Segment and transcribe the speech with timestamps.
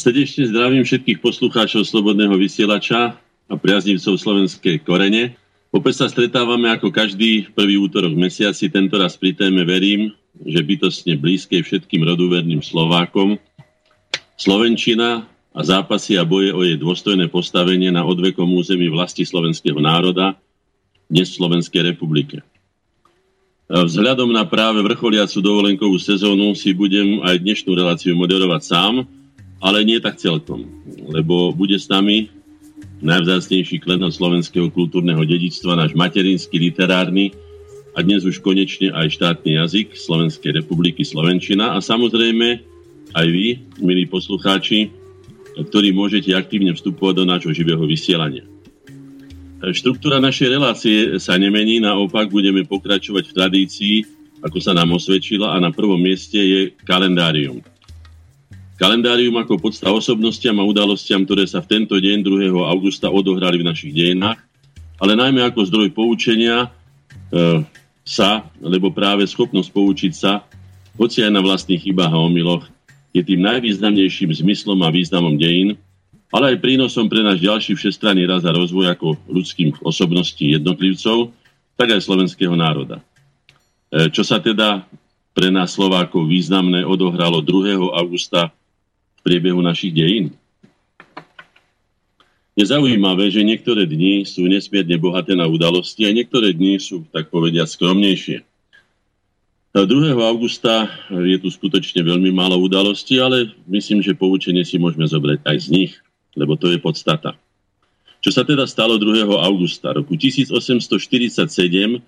[0.00, 5.36] Srdečne zdravím všetkých poslucháčov Slobodného vysielača a priaznivcov slovenskej korene.
[5.76, 10.64] Opäť sa stretávame ako každý prvý útorok v mesiaci, tento raz pri téme verím, že
[10.64, 13.36] bytostne blízkej všetkým roduverným Slovákom.
[14.40, 20.32] Slovenčina a zápasy a boje o jej dôstojné postavenie na odvekom území vlasti slovenského národa,
[21.12, 22.40] dnes v Slovenskej republike.
[23.68, 29.19] Vzhľadom na práve vrcholiacu dovolenkovú sezónu si budem aj dnešnú reláciu moderovať sám,
[29.60, 30.64] ale nie tak celkom,
[31.08, 32.32] lebo bude s nami
[33.00, 37.32] najvzácnejší klen slovenského kultúrneho dedičstva, náš materinský literárny
[37.96, 42.60] a dnes už konečne aj štátny jazyk Slovenskej republiky Slovenčina a samozrejme
[43.16, 43.46] aj vy,
[43.82, 44.92] milí poslucháči,
[45.58, 48.46] ktorí môžete aktívne vstupovať do nášho živého vysielania.
[49.60, 53.96] Štruktúra našej relácie sa nemení, naopak budeme pokračovať v tradícii,
[54.40, 57.60] ako sa nám osvedčila a na prvom mieste je kalendárium.
[58.80, 62.48] Kalendárium ako podsta osobnostiam a udalostiam, ktoré sa v tento deň 2.
[62.64, 64.40] augusta odohrali v našich dejinách,
[64.96, 66.68] ale najmä ako zdroj poučenia e,
[68.00, 70.48] sa, lebo práve schopnosť poučiť sa,
[70.96, 72.64] hoci aj na vlastných chybách a omyloch,
[73.12, 75.76] je tým najvýznamnejším zmyslom a významom dejín,
[76.32, 81.36] ale aj prínosom pre náš ďalší všestranný raz a rozvoj ako ľudských osobností jednotlivcov,
[81.76, 83.04] tak aj slovenského národa.
[83.92, 84.88] E, čo sa teda
[85.36, 87.76] pre nás Slovákov významné odohralo 2.
[87.92, 88.56] augusta
[89.20, 90.34] priebehu našich dejín.
[92.58, 97.32] Je zaujímavé, že niektoré dni sú nesmierne bohaté na udalosti a niektoré dni sú, tak
[97.32, 98.44] povediať, skromnejšie.
[99.70, 99.86] 2.
[100.18, 105.56] augusta je tu skutočne veľmi málo udalostí, ale myslím, že poučenie si môžeme zobrať aj
[105.62, 105.92] z nich,
[106.34, 107.38] lebo to je podstata.
[108.18, 109.30] Čo sa teda stalo 2.
[109.30, 109.94] augusta?
[109.94, 112.02] Roku 1847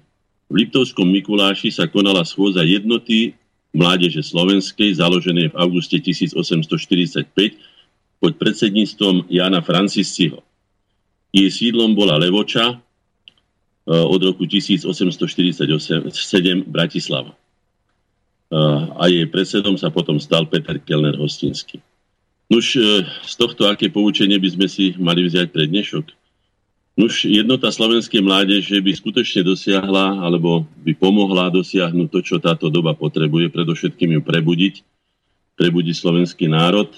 [0.50, 3.32] v Liptovskom Mikuláši sa konala schôza jednoty
[3.72, 7.24] Mládeže slovenskej, založenej v auguste 1845
[8.20, 10.44] pod predsedníctvom Jana Francisciho.
[11.32, 12.76] Jej sídlom bola Levoča e,
[13.88, 16.12] od roku 1847
[16.68, 17.32] Bratislava.
[17.32, 17.36] E,
[18.92, 21.80] a jej predsedom sa potom stal Peter Kellner Hostinský.
[22.52, 26.21] Nuž e, z tohto, aké poučenie by sme si mali vziať pre dnešok?
[26.92, 32.92] Nuž jednota slovenskej mládeže by skutočne dosiahla alebo by pomohla dosiahnuť to, čo táto doba
[32.92, 34.74] potrebuje, predovšetkým ju prebudiť,
[35.56, 36.92] prebudiť slovenský národ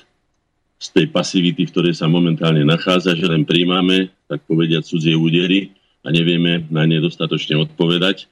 [0.83, 5.71] z tej pasivity, v ktorej sa momentálne nachádza, že len príjmame, tak povediať, cudzie údery
[6.03, 8.27] a nevieme na ne dostatočne odpovedať.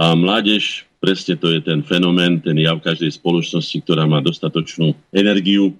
[0.00, 5.76] A mládež, presne to je ten fenomén, ten jav každej spoločnosti, ktorá má dostatočnú energiu,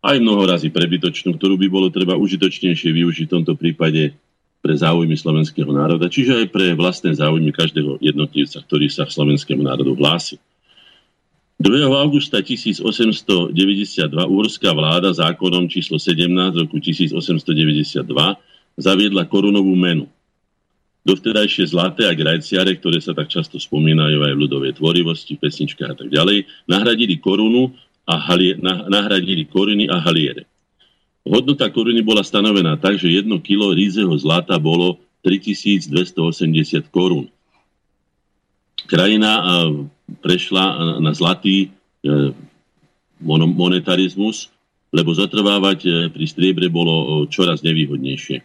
[0.00, 4.16] aj mnoho razy prebytočnú, ktorú by bolo treba užitočnejšie využiť v tomto prípade
[4.60, 9.64] pre záujmy slovenského národa, čiže aj pre vlastné záujmy každého jednotlivca, ktorý sa k slovenskému
[9.64, 10.36] národu hlási.
[11.60, 11.92] 2.
[11.92, 13.52] augusta 1892
[14.16, 16.24] úrská vláda zákonom číslo 17
[16.56, 18.00] roku 1892
[18.80, 20.08] zaviedla korunovú menu.
[21.04, 25.96] Dovtedajšie zlaté a grajciare, ktoré sa tak často spomínajú aj v ľudovej tvorivosti, pesničkách a
[25.96, 27.72] tak ďalej, nahradili korunu
[28.08, 28.56] a halie,
[28.88, 30.44] nahradili koruny a haliere.
[31.20, 37.28] Hodnota koruny bola stanovená tak, že 1 kilo rízeho zlata bolo 3280 korún.
[38.88, 39.44] Krajina
[40.24, 42.32] prešla na zlatý e,
[43.52, 44.48] monetarizmus,
[44.90, 48.40] lebo zatrvávať e, pri striebre bolo čoraz nevýhodnejšie.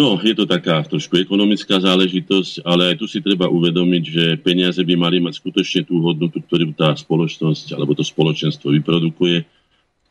[0.00, 4.80] No, je to taká trošku ekonomická záležitosť, ale aj tu si treba uvedomiť, že peniaze
[4.80, 9.44] by mali mať skutočne tú hodnotu, ktorú tá spoločnosť alebo to spoločenstvo vyprodukuje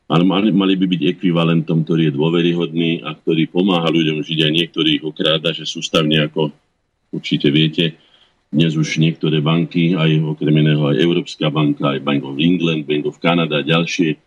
[0.10, 4.40] ale mali, mali by byť ekvivalentom, ktorý je dôveryhodný a ktorý pomáha ľuďom žiť.
[4.42, 6.50] Aj niektorých okráda, že sústavne ako
[7.14, 7.94] určite viete,
[8.50, 13.06] dnes už niektoré banky, aj okrem iného aj Európska banka, aj Bank of England, Bank
[13.06, 14.18] of Canada a ďalšie,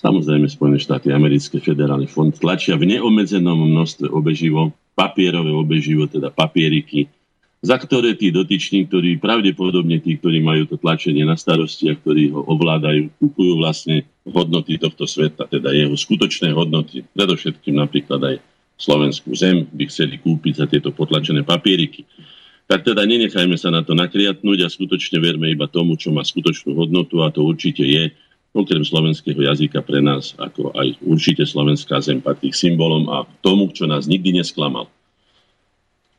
[0.00, 7.12] samozrejme Spojené štáty americké federálny fond tlačia v neobmedzenom množstve obeživo, papierové obeživo, teda papieriky,
[7.60, 12.32] za ktoré tí dotyční, ktorí pravdepodobne tí, ktorí majú to tlačenie na starosti a ktorí
[12.32, 18.36] ho ovládajú, kupujú vlastne hodnoty tohto sveta, teda jeho skutočné hodnoty, predovšetkým napríklad aj
[18.78, 22.06] slovenskú zem by chceli kúpiť za tieto potlačené papieriky.
[22.68, 26.76] Tak teda nenechajme sa na to nakriatnúť a skutočne verme iba tomu, čo má skutočnú
[26.76, 28.12] hodnotu a to určite je,
[28.52, 33.84] okrem slovenského jazyka pre nás, ako aj určite slovenská zem patrí symbolom a tomu, čo
[33.84, 34.88] nás nikdy nesklamal.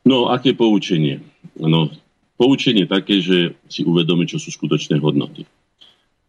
[0.06, 1.22] No, aké poučenie?
[1.58, 1.92] No,
[2.40, 5.44] poučenie také, že si uvedomiť, čo sú skutočné hodnoty.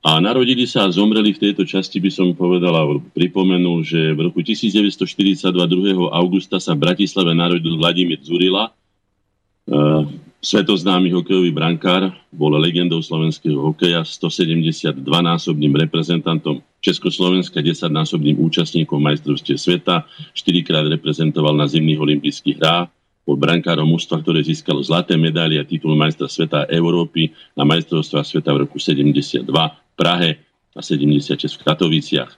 [0.01, 4.33] A narodili sa a zomreli v tejto časti, by som povedal a pripomenul, že v
[4.33, 6.09] roku 1942 2.
[6.09, 10.09] augusta sa v Bratislave narodil Vladimír Zurila, uh,
[10.41, 20.65] svetoznámy hokejový brankár, bol legendou slovenského hokeja, 172-násobným reprezentantom Československa 10-násobným účastníkom majstrovstiev sveta, 4
[20.65, 22.89] krát reprezentoval na zimných olympijských hrách,
[23.31, 28.51] bol brankárom mústva, ktoré získalo zlaté medály a titul majstra sveta Európy na majstrovstvách sveta
[28.51, 30.43] v roku 72 v Prahe
[30.75, 32.35] a 76 v Katoviciach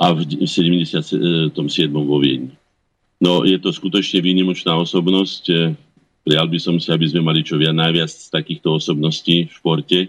[0.00, 1.52] a v 77
[1.92, 2.56] vo Viedni.
[3.20, 5.76] No, je to skutočne výnimočná osobnosť.
[6.24, 10.00] Prijal by som si, aby sme mali čo viac najviac z takýchto osobností v športe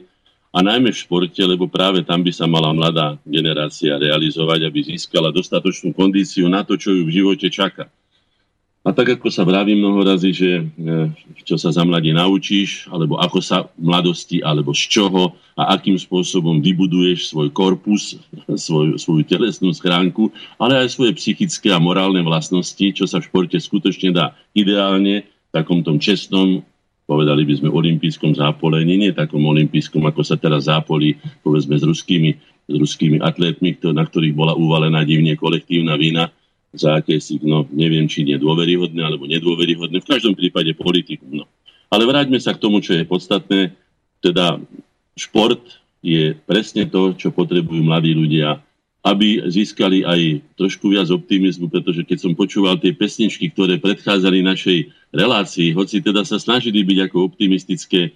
[0.55, 5.35] a najmä v športe, lebo práve tam by sa mala mladá generácia realizovať, aby získala
[5.35, 7.91] dostatočnú kondíciu na to, čo ju v živote čaká.
[8.79, 10.63] A tak ako sa vraví mnoho razy, že e,
[11.43, 15.99] čo sa za mladí naučíš, alebo ako sa v mladosti, alebo z čoho a akým
[15.99, 18.15] spôsobom vybuduješ svoj korpus,
[18.65, 23.59] svoj, svoju telesnú schránku, ale aj svoje psychické a morálne vlastnosti, čo sa v športe
[23.59, 26.63] skutočne dá ideálne, v takom tom čestnom,
[27.03, 32.31] povedali by sme, olimpijskom zápolení, nie takom olimpijskom, ako sa teraz zápolí, povedzme, s ruskými,
[32.69, 36.31] s ruskými atletmi, na ktorých bola uvalená divne kolektívna vína
[36.74, 41.44] za akési, no neviem, či nedôveryhodné alebo nedôveryhodné, v každom prípade politikum.
[41.44, 41.45] No.
[41.89, 43.74] Ale vráťme sa k tomu, čo je podstatné,
[44.21, 44.62] teda
[45.18, 45.62] šport
[46.06, 48.62] je presne to, čo potrebujú mladí ľudia
[49.00, 54.80] aby získali aj trošku viac optimizmu, pretože keď som počúval tie pesničky, ktoré predchádzali našej
[55.16, 58.12] relácii, hoci teda sa snažili byť ako optimistické,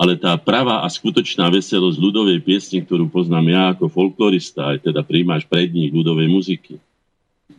[0.00, 5.04] ale tá pravá a skutočná veselosť ľudovej piesne, ktorú poznám ja ako folklorista, aj teda
[5.04, 6.80] príjmaš predních ľudovej muziky,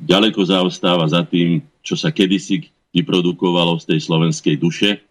[0.02, 5.02] ďaleko zaostáva za tým, čo sa kedysi vyprodukovalo z tej slovenskej duše.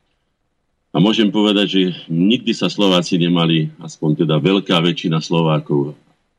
[0.94, 5.92] A môžem povedať, že nikdy sa Slováci nemali, aspoň teda veľká väčšina Slovákov,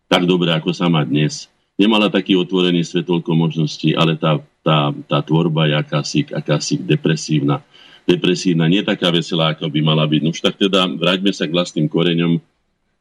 [0.10, 1.52] tak dobre, ako sa má dnes.
[1.78, 7.62] Nemala taký otvorený svet toľko možností, ale tá, tá, tá tvorba je akási, akási depresívna.
[8.08, 10.22] Depresívna, nie taká veselá, ako by mala byť.
[10.26, 12.40] No už tak teda vráťme sa k vlastným koreňom,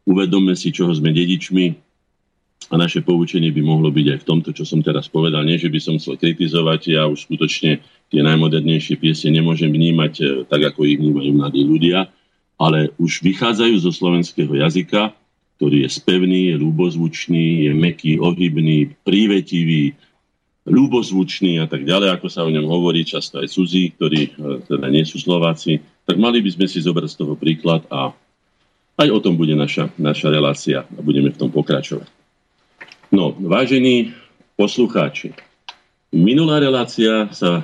[0.04, 1.85] uvedomme si, čoho sme dedičmi
[2.66, 5.46] a naše poučenie by mohlo byť aj v tomto, čo som teraz povedal.
[5.46, 7.78] Nie, že by som chcel kritizovať, ja už skutočne
[8.10, 12.10] tie najmodernejšie piesne nemôžem vnímať eh, tak, ako ich vnímajú mladí ľudia,
[12.58, 15.14] ale už vychádzajú zo slovenského jazyka,
[15.56, 19.96] ktorý je spevný, je ľubozvučný, je meký, ohybný, prívetivý,
[20.66, 24.30] ľubozvučný a tak ďalej, ako sa o ňom hovorí často aj cudzí, ktorí e,
[24.66, 28.10] teda nie sú Slováci, tak mali by sme si zobrať z toho príklad a
[28.98, 32.15] aj o tom bude naša, naša relácia a budeme v tom pokračovať.
[33.14, 34.10] No, vážení
[34.58, 35.30] poslucháči,
[36.10, 37.62] minulá relácia, sa,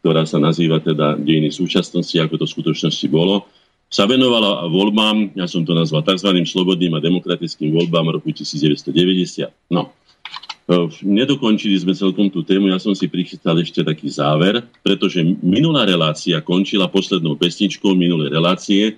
[0.00, 3.44] ktorá sa nazýva teda dejiny súčasnosti, ako to v skutočnosti bolo,
[3.92, 6.32] sa venovala voľbám, ja som to nazval tzv.
[6.48, 9.52] slobodným a demokratickým voľbám roku 1990.
[9.68, 9.92] No,
[10.64, 15.84] e, nedokončili sme celkom tú tému, ja som si prichystal ešte taký záver, pretože minulá
[15.84, 18.96] relácia končila poslednou pesničkou minulej relácie,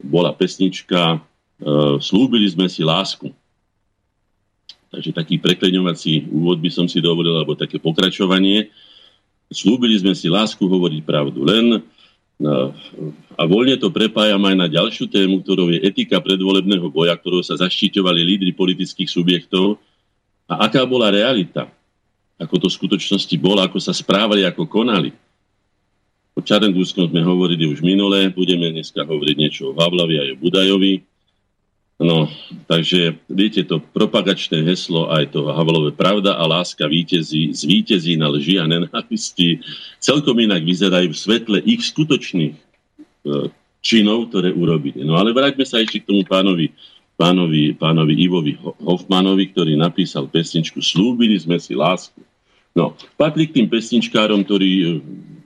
[0.00, 1.20] bola pesnička
[1.60, 3.28] e, Slúbili sme si lásku.
[4.90, 8.74] Takže taký prekleňovací úvod by som si dovolil, alebo také pokračovanie.
[9.50, 11.82] Slúbili sme si lásku, hovoriť pravdu len,
[12.40, 12.72] No,
[13.36, 17.60] a voľne to prepájam aj na ďalšiu tému, ktorou je etika predvolebného boja, ktorou sa
[17.60, 19.76] zaštiťovali lídry politických subjektov
[20.48, 21.68] a aká bola realita,
[22.40, 25.12] ako to v skutočnosti bolo, ako sa správali, ako konali.
[26.32, 31.04] O Čarengúskom sme hovorili už minule, budeme dneska hovoriť niečo o Havlovi a o Budajovi.
[32.00, 32.32] No,
[32.64, 38.56] takže viete to propagačné heslo aj to Havlové pravda a láska víťazí, zvíťazí na lži
[38.56, 39.60] a nenávisti
[40.00, 42.60] celkom inak vyzerajú v svetle ich skutočných e,
[43.84, 45.04] činov, ktoré urobili.
[45.04, 46.72] No ale vráťme sa ešte k tomu pánovi,
[47.20, 52.16] pánovi, pánovi Ivovi Hoffmanovi, ktorý napísal pesničku Slúbili sme si lásku.
[52.72, 54.84] No, patrí k tým pesničkárom, ktorí e,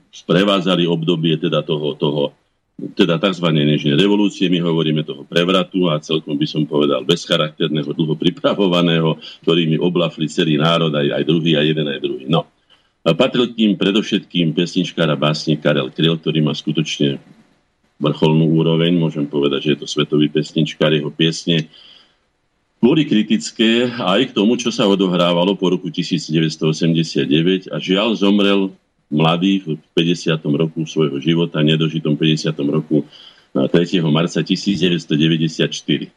[0.07, 2.31] sprevázali obdobie teda toho, toho
[2.75, 3.47] teda tzv.
[3.55, 9.15] nežnej revolúcie, my hovoríme toho prevratu a celkom by som povedal bezcharakterného, dlho pripravovaného,
[9.47, 12.25] ktorými oblafli celý národ, aj, aj druhý, aj jeden, aj druhý.
[12.27, 12.43] No.
[13.05, 17.21] A patril k predovšetkým pesničkár a básnik Karel Kryl, ktorý má skutočne
[17.95, 21.71] vrcholnú úroveň, môžem povedať, že je to svetový pesničkár, jeho piesne
[22.83, 28.75] boli kritické aj k tomu, čo sa odohrávalo po roku 1989 a žiaľ zomrel
[29.09, 30.41] mladý v 50.
[30.55, 32.51] roku svojho života, nedožitom 50.
[32.67, 33.05] roku
[33.55, 33.71] 3.
[34.11, 36.11] marca 1994.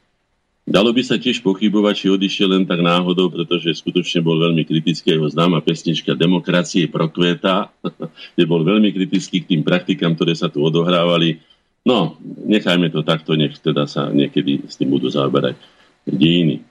[0.69, 5.17] Dalo by sa tiež pochybovať, či odišiel len tak náhodou, pretože skutočne bol veľmi kritický
[5.17, 7.73] jeho známa pesnička Demokracie prokveta,
[8.37, 11.41] kde bol veľmi kritický k tým praktikám, ktoré sa tu odohrávali.
[11.89, 15.57] No, nechajme to takto, nech teda sa niekedy s tým budú zaoberať
[16.05, 16.68] dejiny.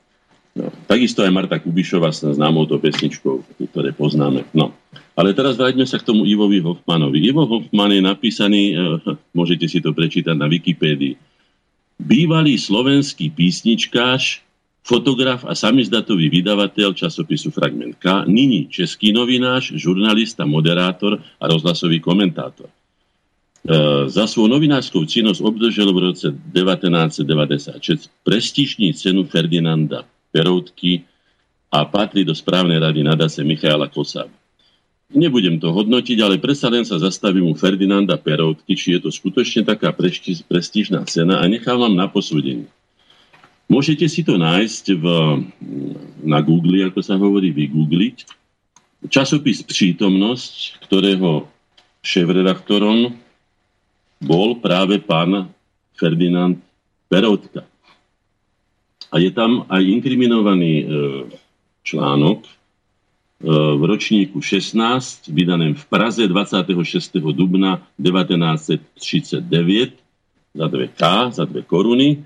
[0.57, 4.49] No, takisto aj Marta Kubišova s známou to pesničkou, ktoré poznáme.
[4.57, 4.73] No.
[5.13, 7.21] Ale teraz vráťme sa k tomu Ivovi Hoffmanovi.
[7.21, 8.77] Ivo Hoffman je napísaný, eh,
[9.37, 11.13] môžete si to prečítať na Wikipédii,
[12.01, 14.41] bývalý slovenský písničkáš,
[14.87, 22.71] fotograf a samizdatový vydavateľ časopisu Fragment K, nyní český novinář, žurnalista, moderátor a rozhlasový komentátor.
[22.71, 22.71] E,
[24.07, 31.01] za svoju novinářskou činnosť obdržel v roce 1996 prestížní cenu Ferdinanda Peroutky
[31.73, 34.29] a patrí do správnej rady nadace Michaela Kosába.
[35.07, 39.65] Nebudem to hodnotiť, ale predsa len sa zastavím u Ferdinanda Peroutky, či je to skutočne
[39.65, 39.89] taká
[40.45, 42.69] prestížná cena a nechávam na posúdenie.
[43.71, 45.05] Môžete si to nájsť v,
[46.23, 48.27] na Google, ako sa hovorí, vygoogliť.
[49.07, 51.47] Časopis Prítomnosť, ktorého
[52.03, 53.15] šéf-redaktorom
[54.23, 55.51] bol práve pán
[55.95, 56.59] Ferdinand
[57.07, 57.63] Perotka.
[59.11, 60.85] A je tam aj inkriminovaný e,
[61.83, 62.49] článok e,
[63.49, 67.23] v ročníku 16, vydaném v Praze 26.
[67.31, 69.47] dubna 1939
[70.57, 72.25] za 2K, za 2 koruny,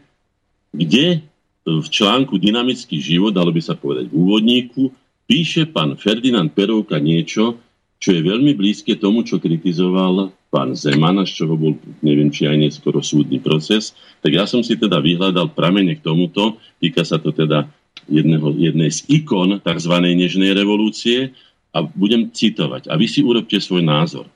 [0.72, 1.22] kde
[1.66, 4.90] v článku Dynamický život, dalo by sa povedať v úvodníku,
[5.30, 7.62] píše pán Ferdinand Perovka niečo,
[8.02, 12.60] čo je veľmi blízke tomu, čo kritizoval pán Zeman, z čoho bol, neviem, či aj
[12.60, 13.96] neskoro súdny proces.
[14.20, 17.72] Tak ja som si teda vyhľadal pramene k tomuto, týka sa to teda
[18.12, 19.94] jedného, jednej z ikon tzv.
[19.96, 21.32] nežnej revolúcie
[21.72, 22.92] a budem citovať.
[22.92, 24.28] A vy si urobte svoj názor.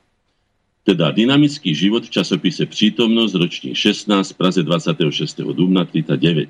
[0.88, 5.43] Teda dynamický život v časopise Prítomnosť, ročník 16, Praze 26.
[5.51, 6.48] dubna 39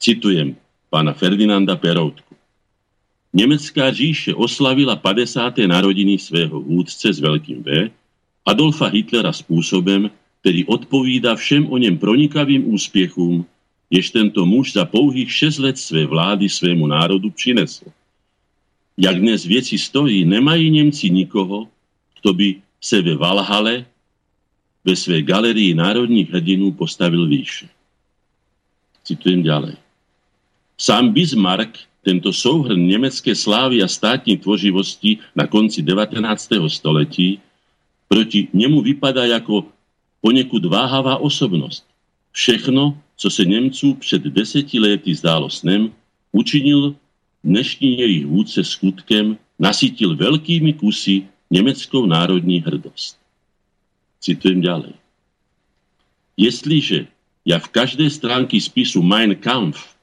[0.00, 0.56] Citujem
[0.88, 2.36] pána Ferdinanda Peroutku.
[3.36, 5.58] Nemecká říše oslavila 50.
[5.66, 7.90] narodiny svého vůdce s veľkým V,
[8.46, 10.06] Adolfa Hitlera spôsobem,
[10.40, 13.42] ktorý odpovída všem o něm pronikavým úspěchům,
[13.90, 17.90] jež tento muž za pouhých 6 let své vlády svému národu přinesl.
[18.98, 21.68] Jak dnes věci stojí, nemají Němci nikoho,
[22.22, 23.84] kto by se ve Valhale
[24.84, 27.68] ve své galerii národních hrdinů postavil výše.
[29.02, 29.74] Citujem ďalej.
[30.78, 36.48] Sám Bismarck tento souhrn nemecké slávy a státní tvořivosti na konci 19.
[36.68, 37.38] století
[38.08, 39.64] proti nemu vypadá jako
[40.20, 41.86] poněkud váhavá osobnost.
[42.32, 45.92] Všechno, co se Němců před deseti lety zdálo snem,
[46.32, 46.94] učinil
[47.44, 53.16] dnešní jejich vůdce skutkem, nasytil veľkými kusy nemeckou národní hrdost.
[54.20, 54.92] Citujem ďalej.
[56.36, 57.08] Jestliže
[57.46, 59.96] ja v každej stránky spisu Mein Kampf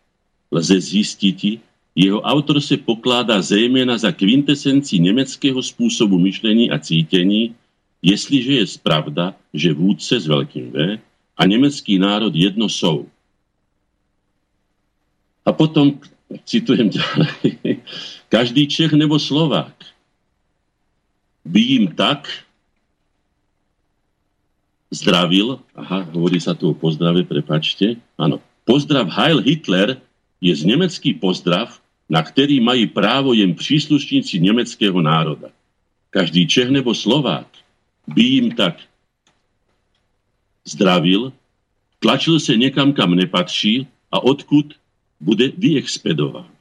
[0.49, 1.59] lze zistiť,
[1.93, 7.53] jeho autor se pokládá zejména za kvintesenci nemeckého spôsobu myšlení a cítení,
[8.03, 10.99] jestliže je spravda, že vůdce s veľkým V
[11.39, 13.07] a nemecký národ jedno jsou.
[15.47, 15.99] A potom,
[16.43, 17.79] citujem ďalej,
[18.29, 19.73] každý Čech nebo Slovák
[21.43, 22.27] by im tak
[24.93, 29.99] zdravil, aha, hovorí sa tu o pozdrave, prepačte, áno, pozdrav Heil Hitler
[30.39, 35.49] je z nemecký pozdrav, na ktorý mají právo jen príslušníci nemeckého národa.
[36.13, 37.62] Každý Čech nebo Slovák
[38.09, 38.79] by im tak
[40.67, 41.31] zdravil,
[41.99, 44.75] tlačil sa niekam, kam nepatří a odkud
[45.23, 46.51] bude vyexpedován.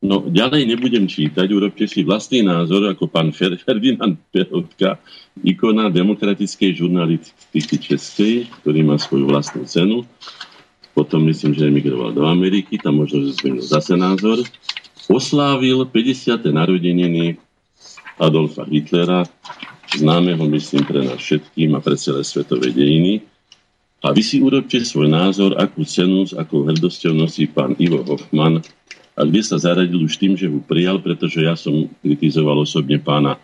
[0.00, 4.96] No, ďalej nebudem čítať, urobte si vlastný názor ako pán Ferdinand Perotka,
[5.44, 10.08] ikona demokratickej žurnalistiky českej, ktorý má svoju vlastnú cenu
[10.94, 14.42] potom myslím, že emigroval do Ameriky, tam možno, že zmenil zase názor,
[15.06, 16.44] oslávil 50.
[16.50, 17.38] narodeniny
[18.18, 19.24] Adolfa Hitlera,
[19.96, 23.24] známeho, myslím, pre nás všetkým a pre celé svetové dejiny.
[24.00, 28.64] A vy si urobte svoj názor, akú cenu, s akou hrdosťou nosí pán Ivo Hoffman
[29.18, 33.36] a kde sa zaradil už tým, že ho prijal, pretože ja som kritizoval osobne pána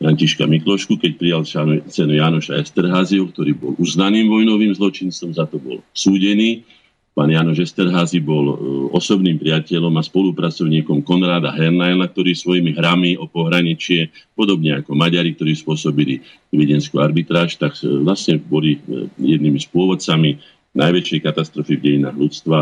[0.00, 1.42] Františka Miklošku, keď prijal
[1.86, 6.64] cenu Janoša Esterháziho, ktorý bol uznaným vojnovým zločincom, za to bol súdený
[7.12, 8.56] Pán Janoš Esterházy bol e,
[8.88, 15.52] osobným priateľom a spolupracovníkom Konráda Hernajla, ktorý svojimi hrami o pohraničie, podobne ako Maďari, ktorí
[15.52, 20.40] spôsobili viedenskú arbitráž, tak e, vlastne boli e, jednými z pôvodcami
[20.72, 22.58] najväčšej katastrofy v dejinách ľudstva,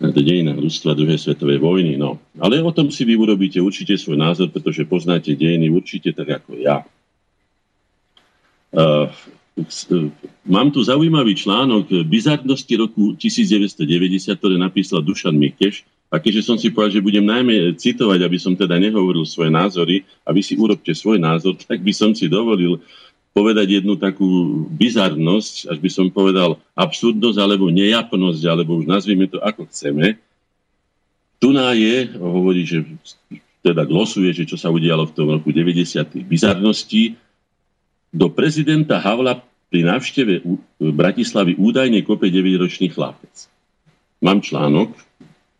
[0.00, 2.00] v dejinách ľudstva druhej svetovej vojny.
[2.00, 2.16] No.
[2.40, 6.56] Ale o tom si vy urobíte určite svoj názor, pretože poznáte dejiny určite tak ako
[6.56, 6.88] ja.
[8.72, 9.08] Uh,
[10.44, 15.88] Mám tu zaujímavý článok Bizarnosti roku 1990, ktoré napísal Dušan Mikeš.
[16.12, 20.04] A keďže som si povedal, že budem najmä citovať, aby som teda nehovoril svoje názory
[20.22, 22.84] a vy si urobte svoj názor, tak by som si dovolil
[23.32, 29.40] povedať jednu takú bizarnosť, až by som povedal absurdnosť alebo nejapnosť, alebo už nazvime to
[29.40, 30.16] ako chceme.
[31.36, 32.80] Tu je, hovorí, že
[33.60, 36.24] teda glosuje, že čo sa udialo v tom roku 90.
[36.24, 37.18] bizarností,
[38.16, 40.40] do prezidenta Havla pri návšteve
[40.80, 43.52] Bratislavy údajne kope 9-ročný chlapec.
[44.24, 44.96] Mám článok,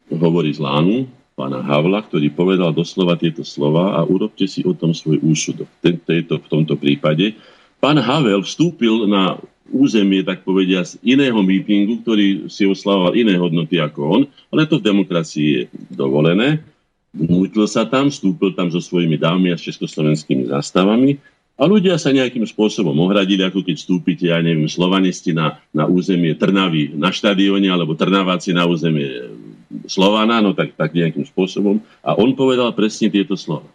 [0.08, 1.04] hovorí z Lánu,
[1.36, 5.68] pána Havla, ktorý povedal doslova tieto slova a urobte si o tom svoj úsudok.
[5.84, 7.36] Tento, v tomto prípade.
[7.76, 9.36] Pán Havel vstúpil na
[9.68, 14.80] územie, tak povedia, z iného mítingu, ktorý si oslavoval iné hodnoty ako on, ale to
[14.80, 16.64] v demokracii je dovolené.
[17.12, 22.12] Vnútil sa tam, vstúpil tam so svojimi dávmi a s československými zástavami a ľudia sa
[22.12, 27.72] nejakým spôsobom ohradili, ako keď vstúpite, ja neviem, slovanisti na, na územie Trnavy na štadióne,
[27.72, 29.32] alebo Trnaváci na územie
[29.88, 31.80] Slovana, no tak, tak nejakým spôsobom.
[32.04, 33.72] A on povedal presne tieto slova.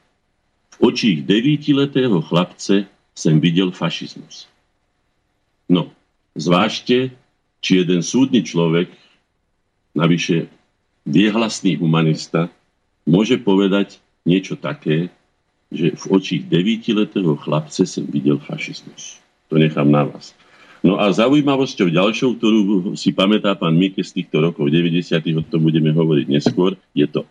[0.77, 2.85] V očích devítiletého chlapce
[3.17, 4.45] som videl fašizmus.
[5.65, 5.89] No,
[6.37, 7.17] zvážte,
[7.65, 8.93] či jeden súdny človek,
[9.97, 10.53] navyše
[11.09, 12.45] viehlasný humanista,
[13.09, 15.09] môže povedať niečo také,
[15.71, 19.23] že v očích devítiletého chlapce som videl fašizmus.
[19.47, 20.35] To nechám na vás.
[20.83, 22.61] No a zaujímavosťou ďalšou, ktorú
[22.97, 24.99] si pamätá pán Mike z týchto rokov 90.
[25.37, 27.23] o tom budeme hovoriť neskôr, je to.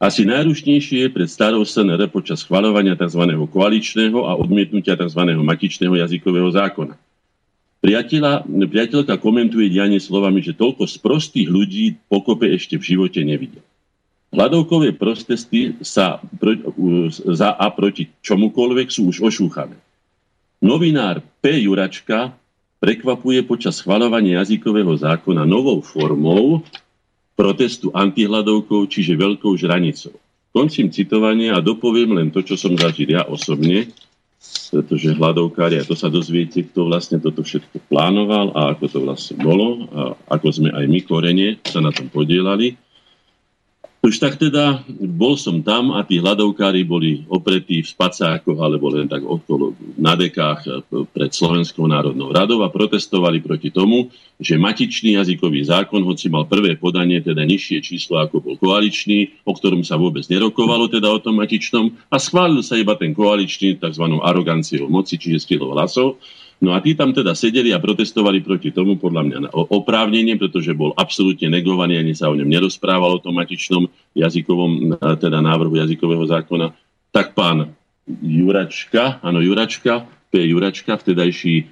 [0.00, 3.20] Asi najrušnejšie je pred starou SNR počas schvaľovania tzv.
[3.46, 5.22] koaličného a odmietnutia tzv.
[5.38, 6.96] matičného jazykového zákona.
[7.80, 13.64] Priateľa, priateľka komentuje dianie slovami, že toľko z prostých ľudí pokope ešte v živote nevidel.
[14.30, 16.54] Hladovkové protesty sa pro,
[17.34, 19.74] za a proti čomukoľvek sú už ošúchané.
[20.62, 21.66] Novinár P.
[21.66, 22.30] Juračka
[22.78, 26.62] prekvapuje počas schvalovania jazykového zákona novou formou
[27.34, 30.14] protestu antihladovkov, čiže veľkou žranicou.
[30.54, 33.90] Končím citovanie a dopoviem len to, čo som zažil ja osobne,
[34.70, 39.36] pretože hladovkári, a to sa dozviete, kto vlastne toto všetko plánoval a ako to vlastne
[39.42, 40.00] bolo a
[40.32, 42.78] ako sme aj my korene sa na tom podielali.
[44.00, 49.04] Už tak teda bol som tam a tí hľadovkári boli opretí v spacákoch alebo len
[49.04, 54.08] tak okolo na dekách eh, pred Slovenskou národnou radou a protestovali proti tomu,
[54.40, 59.52] že matičný jazykový zákon, hoci mal prvé podanie, teda nižšie číslo ako bol koaličný, o
[59.52, 64.04] ktorom sa vôbec nerokovalo, teda o tom matičnom, a schválil sa iba ten koaličný tzv.
[64.24, 66.16] aroganciou moci, čiže stilo hlasov.
[66.60, 69.38] No a tí tam teda sedeli a protestovali proti tomu, podľa mňa
[69.72, 75.40] oprávnenie, pretože bol absolútne negovaný, ani sa o ňom nerozprával o tom matičnom jazykovom, teda
[75.40, 76.76] návrhu jazykového zákona.
[77.16, 77.72] Tak pán
[78.20, 80.52] Juračka, áno Juračka, P.
[80.52, 81.64] Juračka, vtedajší e,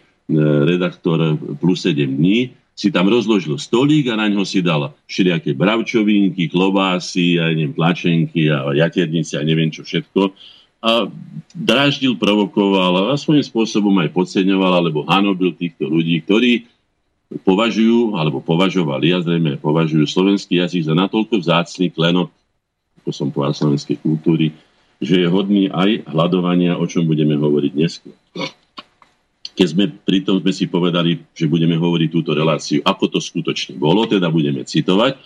[0.65, 6.49] redaktor plus 7 dní, si tam rozložil stolík a na ňo si dal všelijaké bravčovinky,
[6.49, 10.33] klobásy, a neviem, tlačenky a jaternice a neviem čo všetko
[10.79, 11.11] a
[11.55, 16.71] dráždil, provokoval a svojím spôsobom aj podceňoval alebo hanobil týchto ľudí, ktorí
[17.45, 22.33] považujú, alebo považovali, a zrejme považujú slovenský jazyk za natoľko vzácný klenot,
[23.03, 24.55] ako som povedal, slovenskej kultúry,
[24.99, 28.17] že je hodný aj hľadovania, o čom budeme hovoriť neskôr.
[29.59, 33.75] Keď sme pri tom sme si povedali, že budeme hovoriť túto reláciu, ako to skutočne
[33.77, 35.19] bolo, teda budeme citovať,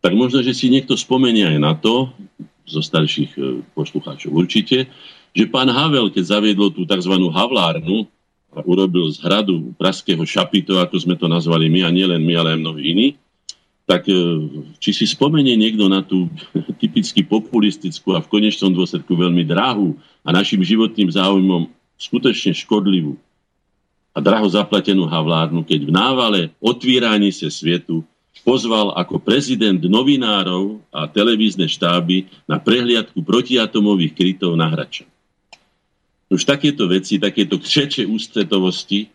[0.00, 2.12] tak možno, že si niekto spomenie aj na to,
[2.70, 3.40] zo starších e,
[3.74, 4.86] poslucháčov určite,
[5.34, 7.10] že pán Havel, keď zaviedol tú tzv.
[7.10, 8.06] Havlárnu
[8.50, 12.48] a urobil z hradu praského šapito, ako sme to nazvali my, a nielen my, ale
[12.54, 13.08] aj mnohí iní,
[13.86, 14.14] tak e,
[14.78, 16.30] či si spomenie niekto na tú
[16.82, 21.66] typicky populistickú a v konečnom dôsledku veľmi drahú a našim životným záujmom
[21.98, 23.18] skutočne škodlivú
[24.10, 28.02] a draho zaplatenú havlárnu, keď v návale otvíraní sa svetu
[28.42, 35.04] pozval ako prezident novinárov a televízne štáby na prehliadku protiatomových krytov na Hrača.
[36.30, 39.08] Už takéto veci, takéto křeče ústretovosti e,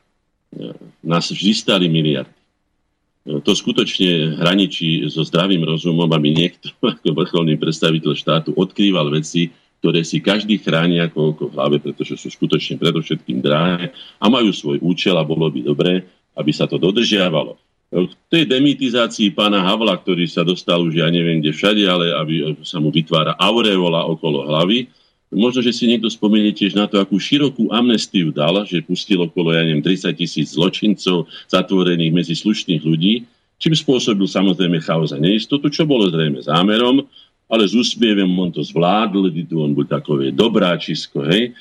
[0.99, 2.35] nás vždy stali miliardy.
[2.35, 9.47] E, to skutočne hraničí so zdravým rozumom, aby niekto ako vrcholný predstaviteľ štátu odkrýval veci,
[9.79, 14.51] ktoré si každý chráni ako oko v hlave, pretože sú skutočne predovšetkým drahé a majú
[14.51, 16.03] svoj účel a bolo by dobré,
[16.35, 21.39] aby sa to dodržiavalo v tej demitizácii pána Havla, ktorý sa dostal už ja neviem
[21.39, 24.89] kde všade, ale aby sa mu vytvára aureola okolo hlavy,
[25.35, 29.51] možno, že si niekto spomenie tiež na to, akú širokú amnestiu dal, že pustil okolo,
[29.51, 33.27] ja neviem, 30 tisíc zločincov zatvorených medzi slušných ľudí,
[33.59, 37.03] čím spôsobil samozrejme chaos a neistotu, čo bolo zrejme zámerom,
[37.45, 41.53] ale s úsmievom on to zvládl, tu on bol takové dobráčisko, hej.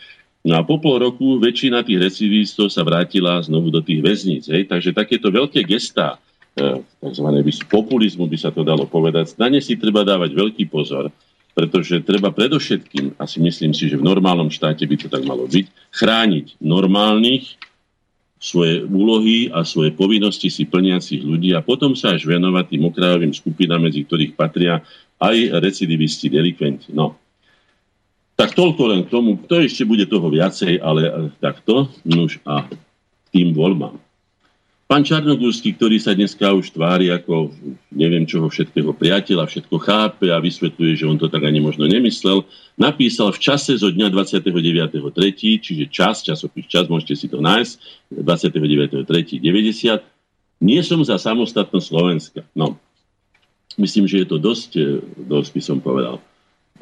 [0.45, 4.45] No a po pol roku väčšina tých recidivistov sa vrátila znovu do tých väzníc.
[4.53, 4.69] Hej.
[4.69, 6.21] Takže takéto veľké gestá,
[6.53, 7.29] e, tzv.
[7.65, 11.09] populizmu by sa to dalo povedať, na ne si treba dávať veľký pozor,
[11.57, 15.67] pretože treba predovšetkým, asi myslím si, že v normálnom štáte by to tak malo byť,
[15.97, 17.57] chrániť normálnych,
[18.45, 23.33] svoje úlohy a svoje povinnosti si plniacich ľudí a potom sa až venovať tým okrajovým
[23.33, 24.85] skupinám, medzi ktorých patria
[25.17, 26.93] aj recidivisti, delikventi.
[26.93, 27.17] No,
[28.35, 29.39] tak toľko len k tomu.
[29.47, 31.91] To ešte bude toho viacej, ale takto.
[32.03, 32.67] Nuž a
[33.31, 33.99] tým voľbám.
[34.85, 37.49] Pán Čarnogórsky, ktorý sa dneska už tvári ako
[37.89, 42.45] neviem čoho všetkého priateľa, všetko chápe a vysvetľuje, že on to tak ani možno nemyslel,
[42.77, 47.75] napísal v čase zo dňa 29.3., čiže čas, časopis čas, môžete si to nájsť,
[48.13, 50.05] 29.3.90.
[50.61, 52.41] Nie som za samostatnosť Slovenska.
[52.53, 52.77] No,
[53.81, 56.21] myslím, že je to dosť, eh, dosť by som povedal,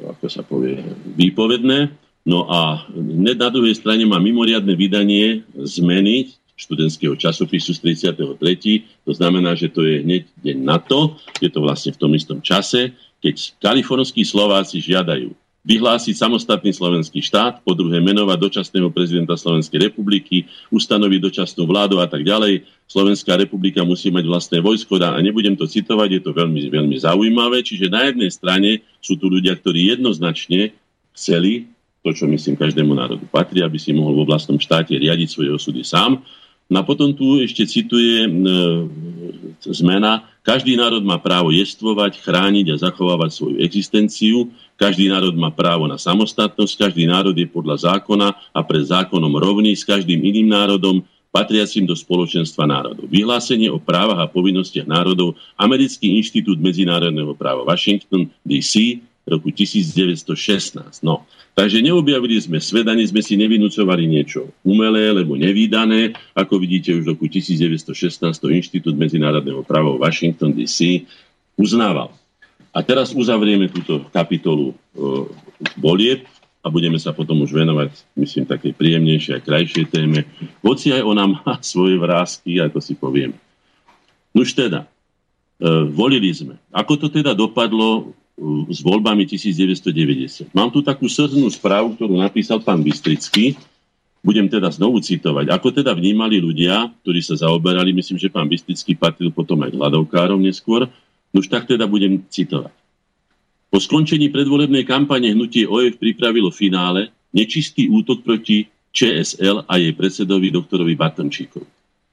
[0.00, 0.80] ako sa povie,
[1.18, 1.92] výpovedné.
[2.22, 8.86] No a na druhej strane má mimoriadne vydanie zmeny študentského časopisu z 33.
[9.02, 12.38] To znamená, že to je hneď deň na to, je to vlastne v tom istom
[12.38, 19.90] čase, keď kalifornskí Slováci žiadajú vyhlásiť samostatný slovenský štát, po druhé menovať dočasného prezidenta Slovenskej
[19.90, 22.66] republiky, ustanoviť dočasnú vládu a tak ďalej.
[22.90, 27.62] Slovenská republika musí mať vlastné vojsko a nebudem to citovať, je to veľmi, veľmi zaujímavé.
[27.62, 30.74] Čiže na jednej strane sú tu ľudia, ktorí jednoznačne
[31.14, 31.70] chceli
[32.02, 35.86] to, čo myslím každému národu patrí, aby si mohol vo vlastnom štáte riadiť svoje osudy
[35.86, 36.18] sám.
[36.66, 38.30] No a potom tu ešte cituje e,
[39.70, 40.26] zmena.
[40.42, 44.50] Každý národ má právo jestvovať, chrániť a zachovávať svoju existenciu.
[44.80, 46.88] Každý národ má právo na samostatnosť.
[46.88, 51.96] Každý národ je podľa zákona a pred zákonom rovný s každým iným národom patriacim do
[51.96, 53.08] spoločenstva národov.
[53.08, 61.00] Vyhlásenie o právach a povinnostiach národov Americký inštitút medzinárodného práva Washington DC roku 1916.
[61.00, 66.16] No, Takže neobjavili sme svet, ani sme si nevynúcovali niečo umelé, lebo nevýdané.
[66.32, 67.92] Ako vidíte, už v roku 1916
[68.48, 71.04] Inštitút medzinárodného práva Washington DC
[71.60, 72.08] uznával.
[72.72, 74.72] A teraz uzavrieme túto kapitolu
[75.76, 76.24] volieb
[76.64, 80.24] a budeme sa potom už venovať, myslím, takej príjemnejšej a krajšej téme.
[80.64, 83.36] Hoci aj ona má svoje vrázky, ako si poviem.
[84.32, 84.88] Nuž teda,
[85.60, 86.56] e, volili sme.
[86.72, 88.16] Ako to teda dopadlo,
[88.68, 90.50] s voľbami 1990.
[90.56, 93.54] Mám tu takú srdnú správu, ktorú napísal pán Bystrický.
[94.22, 95.50] Budem teda znovu citovať.
[95.50, 100.38] Ako teda vnímali ľudia, ktorí sa zaoberali, myslím, že pán Bystrický patril potom aj hľadovkárom
[100.38, 100.88] neskôr,
[101.32, 102.72] už tak teda budem citovať.
[103.72, 110.52] Po skončení predvolebnej kampane hnutie OF pripravilo finále nečistý útok proti ČSL a jej predsedovi
[110.52, 111.68] doktorovi Batončíkovi.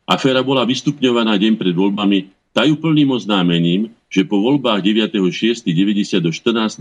[0.08, 6.80] Aféra bola vystupňovaná deň pred voľbami tajúplným oznámením, že po voľbách 9.6.90 do 14.00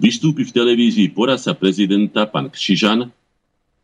[0.00, 3.10] vystúpi v televízii poradca prezidenta pán Kšižan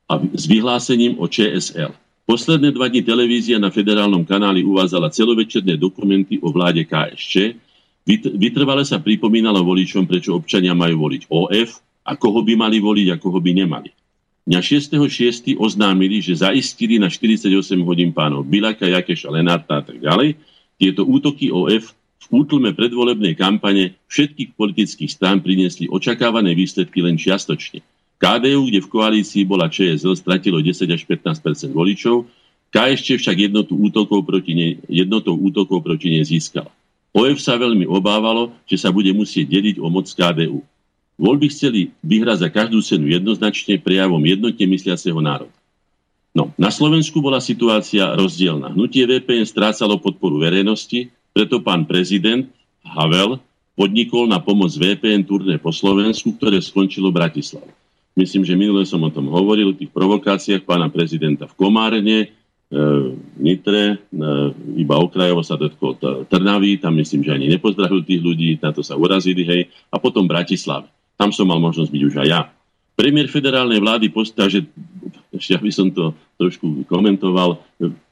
[0.09, 1.93] a s vyhlásením o ČSL.
[2.33, 7.61] Posledné dva dni televízia na federálnom kanáli uvádzala celovečerné dokumenty o vláde KSČ.
[8.41, 13.21] Vytrvale sa pripomínalo voličom, prečo občania majú voliť OF a koho by mali voliť a
[13.21, 13.93] koho by nemali.
[14.49, 15.61] Dňa 6.6.
[15.61, 17.53] oznámili, že zaistili na 48
[17.85, 20.41] hodín pánov Bilaka, Jakeša, Lenárta a tak ďalej.
[20.81, 27.85] Tieto útoky OF v útlme predvolebnej kampane všetkých politických strán priniesli očakávané výsledky len čiastočne.
[28.23, 32.31] KDU, kde v koalícii bola ČSL, stratilo 10 až 15% voličov,
[32.71, 36.71] KSČ však jednotu útokov proti ne, jednotou útokov proti nej získala.
[37.13, 40.63] OF sa veľmi obávalo, že sa bude musieť deliť o moc KDU.
[41.21, 45.53] Voľby chceli vyhrať za každú cenu jednoznačne prejavom jednotne mysliaceho národa.
[46.33, 48.73] No, na Slovensku bola situácia rozdielna.
[48.73, 52.49] Hnutie VPN strácalo podporu verejnosti, preto pán prezident
[52.81, 53.37] Havel
[53.77, 57.82] podnikol na pomoc VPN turné po Slovensku, ktoré skončilo v.
[58.13, 62.27] Myslím, že minule som o tom hovoril, o tých provokáciách pána prezidenta v Komárne, e,
[62.69, 63.97] v Nitre, e,
[64.77, 65.97] iba okrajovo sa dotkol
[66.29, 70.29] Trnavy, tam myslím, že ani nepozdravil tých ľudí, na to sa urazili, hej, a potom
[70.29, 70.93] Bratislave.
[71.17, 72.41] Tam som mal možnosť byť už aj ja.
[72.93, 74.69] Premiér federálnej vlády postá, že
[75.33, 77.57] ešte aby som to trošku komentoval,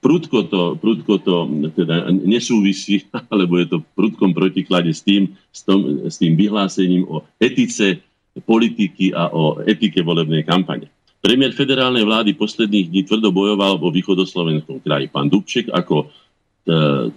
[0.01, 1.45] prudko to, prudko to
[1.77, 7.21] teda nesúvisí, alebo je to prudkom protiklade s tým, s, tom, s tým vyhlásením o
[7.37, 8.01] etice
[8.39, 10.87] politiky a o etike volebnej kampane.
[11.21, 15.13] Premiér federálnej vlády posledných dní tvrdo bojoval vo východoslovenskom kraji.
[15.13, 16.07] Pán Dubček ako e,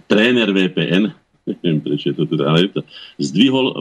[0.04, 1.08] tréner VPN,
[1.48, 2.84] neviem prečo je to teda, ale to,
[3.16, 3.74] zdvihol, e,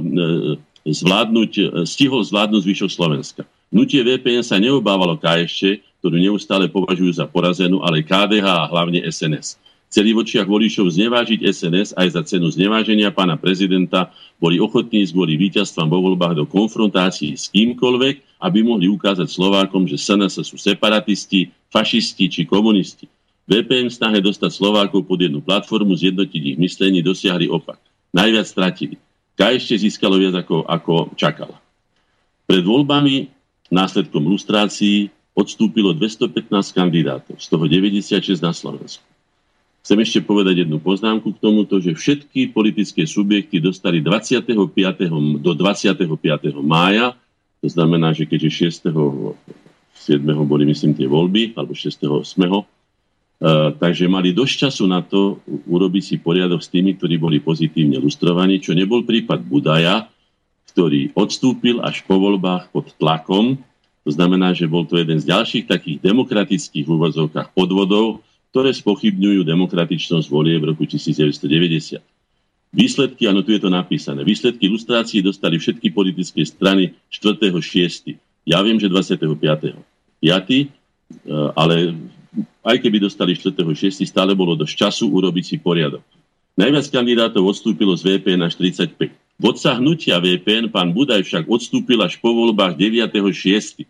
[0.88, 3.42] zvládnuť, e, stihol zvládnuť zvyšok Slovenska.
[3.74, 9.60] Nutie VPN sa neobávalo KSČ, ktorú neustále považujú za porazenú, ale KDH a hlavne SNS.
[9.94, 14.10] Celý v voličov znevážiť SNS aj za cenu zneváženia pána prezidenta
[14.42, 19.86] boli ochotní z kvôli víťazstvom vo voľbách do konfrontácií s kýmkoľvek, aby mohli ukázať Slovákom,
[19.86, 23.06] že SNS sú separatisti, fašisti či komunisti.
[23.46, 27.78] VPN v snahe dostať Slovákov pod jednu platformu, zjednotiť ich myslení, dosiahli opak.
[28.18, 28.98] Najviac stratili.
[29.38, 31.62] KSČ získalo viac ako, ako čakala.
[32.50, 33.30] Pred voľbami
[33.70, 39.13] Následkom lustrácií odstúpilo 215 kandidátov, z toho 96 na Slovensku.
[39.84, 44.48] Chcem ešte povedať jednu poznámku k tomuto, že všetky politické subjekty dostali 25.
[45.44, 46.00] do 25.
[46.64, 47.20] mája,
[47.60, 48.96] to znamená, že keďže 6.
[49.92, 50.24] 7.
[50.48, 52.00] boli myslím tie voľby, alebo 6.
[52.00, 53.76] 8.
[53.76, 58.64] takže mali dosť času na to urobiť si poriadok s tými, ktorí boli pozitívne lustrovaní,
[58.64, 60.08] čo nebol prípad Budaja,
[60.72, 63.60] ktorý odstúpil až po voľbách pod tlakom.
[64.08, 70.30] To znamená, že bol to jeden z ďalších takých demokratických úvozovkách podvodov, ktoré spochybňujú demokratičnosť
[70.30, 71.98] volie v roku 1990.
[72.70, 74.22] Výsledky, áno, tu je to napísané.
[74.22, 78.14] Výsledky ilustrácií dostali všetky politické strany 4.6.
[78.46, 79.18] Ja viem, že 25.
[80.22, 80.22] 5.
[81.58, 81.76] ale
[82.62, 84.06] aj keby dostali 4.6.
[84.06, 86.06] stále bolo dosť času urobiť si poriadok.
[86.54, 89.10] Najviac kandidátov odstúpilo z VPN až 35.
[89.42, 93.82] Vodca hnutia VPN, pán Budaj, však odstúpil až po voľbách 9.6.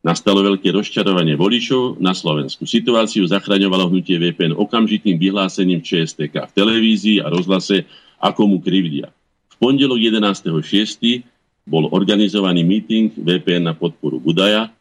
[0.00, 2.64] Nastalo veľké rozčarovanie voličov na Slovensku.
[2.64, 7.84] Situáciu zachraňovalo hnutie VPN okamžitým vyhlásením ČSTK v televízii a rozhlase,
[8.16, 9.12] ako mu krivdia.
[9.52, 11.20] V pondelok 11.6.
[11.68, 14.72] bol organizovaný meeting VPN na podporu Budaja.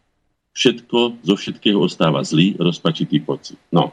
[0.56, 3.60] Všetko, zo všetkého ostáva zlý, rozpačitý pocit.
[3.76, 3.92] No.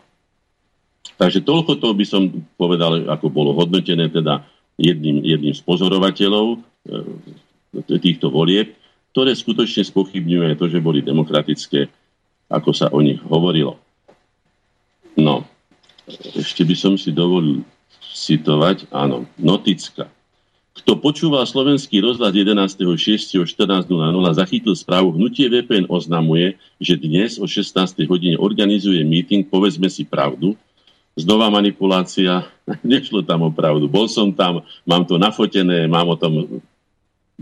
[1.18, 2.22] Takže toľko to by som
[2.54, 4.46] povedal, ako bolo hodnotené teda
[4.78, 8.78] jedným, jedným z pozorovateľov e, týchto volieb
[9.16, 11.88] ktoré skutočne spochybňuje to, že boli demokratické,
[12.52, 13.80] ako sa o nich hovorilo.
[15.16, 15.48] No,
[16.36, 17.64] ešte by som si dovolil
[18.12, 20.12] citovať, áno, Noticka.
[20.76, 23.40] Kto počúval slovenský rozhľad 11.6.
[23.40, 23.88] o 14.00
[24.36, 27.72] zachytil správu Hnutie VPN oznamuje, že dnes o 16.
[28.04, 30.52] hodine organizuje meeting Povedzme si pravdu.
[31.16, 32.44] Znova manipulácia,
[32.84, 33.88] nešlo tam o pravdu.
[33.88, 36.60] Bol som tam, mám to nafotené, mám o tom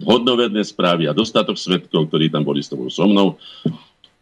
[0.02, 3.38] hodnoverné správy a dostatok svetkov, ktorí tam boli s tebou so mnou.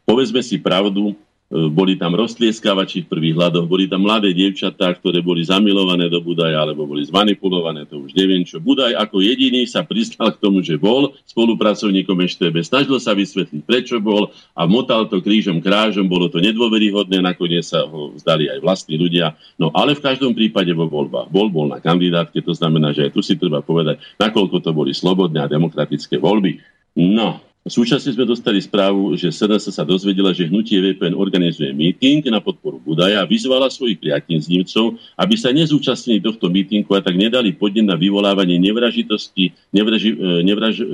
[0.04, 1.16] Povedzme si pravdu,
[1.52, 6.64] boli tam roztlieskavači v prvých hľadoch, boli tam mladé dievčatá, ktoré boli zamilované do Budaja,
[6.64, 8.56] alebo boli zmanipulované, to už neviem čo.
[8.56, 14.00] Budaj ako jediný sa priznal k tomu, že bol spolupracovníkom EŠTB, snažil sa vysvetliť, prečo
[14.00, 18.96] bol a motal to krížom krážom, bolo to nedôveryhodné, nakoniec sa ho vzdali aj vlastní
[18.96, 19.36] ľudia.
[19.60, 23.12] No ale v každom prípade vo voľbách bol, bol na kandidátke, to znamená, že aj
[23.12, 26.64] tu si treba povedať, nakoľko to boli slobodné a demokratické voľby.
[26.96, 32.42] No, Súčasne sme dostali správu, že SNS sa dozvedela, že hnutie VPN organizuje meeting na
[32.42, 37.87] podporu Budaja a vyzvala svojich priateľnícov, aby sa nezúčastnili tohto meetingu a tak nedali podnet
[37.87, 40.87] na vyvolávanie nevražitosti, nevraži, e, nevraž, e,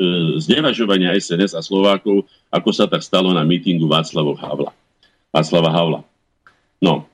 [0.45, 4.69] znevažovania SNS a Slovákov, ako sa tak stalo na meetingu Václava Havla.
[5.33, 6.01] Václava Havla.
[6.85, 7.09] No,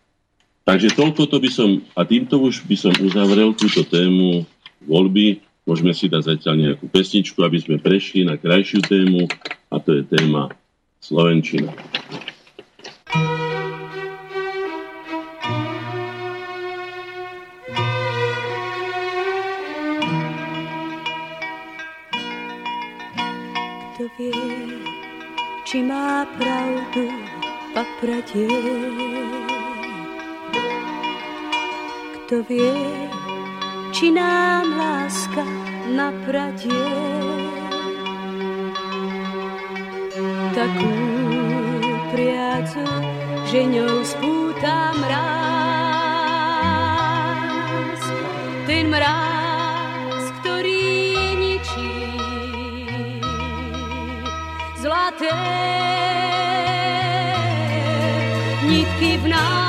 [0.66, 4.42] takže toľko to by som, a týmto už by som uzavrel túto tému
[4.82, 9.24] voľby Môžeme si dať zatiaľ nejakú pesničku, aby sme prešli na krajšiu tému
[9.72, 10.52] a to je téma
[11.00, 11.72] Slovenčina.
[23.96, 24.36] Kto vie,
[25.64, 27.08] či má pravdu
[27.72, 28.52] papratie.
[32.20, 33.13] Kto vie,
[34.04, 35.48] či nám láska
[35.88, 36.92] napradie.
[40.52, 40.92] Takú
[42.12, 42.84] priacu,
[43.48, 45.24] že ňou spúta mráz.
[48.68, 51.96] Ten mráz, ktorý ničí
[54.84, 55.32] zlaté
[58.68, 59.63] nitky v nás.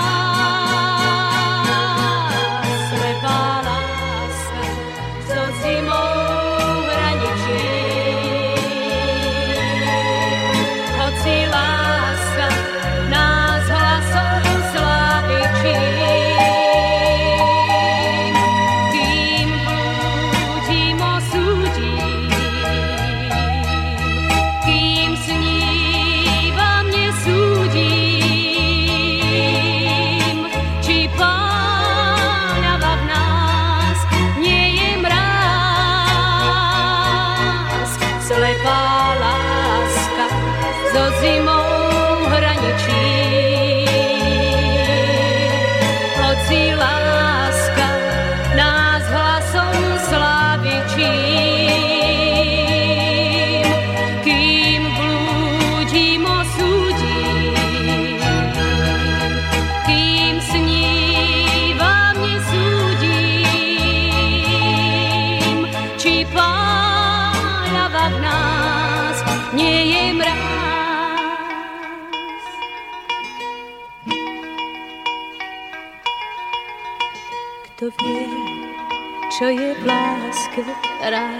[41.26, 41.55] Čo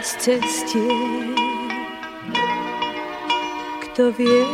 [0.06, 0.86] raz cestie.
[3.82, 4.46] Kto vie,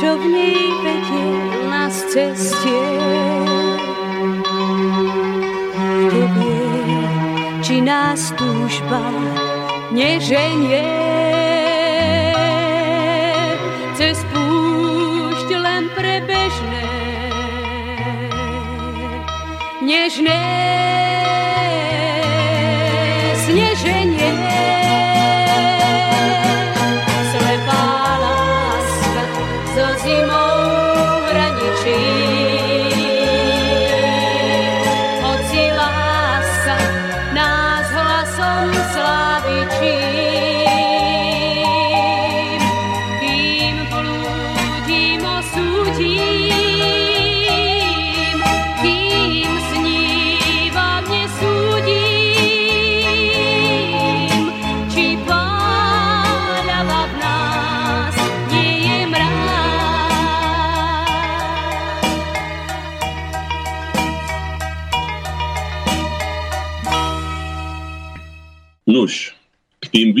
[0.00, 1.28] čo v nej vedie
[1.68, 2.88] nás cestie.
[6.08, 6.64] Kto vie,
[7.60, 9.04] či nás túžba
[9.92, 10.88] neženie.
[19.80, 20.79] Nežné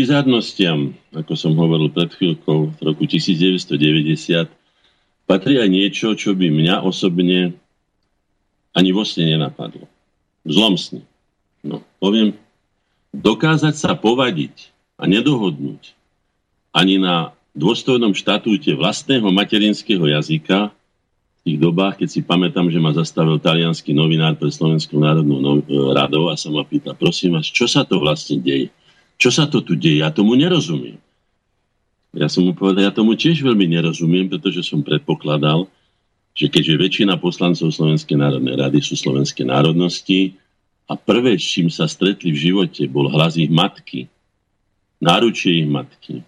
[0.00, 4.48] bizarnostiam, ako som hovoril pred chvíľkou, v roku 1990,
[5.28, 7.52] patrí aj niečo, čo by mňa osobne
[8.72, 9.84] ani vo sne nenapadlo.
[10.48, 11.04] V zlom sne.
[11.60, 12.32] No, poviem,
[13.12, 15.92] dokázať sa povadiť a nedohodnúť
[16.72, 22.96] ani na dôstojnom štatúte vlastného materinského jazyka v tých dobách, keď si pamätám, že ma
[22.96, 27.68] zastavil talianský novinár pre Slovenskú národnú no- radou a sa ma pýta, prosím vás, čo
[27.68, 28.72] sa to vlastne deje?
[29.20, 30.00] Čo sa to tu deje?
[30.00, 30.96] Ja tomu nerozumiem.
[32.16, 35.68] Ja som mu povedal, ja tomu tiež veľmi nerozumiem, pretože som predpokladal,
[36.32, 40.34] že keďže väčšina poslancov Slovenskej národnej rady sú slovenské národnosti
[40.88, 44.08] a prvé, s čím sa stretli v živote, bol hlas ich matky,
[44.98, 46.24] náručie ich matky,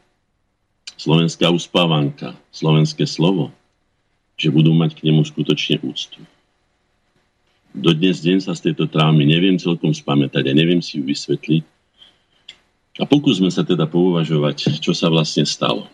[1.01, 3.51] slovenská uspávanka, slovenské slovo,
[4.37, 6.23] že budú mať k nemu skutočne úctu.
[7.73, 11.72] Do dnes deň sa z tejto traumy neviem celkom spamätať a neviem si ju vysvetliť,
[13.01, 15.89] a pokúsme sa teda pouvažovať, čo sa vlastne stalo.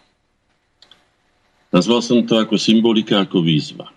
[1.68, 3.92] Nazval som to ako symbolika, ako výzva.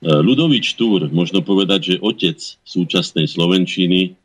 [0.00, 4.16] E, Ludovič Túr, možno povedať, že otec súčasnej Slovenčiny,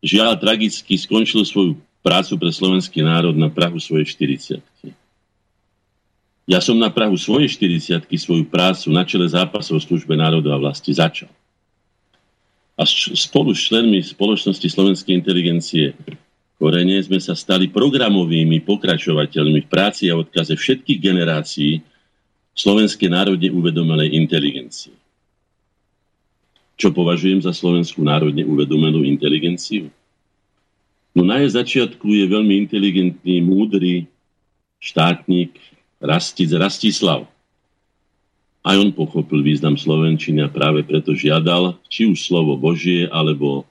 [0.00, 4.64] žiaľ tragicky skončil svoju prácu pre slovenský národ na Prahu svojej 40
[6.48, 10.56] Ja som na Prahu svojej 40 svoju prácu na čele zápasov v službe národu a
[10.56, 11.28] vlasti začal.
[12.80, 15.92] A spolu s členmi spoločnosti slovenskej inteligencie
[16.60, 21.80] korene sme sa stali programovými pokračovateľmi v práci a odkaze všetkých generácií
[22.52, 24.92] slovenskej národne uvedomelej inteligencie.
[26.76, 29.88] Čo považujem za slovenskú národne uvedomelú inteligenciu?
[31.16, 34.04] No na jej začiatku je veľmi inteligentný, múdry
[34.76, 35.56] štátnik
[35.96, 37.24] Rastic Rastislav.
[38.60, 43.64] Aj on pochopil význam Slovenčiny a práve preto žiadal, či už slovo Božie, alebo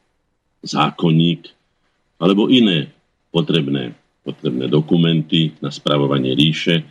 [0.65, 1.53] zákonník,
[2.19, 2.91] alebo iné
[3.31, 6.83] potrebné, potrebné dokumenty na spravovanie ríše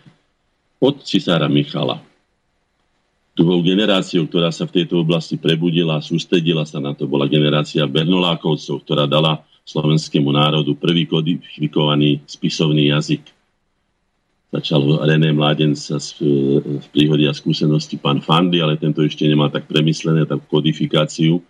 [0.81, 2.01] od cisára Michala.
[3.39, 7.87] Druhou generáciou, ktorá sa v tejto oblasti prebudila a sústredila sa na to, bola generácia
[7.87, 13.23] Bernolákovcov, ktorá dala slovenskému národu prvý kodifikovaný spisovný jazyk.
[14.49, 20.25] Začal René Mládenca v príhode a skúsenosti pán Fandy, ale tento ešte nemá tak premyslené,
[20.25, 21.45] tak kodifikáciu.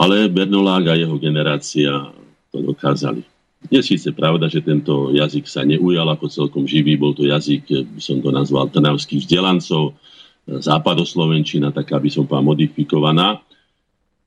[0.00, 2.10] Ale Bernolák a jeho generácia
[2.52, 3.24] to dokázali.
[3.68, 8.00] Je síce pravda, že tento jazyk sa neujal ako celkom živý, bol to jazyk, by
[8.00, 9.98] som to nazval, trnavských vzdelancov,
[10.46, 13.42] západoslovenčina, taká by som povedal modifikovaná.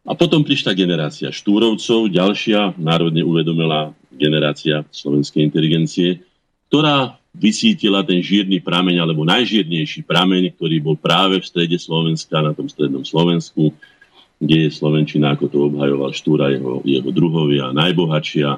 [0.01, 6.25] A potom prišla generácia Štúrovcov, ďalšia národne uvedomelá generácia slovenskej inteligencie,
[6.67, 12.51] ktorá vysítila ten žírny prameň, alebo najžírnejší prameň, ktorý bol práve v strede Slovenska, na
[12.51, 13.71] tom strednom Slovensku,
[14.41, 18.57] kde je Slovenčina, ako to obhajoval Štúra, jeho, jeho druhovia, najbohatšia,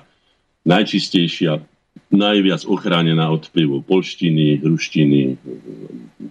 [0.63, 1.59] najčistejšia,
[2.07, 5.19] najviac ochránená od vplyvu polštiny, hruštiny,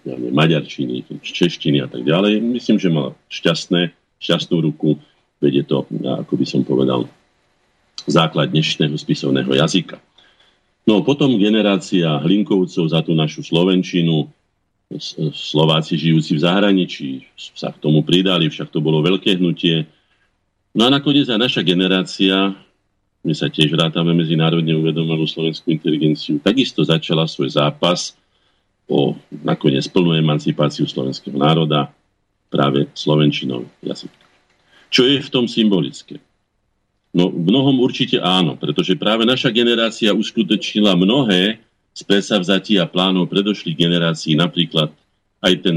[0.09, 2.41] ja maďarčiny, češtiny a tak ďalej.
[2.41, 4.97] Myslím, že mal šťastné, šťastnú ruku,
[5.39, 7.05] vedie to, ako by som povedal,
[8.09, 10.01] základ dnešného spisovného jazyka.
[10.83, 14.27] No potom generácia Hlinkovcov za tú našu Slovenčinu,
[15.33, 19.87] Slováci žijúci v zahraničí sa k tomu pridali, však to bolo veľké hnutie.
[20.73, 22.57] No a nakoniec aj naša generácia,
[23.23, 28.19] my sa tiež rátame medzinárodne uvedomelú slovenskú inteligenciu, takisto začala svoj zápas
[28.91, 29.15] o
[29.47, 31.95] nakoniec plnú emancipáciu slovenského národa
[32.53, 34.21] práve slovenčinou jazyka.
[34.93, 36.21] Čo je v tom symbolické?
[37.13, 41.61] No v mnohom určite áno, pretože práve naša generácia uskutočnila mnohé
[41.93, 44.93] z predsavzatí a plánov predošlých generácií, napríklad
[45.45, 45.77] aj ten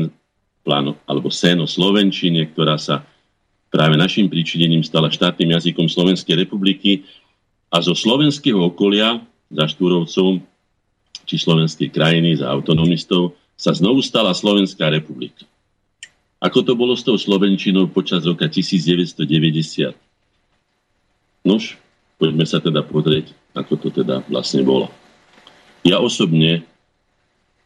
[0.63, 3.03] plán alebo sen o Slovenčine, ktorá sa
[3.69, 7.03] práve našim príčinením stala štátnym jazykom Slovenskej republiky
[7.67, 9.19] a zo slovenského okolia
[9.51, 10.39] za Štúrovcov
[11.27, 15.43] či slovenskej krajiny za autonomistov sa znovu stala Slovenská republika.
[16.39, 19.95] Ako to bolo s tou Slovenčinou počas roka 1990?
[21.45, 21.75] Nož,
[22.21, 24.87] poďme sa teda pozrieť, ako to teda vlastne bolo.
[25.85, 26.65] Ja osobne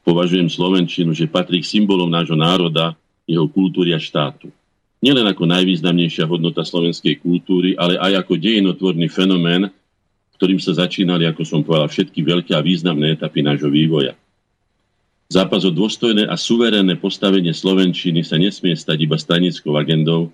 [0.04, 4.52] považujem Slovenčinu, že patrí k symbolom nášho národa, jeho kultúry a štátu
[5.00, 9.72] nielen ako najvýznamnejšia hodnota slovenskej kultúry, ale aj ako dejinotvorný fenomén,
[10.36, 14.16] ktorým sa začínali, ako som povedal, všetky veľké a významné etapy nášho vývoja.
[15.30, 20.34] Zápas o dôstojné a suverénne postavenie Slovenčiny sa nesmie stať iba stranickou agendou.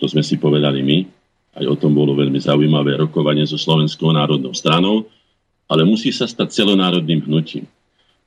[0.00, 0.98] To sme si povedali my.
[1.54, 5.06] Aj o tom bolo veľmi zaujímavé rokovanie so Slovenskou národnou stranou,
[5.68, 7.64] ale musí sa stať celonárodným hnutím.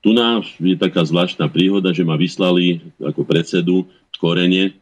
[0.01, 3.89] Tu nás je taká zvláštna príhoda, že ma vyslali ako predsedu
[4.21, 4.77] korene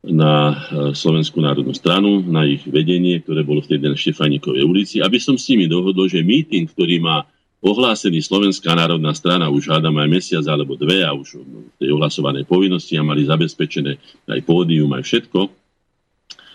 [0.00, 0.54] na e,
[0.96, 5.44] Slovenskú národnú stranu, na ich vedenie, ktoré bolo vtedy na Štefanikovej ulici, aby som s
[5.52, 7.28] nimi dohodol, že meeting, ktorý má
[7.60, 12.48] ohlásený Slovenská národná strana, už hádam aj mesiac alebo dve a už v tej ohlasovanej
[12.48, 15.40] povinnosti a mali zabezpečené aj pódium, aj všetko,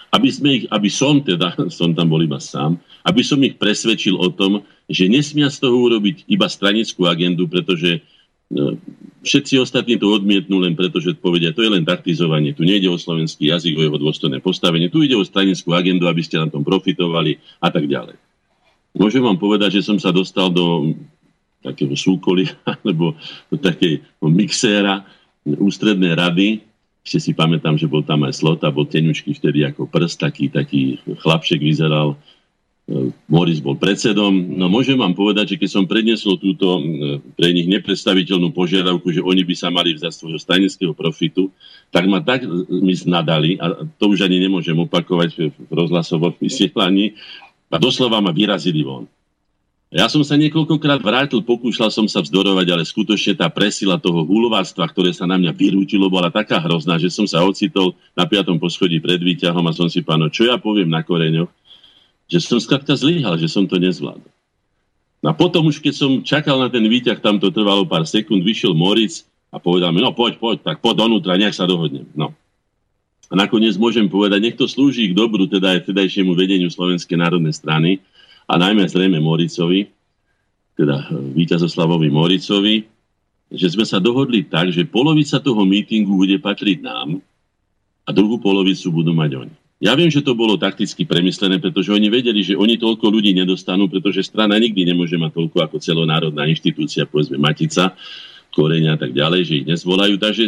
[0.10, 4.18] aby, sme ich, aby som teda, som tam bol iba sám, aby som ich presvedčil
[4.18, 8.06] o tom, že nesmia z toho urobiť iba stranickú agendu, pretože
[8.46, 8.78] No,
[9.26, 12.98] všetci ostatní to odmietnú len preto, že povedia, to je len taktizovanie, tu nejde o
[12.98, 16.62] slovenský jazyk, o jeho dôstojné postavenie, tu ide o stranickú agendu, aby ste na tom
[16.62, 18.22] profitovali a tak ďalej.
[18.96, 20.94] Môžem vám povedať, že som sa dostal do
[21.66, 22.54] takého súkolia,
[22.86, 23.18] alebo
[23.50, 25.02] do takej mixéra
[25.42, 26.62] ústrednej rady.
[27.02, 31.02] Ešte si pamätám, že bol tam aj Slota, bol tenučky vtedy ako prst, taký, taký
[31.02, 32.14] chlapček vyzeral,
[33.26, 34.30] Moris bol predsedom.
[34.30, 36.78] No môžem vám povedať, že keď som prednesol túto
[37.34, 41.50] pre nich nepredstaviteľnú požiadavku, že oni by sa mali vzdať svojho stranického profitu,
[41.90, 47.18] tak ma tak mi znadali, a to už ani nemôžem opakovať v rozhlasovom vysielaní,
[47.74, 49.10] a doslova ma vyrazili von.
[49.94, 54.90] Ja som sa niekoľkokrát vrátil, pokúšal som sa vzdorovať, ale skutočne tá presila toho hulovárstva,
[54.92, 59.00] ktoré sa na mňa vyrútilo, bola taká hrozná, že som sa ocitol na piatom poschodí
[59.00, 61.48] pred výťahom a som si páno, čo ja poviem na koreňoch,
[62.26, 64.32] že som skrátka zlyhal, že som to nezvládol.
[65.26, 68.46] No a potom už keď som čakal na ten výťah, tam to trvalo pár sekúnd,
[68.46, 72.06] vyšiel Moric a povedal mi, no poď, poď, tak poď donútra, nech sa dohodnem.
[72.14, 72.30] No.
[73.30, 77.58] A nakoniec môžem povedať, nech to slúži k dobru teda aj vtedajšiemu vedeniu Slovenskej národnej
[77.58, 77.98] strany
[78.46, 79.90] a najmä zrejme Moricovi,
[80.78, 82.86] teda víťazoslavovi Moricovi,
[83.50, 87.18] že sme sa dohodli tak, že polovica toho mítingu bude patriť nám
[88.06, 89.56] a druhú polovicu budú mať oni.
[89.84, 93.92] Ja viem, že to bolo takticky premyslené, pretože oni vedeli, že oni toľko ľudí nedostanú,
[93.92, 97.92] pretože strana nikdy nemôže mať toľko ako celonárodná inštitúcia, povedzme Matica,
[98.56, 100.16] Koreňa a tak ďalej, že ich nezvolajú.
[100.16, 100.48] Takže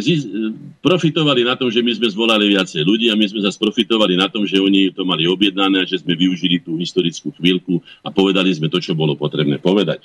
[0.80, 4.32] profitovali na tom, že my sme zvolali viacej ľudí a my sme zase profitovali na
[4.32, 8.48] tom, že oni to mali objednané a že sme využili tú historickú chvíľku a povedali
[8.48, 10.00] sme to, čo bolo potrebné povedať.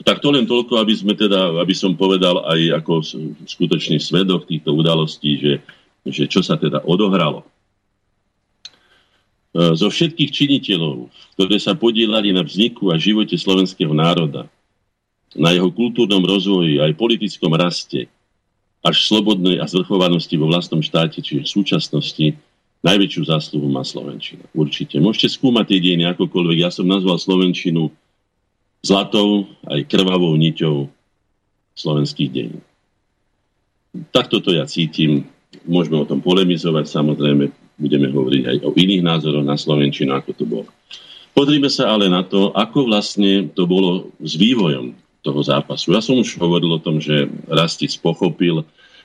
[0.00, 3.04] Tak to len toľko, aby, sme teda, aby som povedal aj ako
[3.44, 5.52] skutočný svedok týchto udalostí, že,
[6.08, 7.51] že čo sa teda odohralo.
[9.52, 14.48] E, zo všetkých činiteľov, ktoré sa podielali na vzniku a živote slovenského národa,
[15.36, 18.08] na jeho kultúrnom rozvoji aj politickom raste,
[18.82, 22.26] až slobodnej a zvrchovanosti vo vlastnom štáte, čiže v súčasnosti,
[22.82, 24.42] najväčšiu zásluhu má Slovenčina.
[24.50, 24.98] Určite.
[24.98, 26.66] Môžete skúmať tie dejiny akokoľvek.
[26.66, 27.94] Ja som nazval Slovenčinu
[28.82, 30.90] zlatou aj krvavou niťou
[31.78, 32.58] slovenských dejín.
[34.10, 35.30] Takto to ja cítim.
[35.62, 40.44] Môžeme o tom polemizovať, samozrejme budeme hovoriť aj o iných názoroch na Slovenčinu, ako to
[40.46, 40.70] bolo.
[41.34, 45.96] Podrime sa ale na to, ako vlastne to bolo s vývojom toho zápasu.
[45.96, 48.62] Ja som už hovoril o tom, že Rastic pochopil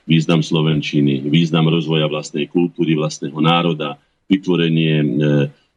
[0.07, 5.07] význam Slovenčiny, význam rozvoja vlastnej kultúry, vlastného národa, vytvorenie e,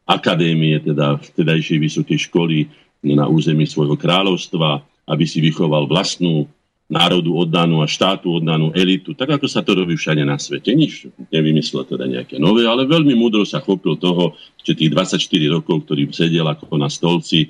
[0.07, 2.67] akadémie, teda vtedajšej vysokej školy
[3.03, 6.47] na území svojho kráľovstva, aby si vychoval vlastnú
[6.91, 10.75] národu oddanú a štátu oddanú elitu, tak ako sa to robí všade na svete.
[10.75, 15.23] Nič nevymyslel teda nejaké nové, ale veľmi múdro sa chopil toho, že tých 24
[15.55, 17.49] rokov, ktorý sedel ako na stolci e,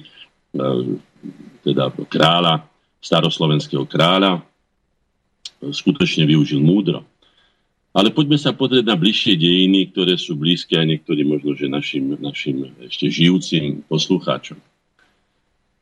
[1.65, 2.69] teda kráľa,
[3.01, 4.45] staroslovenského kráľa,
[5.73, 7.01] skutočne využil múdro.
[7.97, 12.15] Ale poďme sa pozrieť na bližšie dejiny, ktoré sú blízke aj niektorým možno, že našim,
[12.21, 14.70] našim ešte žijúcim poslucháčom.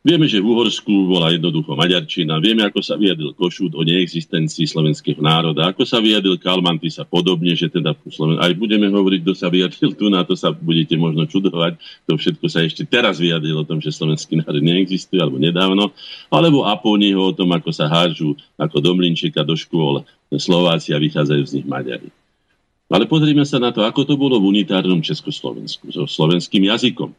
[0.09, 5.21] Vieme, že v Uhorsku bola jednoducho Maďarčina, vieme, ako sa vyjadil Košút o neexistencii slovenského
[5.21, 8.41] národa, ako sa vyjadil Kalmanty sa podobne, že teda Sloven...
[8.41, 11.77] aj budeme hovoriť, kto sa vyjadil tu, na to sa budete možno čudovať,
[12.09, 15.93] to všetko sa ešte teraz vyjadrilo o tom, že slovenský národ neexistuje, alebo nedávno,
[16.33, 21.53] alebo Apóniho o tom, ako sa hážu ako domlinčeka do škôl Slováci a vychádzajú z
[21.61, 22.09] nich Maďari.
[22.89, 27.13] Ale pozrime sa na to, ako to bolo v unitárnom Československu so slovenským jazykom.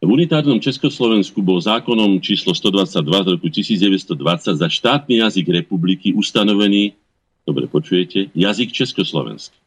[0.00, 6.96] V unitárnom Československu bol zákonom číslo 122 z roku 1920 za štátny jazyk republiky ustanovený,
[7.44, 9.60] dobre počujete, jazyk československý.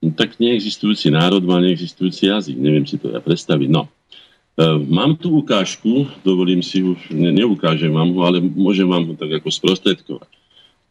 [0.00, 2.56] No, tak neexistujúci národ má neexistujúci jazyk.
[2.56, 3.68] Neviem si to ja predstaviť.
[3.68, 3.84] No.
[3.84, 9.14] E, mám tu ukážku, dovolím si už, ne, neukážem vám ho, ale môžem vám ho
[9.18, 10.30] tak ako sprostredkovať.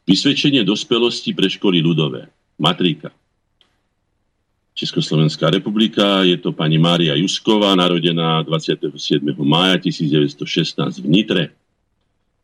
[0.04, 2.28] Vysvedčenie dospelosti pre školy ľudové.
[2.60, 3.16] Matrika.
[4.78, 6.22] Československá republika.
[6.22, 8.94] Je to pani Mária Jusková, narodená 27.
[9.42, 11.44] mája 1916 v Nitre.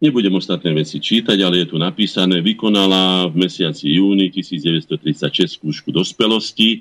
[0.02, 6.70] Nebudem ostatné veci čítať, ale je tu napísané, vykonala v mesiaci júni 1936 skúšku dospelosti
[6.74, 6.80] e,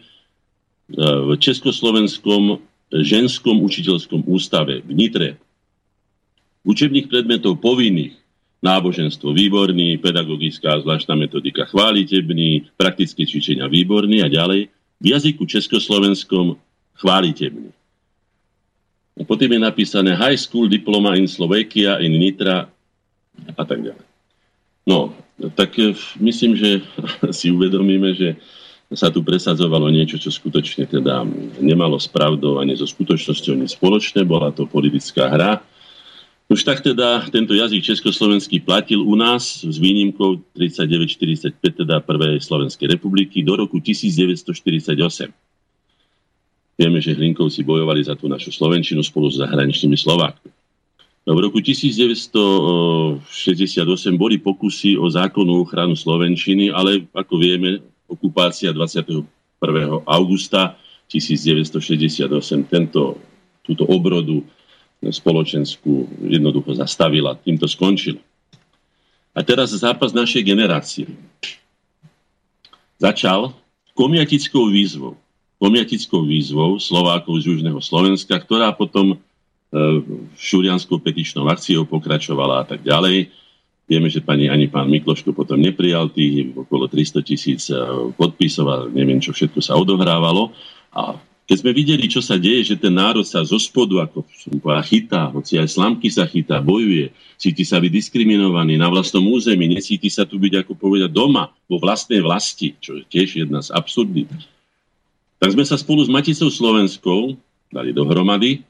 [0.99, 5.29] v Československom ženskom učiteľskom ústave v Nitre.
[6.65, 8.17] Učebných predmetov povinných
[8.65, 14.73] náboženstvo výborný, pedagogická zvláštna metodika chválitebný, praktické cvičenia výborný a ďalej
[15.03, 16.55] v jazyku československom
[16.95, 17.75] chválitebný.
[19.19, 22.71] A potom je napísané High School Diploma in Slovakia in Nitra
[23.59, 24.07] a tak ďalej.
[24.87, 25.13] No,
[25.59, 25.93] tak eh,
[26.23, 26.81] myslím, že
[27.37, 28.39] si uvedomíme, že
[28.93, 31.25] sa tu presadzovalo niečo, čo skutočne teda
[31.65, 34.21] nemalo s pravdou ani so skutočnosťou nič spoločné.
[34.21, 35.65] Bola to politická hra,
[36.53, 42.93] už tak teda tento jazyk československý platil u nás s výnimkou 39-45, teda prvej Slovenskej
[42.93, 45.33] republiky, do roku 1948.
[46.77, 50.53] Vieme, že Hlinkovci bojovali za tú našu Slovenčinu spolu s zahraničnými Slovákmi.
[51.25, 53.25] No, v roku 1968
[54.21, 59.25] boli pokusy o zákonnú ochranu Slovenčiny, ale ako vieme, okupácia 21.
[60.05, 60.77] augusta
[61.09, 62.29] 1968
[62.69, 63.17] tento,
[63.65, 64.45] túto obrodu
[65.11, 67.35] spoločenskú jednoducho zastavila.
[67.35, 68.23] Týmto skončil.
[69.33, 71.09] A teraz zápas našej generácie.
[73.01, 73.51] Začal
[73.99, 75.19] komiatickou výzvou.
[75.59, 79.17] Komiatickou výzvou Slovákov z Južného Slovenska, ktorá potom e,
[80.37, 83.33] šurianskou petičnou akciou pokračovala a tak ďalej.
[83.89, 87.79] Vieme, že pani ani pán Mikloško potom neprijal tých okolo 300 tisíc e,
[88.15, 90.53] podpisov a neviem, čo všetko sa odohrávalo.
[90.93, 94.23] A keď sme videli, čo sa deje, že ten národ sa zo spodu, ako
[94.63, 99.67] povedal, chytá, hoci aj slamky sa chytá, bojuje, cíti sa byť diskriminovaný na vlastnom území,
[99.67, 103.75] necíti sa tu byť, ako povedať, doma, vo vlastnej vlasti, čo je tiež jedna z
[103.75, 104.31] absurdít.
[105.43, 107.35] Tak sme sa spolu s Maticou Slovenskou
[107.75, 108.63] dali dohromady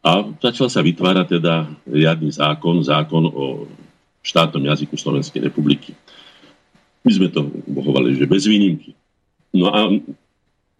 [0.00, 3.68] a začal sa vytvárať teda riadny zákon, zákon o
[4.24, 5.92] štátnom jazyku Slovenskej republiky.
[7.04, 8.96] My sme to bohovali, že bez výnimky.
[9.52, 9.92] No a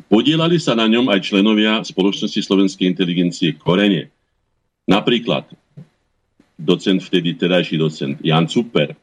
[0.06, 4.06] Podielali sa na ňom aj členovia spoločnosti slovenskej inteligencie Korene.
[4.86, 5.50] Napríklad
[6.54, 8.94] docent, vtedy tedajší docent Jan Cuper,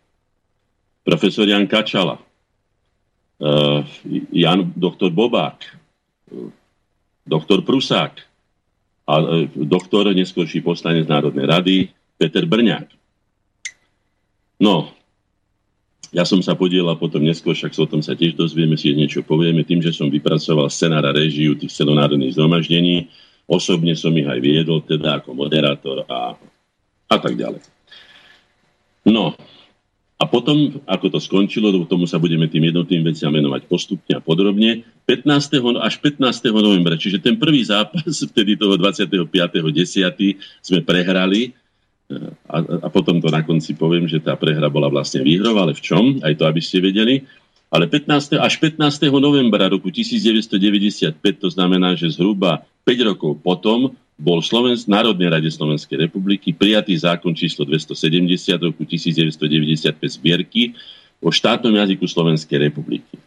[1.03, 3.83] profesor Jan Kačala, uh,
[4.31, 5.59] Jan doktor Bobák,
[7.27, 8.23] doktor Prusák
[9.03, 11.75] a uh, doktor, neskôrší poslanec Národnej rady,
[12.15, 12.87] Peter Brňák.
[14.63, 14.95] No,
[16.13, 19.65] ja som sa podielal potom neskôr, však o tom sa tiež dozvieme, si niečo povieme,
[19.65, 23.09] tým, že som vypracoval scenára režiu tých celonárodných zhromaždení.
[23.49, 26.37] Osobne som ich aj viedol, teda ako moderátor a,
[27.09, 27.65] a tak ďalej.
[29.09, 29.33] No,
[30.21, 34.21] a potom, ako to skončilo, do tomu sa budeme tým jednotným veciam venovať postupne a
[34.21, 34.85] podrobne.
[35.09, 35.81] 15.
[35.81, 36.23] až 15.
[36.53, 39.25] novembra, čiže ten prvý zápas, vtedy toho 25.10.
[40.61, 41.57] sme prehrali
[42.49, 45.81] a, a potom to na konci poviem, že tá prehra bola vlastne výhrou, ale v
[45.81, 46.03] čom?
[46.21, 47.23] Aj to, aby ste vedeli.
[47.73, 48.37] Ale 15.
[48.37, 49.09] až 15.
[49.17, 56.05] novembra roku 1995, to znamená, že zhruba 5 rokov potom, bol Slovensk, Národnej rade Slovenskej
[56.05, 60.77] republiky prijatý zákon číslo 270 roku 1995 zbierky
[61.17, 63.17] o štátnom jazyku Slovenskej republiky.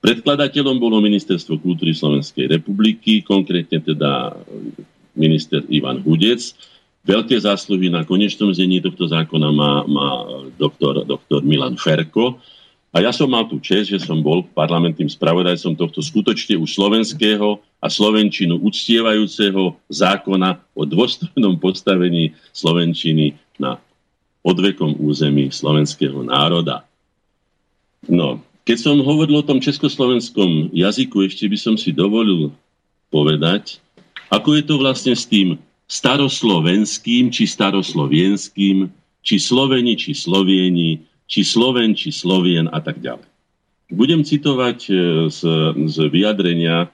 [0.00, 4.32] Predkladateľom bolo Ministerstvo kultúry Slovenskej republiky, konkrétne teda
[5.12, 6.56] minister Ivan Hudec,
[7.00, 10.08] Veľké zásluhy na konečnom znení tohto zákona má, má
[10.60, 12.36] doktor, doktor Milan Ferko.
[12.90, 17.62] A ja som mal tú čest, že som bol parlamentným spravodajcom tohto skutočne už slovenského
[17.80, 23.78] a slovenčinu uctievajúceho zákona o dôstojnom postavení slovenčiny na
[24.44, 26.84] odvekom území slovenského národa.
[28.10, 32.52] No, keď som hovoril o tom československom jazyku, ešte by som si dovolil
[33.08, 33.80] povedať,
[34.28, 35.56] ako je to vlastne s tým
[35.90, 38.86] staroslovenským, či staroslovienským,
[39.26, 43.26] či Sloveni, či Slovieni, či Sloven, či Slovien a tak ďalej.
[43.90, 44.92] Budem citovať e,
[45.26, 45.40] z,
[45.74, 46.88] z vyjadrenia e,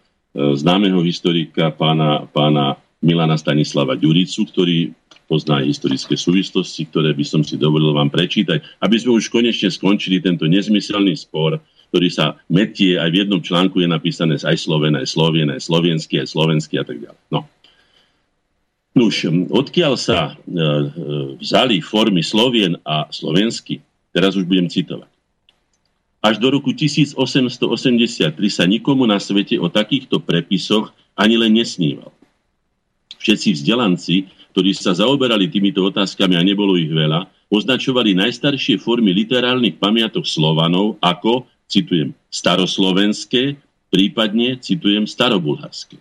[0.56, 4.78] známeho historika pána, pána Milana Stanislava Ďuricu, ktorý
[5.28, 10.24] pozná historické súvislosti, ktoré by som si dovolil vám prečítať, aby sme už konečne skončili
[10.24, 11.60] tento nezmyselný spor,
[11.92, 16.86] ktorý sa metie, aj v jednom článku je napísané aj slovené, slovené, slovenské, slovenské a
[16.86, 17.20] tak ďalej.
[17.28, 17.44] No.
[18.96, 20.88] Nuž, odkiaľ sa e, e,
[21.36, 25.12] vzali formy Slovien a slovensky, teraz už budem citovať.
[26.24, 32.08] Až do roku 1883 sa nikomu na svete o takýchto prepisoch ani len nesníval.
[33.20, 39.76] Všetci vzdelanci, ktorí sa zaoberali týmito otázkami a nebolo ich veľa, označovali najstaršie formy literálnych
[39.76, 43.60] pamiatok Slovanov ako, citujem, staroslovenské,
[43.92, 46.00] prípadne, citujem, starobulharské.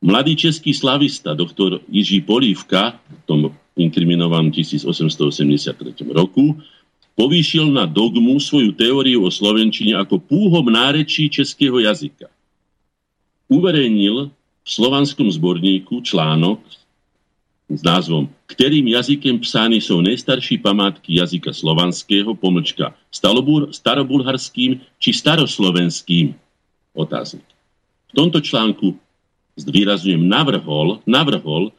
[0.00, 3.40] Mladý český slavista, doktor Jiří Polívka, v tom
[3.76, 6.56] inkriminovanom 1883 roku,
[7.20, 12.32] povýšil na dogmu svoju teóriu o Slovenčine ako púhom nárečí českého jazyka.
[13.52, 14.32] Uverejnil
[14.64, 16.64] v slovanskom zborníku článok
[17.68, 22.96] s názvom Ktorým jazykem psány sú najstarší památky jazyka slovanského, pomlčka
[23.70, 26.32] starobulharským či staroslovenským
[26.96, 27.44] otáznik.
[28.10, 28.96] V tomto článku
[29.60, 31.70] zvýrazňujem, navrhol, navrhol,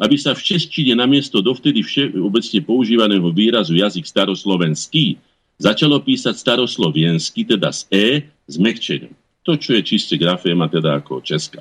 [0.00, 5.20] aby sa v češtine namiesto dovtedy všeobecne používaného výrazu jazyk staroslovenský
[5.60, 9.12] začalo písať starosloviensky, teda s E, s mekčením.
[9.44, 11.60] To, čo je čiste graféma, teda ako česká.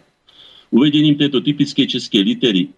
[0.72, 2.72] Uvedením tejto typickej českej litery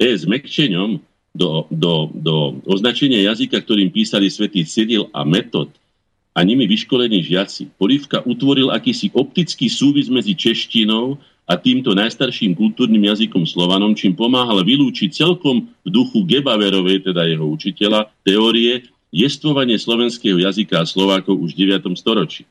[0.00, 1.04] E s mekčením
[1.36, 5.68] do, do, do označenia jazyka, ktorým písali svätý Cyril a Metod
[6.32, 13.02] a nimi vyškolení žiaci, Polívka utvoril akýsi optický súvis medzi češtinou a týmto najstarším kultúrnym
[13.02, 20.40] jazykom Slovanom, čím pomáhal vylúčiť celkom v duchu Gebaverovej, teda jeho učiteľa, teórie jestvovanie slovenského
[20.40, 21.92] jazyka a Slovákov už v 9.
[21.98, 22.48] storočí.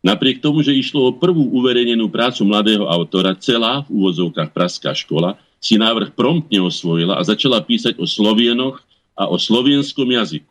[0.00, 5.36] Napriek tomu, že išlo o prvú uverejnenú prácu mladého autora, celá v úvozovkách Praská škola
[5.60, 8.80] si návrh promptne osvojila a začala písať o Slovienoch
[9.12, 10.48] a o slovienskom jazyku.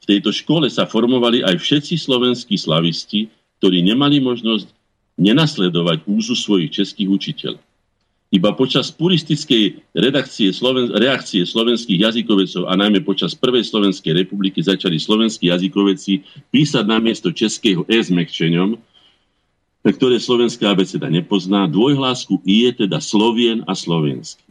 [0.00, 3.32] V tejto škole sa formovali aj všetci slovenskí slavisti,
[3.64, 4.68] ktorí nemali možnosť
[5.20, 7.62] nenasledovať úzu svojich českých učiteľov.
[8.30, 15.02] Iba počas puristickej redakcie Sloven- reakcie slovenských jazykovecov a najmä počas Prvej Slovenskej republiky začali
[15.02, 16.22] slovenskí jazykoveci
[16.54, 18.78] písať namiesto českého E s mekčeňom,
[19.82, 24.46] ktoré slovenská abeceda nepozná, dvojhlásku I je teda Slovien a slovenský.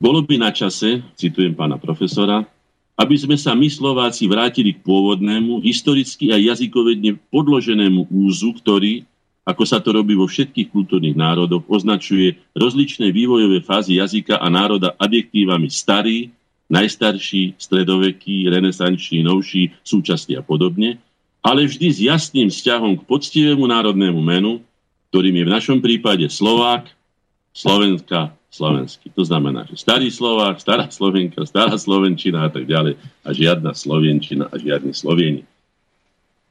[0.00, 2.48] Bolo by na čase, citujem pána profesora,
[2.94, 9.02] aby sme sa my Slováci vrátili k pôvodnému, historicky a jazykovedne podloženému úzu, ktorý,
[9.42, 14.94] ako sa to robí vo všetkých kultúrnych národoch, označuje rozličné vývojové fázy jazyka a národa
[14.94, 16.30] adjektívami starý,
[16.70, 20.96] najstarší, stredoveký, renesančný, novší, súčasný a podobne,
[21.44, 24.64] ale vždy s jasným vzťahom k poctivému národnému menu,
[25.12, 26.88] ktorým je v našom prípade Slovák,
[27.52, 29.10] Slovenska, slovenský.
[29.18, 32.94] To znamená, že starý Slovák, stará Slovenka, stará Slovenčina a tak ďalej
[33.26, 35.42] a žiadna Slovenčina a žiadni Slovieni.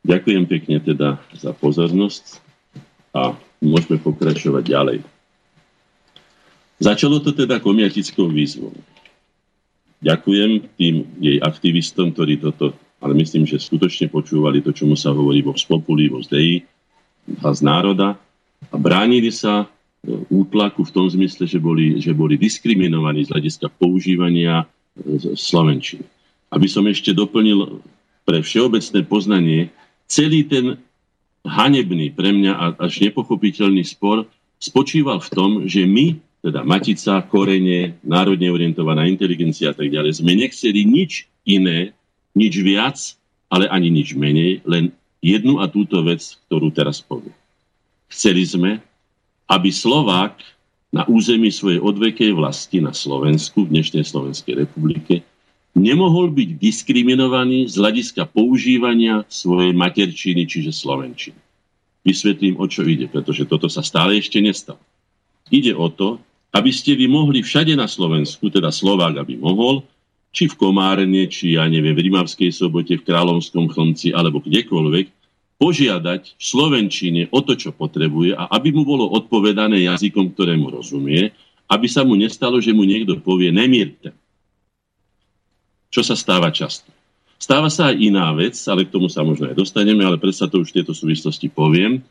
[0.04, 2.44] Ďakujem pekne teda za pozornosť
[3.16, 4.98] a môžeme pokračovať ďalej.
[6.84, 8.76] Začalo to teda komiatickou výzvou.
[10.04, 15.40] Ďakujem tým jej aktivistom, ktorí toto, ale myslím, že skutočne počúvali to, čomu sa hovorí
[15.40, 16.68] vo Spopuli, vo Zdeji,
[17.40, 18.20] hlas národa
[18.68, 19.72] a bránili sa
[20.28, 26.04] útlaku v tom zmysle, že boli, že boli diskriminovaní z hľadiska používania e, slovenčiny.
[26.52, 27.80] Aby som ešte doplnil
[28.28, 29.72] pre všeobecné poznanie,
[30.12, 30.76] celý ten
[31.48, 34.28] hanebný pre mňa až nepochopiteľný spor
[34.60, 40.36] spočíval v tom, že my, teda Matica, korene, národne orientovaná inteligencia a tak ďalej, sme
[40.36, 41.96] nechceli nič iné,
[42.36, 43.00] nič viac,
[43.52, 44.92] ale ani nič menej, len
[45.24, 47.36] jednu a túto vec, ktorú teraz poviem.
[48.12, 48.84] Chceli sme,
[49.54, 50.42] aby Slovák
[50.90, 55.22] na území svojej odvekej vlasti na Slovensku, v dnešnej Slovenskej republike,
[55.78, 61.38] nemohol byť diskriminovaný z hľadiska používania svojej materčiny, čiže slovenčiny.
[62.02, 64.82] Vysvetlím, o čo ide, pretože toto sa stále ešte nestalo.
[65.54, 66.18] Ide o to,
[66.54, 69.82] aby ste vy mohli všade na Slovensku, teda Slovák, aby mohol,
[70.34, 75.23] či v Komárne, či ja neviem, v Rimavskej sobote, v Kráľovskom chlmci, alebo kdekoľvek,
[75.64, 81.32] požiadať v Slovenčine o to, čo potrebuje a aby mu bolo odpovedané jazykom, ktorému rozumie,
[81.72, 84.12] aby sa mu nestalo, že mu niekto povie nemírte.
[85.88, 86.92] Čo sa stáva často.
[87.40, 90.60] Stáva sa aj iná vec, ale k tomu sa možno aj dostaneme, ale predsa to
[90.60, 92.04] už v tejto súvislosti poviem,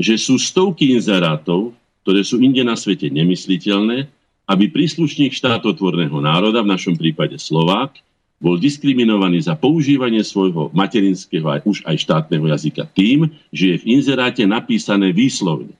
[0.00, 4.08] že sú stovky inzerátov, ktoré sú inde na svete nemysliteľné
[4.44, 7.96] aby príslušník štátotvorného národa, v našom prípade Slovák,
[8.42, 13.88] bol diskriminovaný za používanie svojho materinského a už aj štátneho jazyka tým, že je v
[13.98, 15.72] inzeráte napísané výslovne.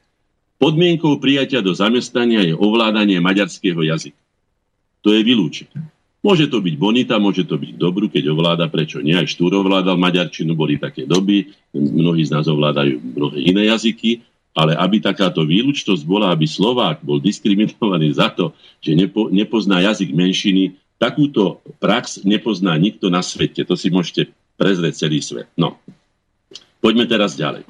[0.56, 4.16] Podmienkou prijatia do zamestnania je ovládanie maďarského jazyka.
[5.04, 5.92] To je vylúčené.
[6.24, 9.12] Môže to byť bonita, môže to byť dobrú, keď ovláda, prečo nie.
[9.12, 14.24] Aj Štúr ovládal maďarčinu, boli také doby, mnohí z nás ovládajú mnohé iné jazyky,
[14.56, 20.16] ale aby takáto výlučnosť bola, aby Slovák bol diskriminovaný za to, že nepo, nepozná jazyk
[20.16, 20.72] menšiny,
[21.04, 23.60] takúto prax nepozná nikto na svete.
[23.68, 25.52] To si môžete prezrieť celý svet.
[25.52, 25.76] No,
[26.80, 27.68] poďme teraz ďalej.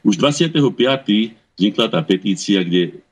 [0.00, 0.56] Už 25.
[1.60, 3.04] vznikla tá petícia, kde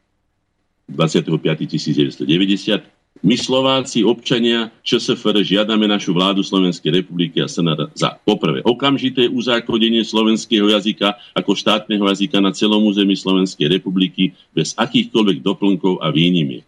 [0.88, 1.68] 25.
[1.68, 9.26] 1990 my Slováci, občania ČSFR, žiadame našu vládu Slovenskej republiky a Senát za poprvé okamžité
[9.26, 16.14] uzákonenie slovenského jazyka ako štátneho jazyka na celom území Slovenskej republiky bez akýchkoľvek doplnkov a
[16.14, 16.62] výnimiek.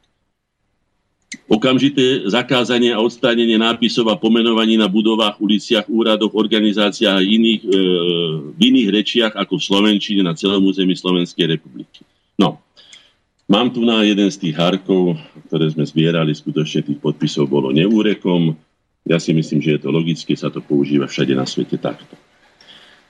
[1.50, 7.68] Okamžité zakázanie a odstránenie nápisov a pomenovaní na budovách, uliciach, úradoch, organizáciách a iných, e,
[8.54, 12.06] v iných rečiach ako v Slovenčine na celom území Slovenskej republiky.
[12.38, 12.62] No,
[13.50, 15.18] Mám tu na jeden z tých hárkov,
[15.50, 18.54] ktoré sme zbierali, skutočne tých podpisov bolo neúrekom.
[19.02, 22.14] Ja si myslím, že je to logické, sa to používa všade na svete takto.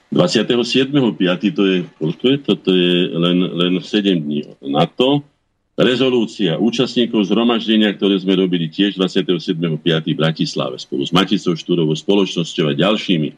[0.09, 1.53] 27.5.
[1.53, 2.53] to je, koľko je to?
[2.57, 5.21] To je len, len 7 dní na to.
[5.81, 9.81] Rezolúcia účastníkov zhromaždenia, ktoré sme robili tiež 27.5.
[9.81, 13.29] v Bratislave spolu s Maticou Štúrovou spoločnosťou a ďalšími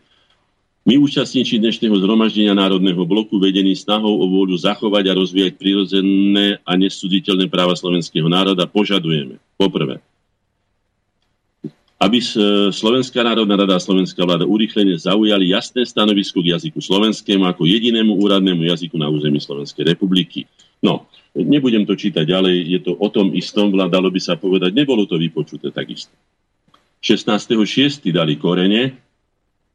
[0.83, 6.75] my účastníci dnešného zhromaždenia Národného bloku vedení snahou o vôľu zachovať a rozvíjať prírodzené a
[6.75, 9.39] nesuditeľné práva slovenského národa požadujeme.
[9.55, 10.03] Poprvé,
[11.95, 12.19] aby
[12.75, 18.19] Slovenská národná rada a Slovenská vláda urýchlene zaujali jasné stanovisko k jazyku slovenskému ako jedinému
[18.19, 20.43] úradnému jazyku na území Slovenskej republiky.
[20.83, 25.07] No, nebudem to čítať ďalej, je to o tom istom, dalo by sa povedať, nebolo
[25.07, 26.11] to vypočuté takisto.
[27.03, 28.11] 16.6.
[28.11, 28.95] dali korene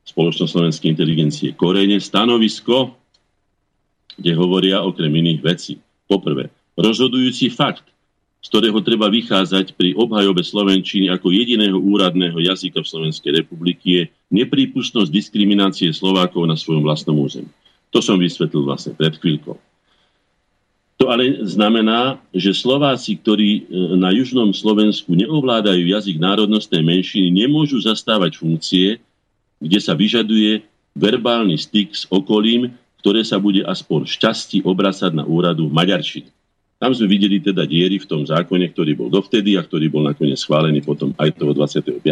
[0.08, 2.96] spoločnosť slovenskej inteligencie Korene stanovisko,
[4.16, 5.76] kde hovoria okrem iných vecí.
[6.08, 6.48] Poprvé,
[6.80, 7.84] rozhodujúci fakt,
[8.40, 14.02] z ktorého treba vychádzať pri obhajobe Slovenčiny ako jediného úradného jazyka v Slovenskej republiky je
[14.32, 17.50] neprípustnosť diskriminácie Slovákov na svojom vlastnom území.
[17.92, 19.60] To som vysvetlil vlastne pred chvíľkou.
[20.98, 23.62] To ale znamená, že Slováci, ktorí e,
[23.94, 28.98] na južnom Slovensku neovládajú jazyk národnostnej menšiny, nemôžu zastávať funkcie,
[29.62, 30.66] kde sa vyžaduje
[30.98, 36.34] verbálny styk s okolím, ktoré sa bude aspoň šťastí obracať na úradu Maďarčiny.
[36.78, 40.38] Tam sme videli teda diery v tom zákone, ktorý bol dovtedy a ktorý bol nakoniec
[40.38, 42.02] schválený potom aj toho 25.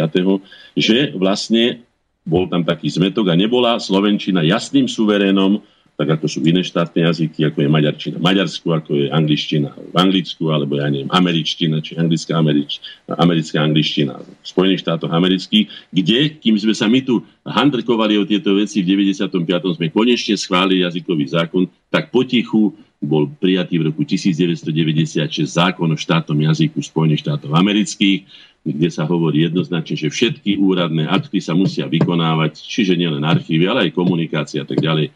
[0.75, 1.83] že vlastne
[2.27, 5.63] bol tam taký zmetok a nebola Slovenčina jasným suverénom
[5.97, 9.95] tak ako sú iné štátne jazyky, ako je maďarčina v Maďarsku, ako je angličtina v
[9.97, 12.77] Anglicku, alebo ja neviem, američtina, či anglická, američ,
[13.09, 18.53] americká angličtina v Spojených štátoch amerických, kde, kým sme sa my tu handrkovali o tieto
[18.53, 19.41] veci, v 95.
[19.73, 26.37] sme konečne schválili jazykový zákon, tak potichu bol prijatý v roku 1996 zákon o štátnom
[26.37, 28.25] jazyku Spojených štátov amerických,
[28.61, 33.89] kde sa hovorí jednoznačne, že všetky úradné akty sa musia vykonávať, čiže nielen archívy, ale
[33.89, 35.09] aj komunikácia a tak ďalej,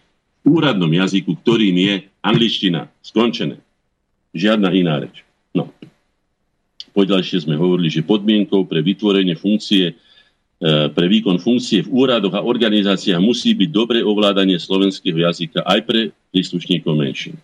[0.46, 2.89] úradnom jazyku, ktorým je angličtina.
[3.02, 3.62] Skončené.
[4.34, 5.22] Žiadna iná reč.
[5.52, 5.70] No.
[6.92, 9.94] Poďalšie sme hovorili, že podmienkou pre vytvorenie funkcie e,
[10.92, 16.02] pre výkon funkcie v úradoch a organizáciách musí byť dobré ovládanie slovenského jazyka aj pre
[16.32, 17.36] príslušníkov menšín.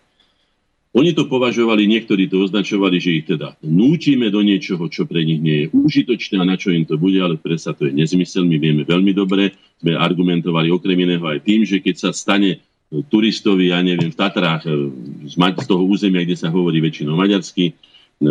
[0.96, 5.36] Oni to považovali, niektorí to označovali, že ich teda núčime do niečoho, čo pre nich
[5.36, 8.48] nie je užitočné a na čo im to bude, ale predsa to je nezmysel.
[8.48, 9.52] My vieme veľmi dobre,
[9.84, 14.64] sme argumentovali okrem iného aj tým, že keď sa stane turistovi, ja neviem, v Tatrách,
[14.64, 14.72] e,
[15.28, 17.72] z toho územia, kde sa hovorí väčšinou maďarsky, e,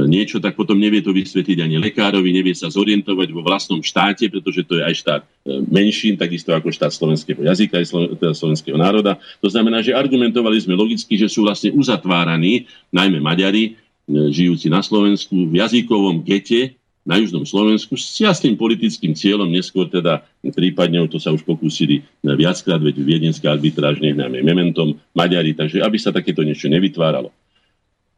[0.09, 4.65] niečo, tak potom nevie to vysvetliť ani lekárovi, nevie sa zorientovať vo vlastnom štáte, pretože
[4.65, 5.27] to je aj štát e,
[5.69, 7.85] menšín, takisto ako štát slovenského jazyka, aj
[8.17, 9.21] teda slovenského národa.
[9.45, 13.77] To znamená, že argumentovali sme logicky, že sú vlastne uzatváraní, najmä Maďari,
[14.07, 20.27] žijúci na Slovensku, v jazykovom gete, na južnom Slovensku s jasným politickým cieľom, neskôr teda
[20.43, 26.11] prípadne to sa už pokúsili viackrát, veď viedenská arbitráž nehnáme mementom Maďari, takže aby sa
[26.11, 27.31] takéto niečo nevytváralo.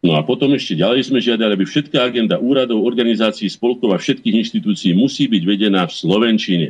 [0.01, 4.41] No a potom ešte ďalej sme žiadali, aby všetká agenda úradov, organizácií, spolkov a všetkých
[4.41, 6.69] inštitúcií musí byť vedená v Slovenčine.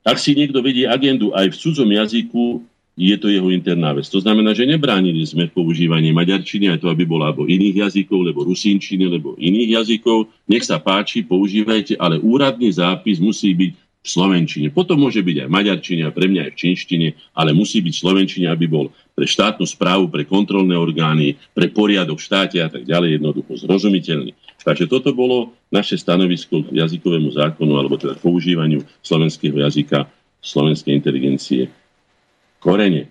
[0.00, 2.64] Ak si niekto vedie agendu aj v cudzom jazyku,
[2.98, 4.06] je to jeho interná vec.
[4.10, 8.28] To znamená, že nebránili sme v používaní maďarčiny, aj to, aby bola alebo iných jazykov,
[8.28, 10.28] lebo rusínčiny, alebo iných jazykov.
[10.50, 14.72] Nech sa páči, používajte, ale úradný zápis musí byť v slovenčine.
[14.72, 17.92] Potom môže byť aj v maďarčine a pre mňa aj v čínštine, ale musí byť
[17.92, 22.68] v slovenčine, aby bol pre štátnu správu, pre kontrolné orgány, pre poriadok v štáte a
[22.72, 24.32] tak ďalej jednoducho zrozumiteľný.
[24.60, 30.08] Takže toto bolo naše stanovisko k jazykovému zákonu alebo teda používaniu slovenského jazyka,
[30.40, 31.68] slovenskej inteligencie.
[32.60, 33.08] Korene.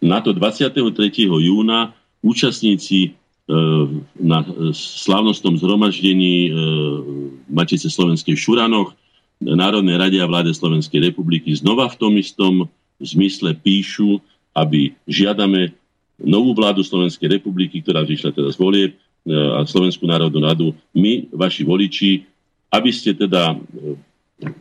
[0.00, 0.80] Na to 23.
[1.28, 1.92] júna
[2.24, 3.10] účastníci e,
[4.16, 6.50] na slávnostnom zhromaždení e,
[7.52, 8.96] Matice Slovenskej Šuranoch
[9.44, 12.54] Národnej rade a vláde Slovenskej republiky znova v tom istom
[13.04, 14.24] zmysle píšu,
[14.56, 15.76] aby žiadame
[16.16, 18.96] novú vládu Slovenskej republiky, ktorá vyšla teda z volieb e,
[19.32, 22.24] a Slovenskú národnú radu, my, vaši voliči,
[22.72, 23.60] aby ste teda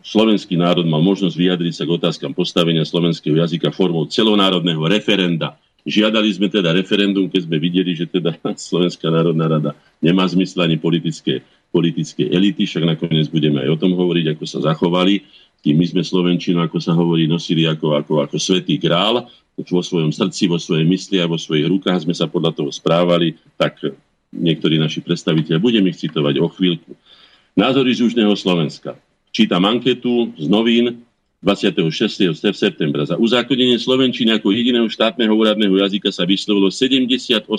[0.06, 5.58] slovenský národ mal možnosť vyjadriť sa k otázkam postavenia slovenského jazyka formou celonárodného referenda.
[5.84, 8.38] Žiadali sme teda referendum, keď sme videli, že teda
[8.70, 11.44] Slovenská národná rada nemá zmysel ani politické
[11.74, 15.26] politické elity, však nakoniec budeme aj o tom hovoriť, ako sa zachovali,
[15.66, 19.26] kým my sme Slovenčinu, ako sa hovorí, nosili ako, ako, ako svetý král,
[19.58, 23.38] vo svojom srdci, vo svojej mysli a vo svojich rukách sme sa podľa toho správali,
[23.58, 23.82] tak
[24.34, 26.94] niektorí naši predstaviteľ, budem ich citovať o chvíľku.
[27.54, 28.98] Názory z Južného Slovenska.
[29.34, 31.02] Čítam anketu z novín
[31.42, 31.90] 26.
[32.54, 33.02] septembra.
[33.02, 37.50] Za uzákonenie Slovenčiny ako jediného štátneho úradného jazyka sa vyslovilo 78%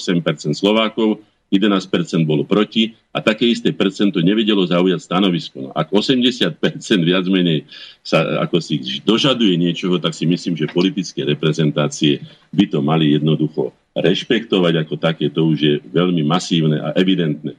[0.54, 1.18] Slovákov,
[1.50, 1.90] 11%
[2.30, 5.56] bolo proti a také isté percento nevedelo zaujať stanovisko.
[5.66, 6.62] No, ak 80%
[7.02, 7.66] viac menej
[8.06, 12.22] sa ako si dožaduje niečoho, tak si myslím, že politické reprezentácie
[12.54, 15.26] by to mali jednoducho rešpektovať ako také.
[15.26, 17.58] To už je veľmi masívne a evidentné.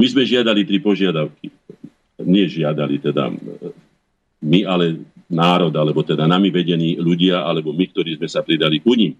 [0.00, 1.52] My sme žiadali tri požiadavky.
[2.20, 3.32] Nie žiadali teda
[4.42, 5.00] my, ale
[5.30, 9.16] národ, alebo teda nami vedení ľudia, alebo my, ktorí sme sa pridali ku ním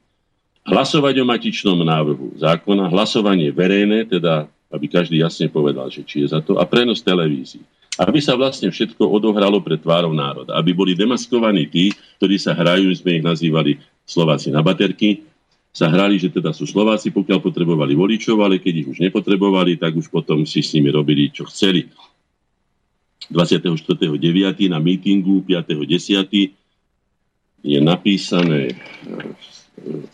[0.62, 6.32] hlasovať o matičnom návrhu zákona, hlasovanie verejné, teda aby každý jasne povedal, že či je
[6.32, 7.61] za to, a prenos televízií.
[8.01, 10.57] Aby sa vlastne všetko odohralo pred tvárou národa.
[10.57, 13.76] Aby boli demaskovaní tí, ktorí sa hrajú, sme ich nazývali
[14.09, 15.28] Slováci na baterky,
[15.72, 19.93] sa hrali, že teda sú Slováci, pokiaľ potrebovali voličov, ale keď ich už nepotrebovali, tak
[19.93, 21.88] už potom si s nimi robili, čo chceli.
[23.31, 24.73] 24.9.
[24.73, 26.51] na mítingu 5.10.
[27.62, 28.75] je napísané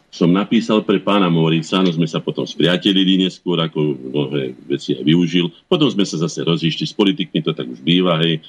[0.08, 5.02] som napísal pre pána Morica, no sme sa potom spriatelili neskôr, ako mnohé veci aj
[5.04, 5.50] využil.
[5.70, 8.42] Potom sme sa zase rozišli s politikmi, to tak už býva, hej.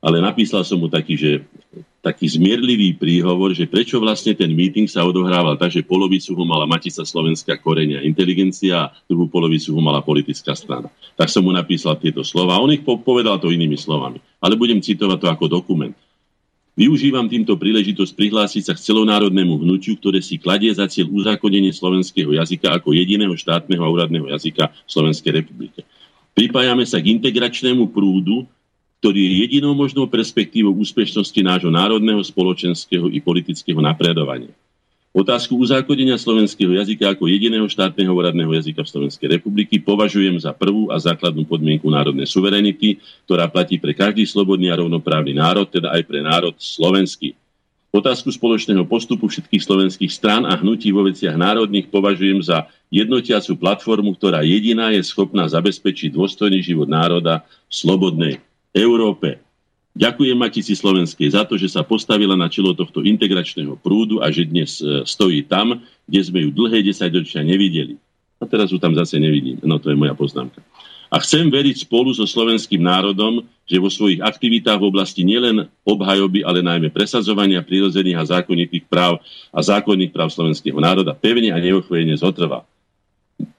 [0.00, 1.30] Ale napísal som mu taký, že
[2.00, 6.64] taký zmierlivý príhovor, že prečo vlastne ten meeting sa odohrával tak, že polovicu ho mala
[6.64, 10.88] Matica Slovenská korenia inteligencia a druhú polovicu ho mala politická strana.
[11.16, 12.56] Tak som mu napísal tieto slova.
[12.56, 14.16] On ich povedal to inými slovami.
[14.40, 15.92] Ale budem citovať to ako dokument.
[16.72, 22.32] Využívam týmto príležitosť prihlásiť sa k celonárodnému hnutiu, ktoré si kladie za cieľ uzákonenie slovenského
[22.32, 25.84] jazyka ako jediného štátneho a úradného jazyka Slovenskej republike.
[26.32, 28.48] Pripájame sa k integračnému prúdu,
[29.00, 34.52] ktorý je jedinou možnou perspektívou úspešnosti nášho národného, spoločenského i politického napredovania.
[35.10, 40.86] Otázku uzákonenia slovenského jazyka ako jediného štátneho úradného jazyka v Slovenskej republiky považujem za prvú
[40.92, 46.02] a základnú podmienku národnej suverenity, ktorá platí pre každý slobodný a rovnoprávny národ, teda aj
[46.06, 47.34] pre národ slovenský.
[47.90, 54.14] Otázku spoločného postupu všetkých slovenských strán a hnutí vo veciach národných považujem za jednotiacu platformu,
[54.14, 58.34] ktorá jediná je schopná zabezpečiť dôstojný život národa v slobodnej
[58.74, 59.42] Európe.
[59.90, 64.46] Ďakujem Matici Slovenskej za to, že sa postavila na čelo tohto integračného prúdu a že
[64.46, 67.98] dnes e, stojí tam, kde sme ju dlhé desaťročia nevideli.
[68.38, 69.58] A teraz ju tam zase nevidím.
[69.66, 70.62] No to je moja poznámka.
[71.10, 76.46] A chcem veriť spolu so slovenským národom, že vo svojich aktivitách v oblasti nielen obhajoby,
[76.46, 79.18] ale najmä presadzovania prírodzených a zákonitých práv
[79.50, 82.62] a zákonných práv slovenského národa pevne a neochvejne zotrvá.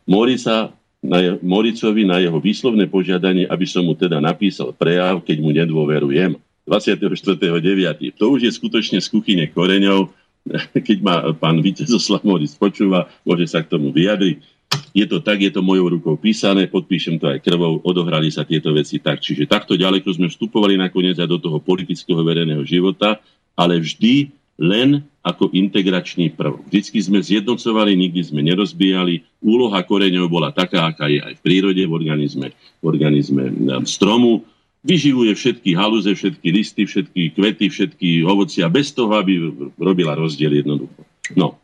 [0.08, 0.72] Morica
[1.02, 5.50] na je, Moricovi na jeho výslovné požiadanie, aby som mu teda napísal prejav, keď mu
[5.50, 6.38] nedôverujem.
[6.70, 8.22] 24.9.
[8.22, 10.14] To už je skutočne z kuchyne koreňov.
[10.88, 14.62] Keď ma pán Vitezoslav Moric počúva, môže sa k tomu vyjadriť.
[14.96, 18.72] Je to tak, je to mojou rukou písané, podpíšem to aj krvou, odohrali sa tieto
[18.72, 19.20] veci tak.
[19.20, 23.20] Čiže takto ďaleko sme vstupovali nakoniec aj do toho politického verejného života,
[23.58, 24.32] ale vždy
[24.62, 26.70] len ako integračný prvok.
[26.70, 29.26] Vždycky sme zjednocovali, nikdy sme nerozbíjali.
[29.42, 33.50] Úloha koreňov bola taká, aká je aj v prírode, v organizme, v organizme
[33.90, 34.46] stromu.
[34.86, 39.38] Vyživuje všetky halúze, všetky listy, všetky kvety, všetky ovocia, bez toho, aby
[39.78, 41.06] robila rozdiel jednoducho.
[41.38, 41.62] No,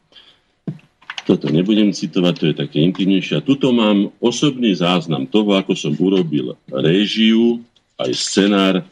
[1.25, 3.41] toto nebudem citovať, to je také intimnejšie.
[3.41, 7.61] A tuto mám osobný záznam toho, ako som urobil réžiu,
[7.97, 8.83] aj scenár e,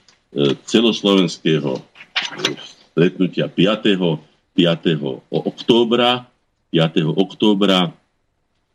[0.66, 1.80] celoslovenského
[2.96, 4.56] stretnutia 5.
[4.56, 5.04] 5.
[5.28, 6.32] októbra,
[6.72, 7.12] 5.
[7.12, 7.92] októbra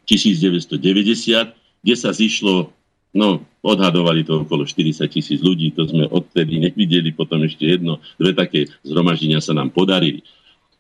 [0.04, 2.68] 1990, kde sa zišlo
[3.10, 8.38] No, odhadovali to okolo 40 tisíc ľudí, to sme odtedy nevideli, potom ešte jedno, dve
[8.38, 10.22] také zhromaždenia sa nám podarili.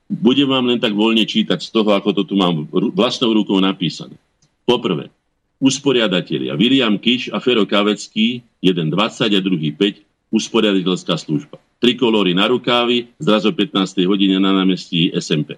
[0.06, 4.14] Budem vám len tak voľne čítať z toho, ako to tu mám vlastnou rukou napísané.
[4.62, 5.10] Poprvé,
[5.58, 11.58] usporiadatelia William Kiš a Fero Kavecký, jeden 20 a druhý 5, usporiadateľská služba.
[11.80, 14.04] Trikolory na rukávy, zraz o 15.
[14.04, 15.56] hodine na námestí SMP.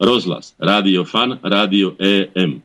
[0.00, 2.64] Rozhlas, Rádio Fan, Rádio EM.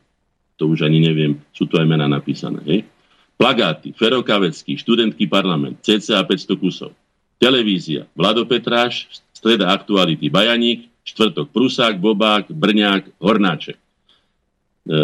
[0.56, 2.64] To už ani neviem, sú to aj mená napísané.
[2.64, 2.88] Hej?
[3.36, 6.96] Plagáty, Ferokavecký, študentský parlament, cca 500 kusov.
[7.36, 13.76] Televízia, Vlado Petráš, streda aktuality Bajaník, štvrtok Prusák, Bobák, Brňák, Hornáček.
[13.76, 14.98] E,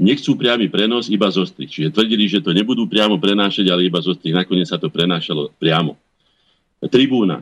[0.00, 1.68] nechcú priamy prenos iba zo strich.
[1.76, 4.32] Čiže tvrdili, že to nebudú priamo prenášať, ale iba zo strich.
[4.32, 6.00] Nakoniec sa to prenášalo priamo.
[6.84, 7.40] Tribúna.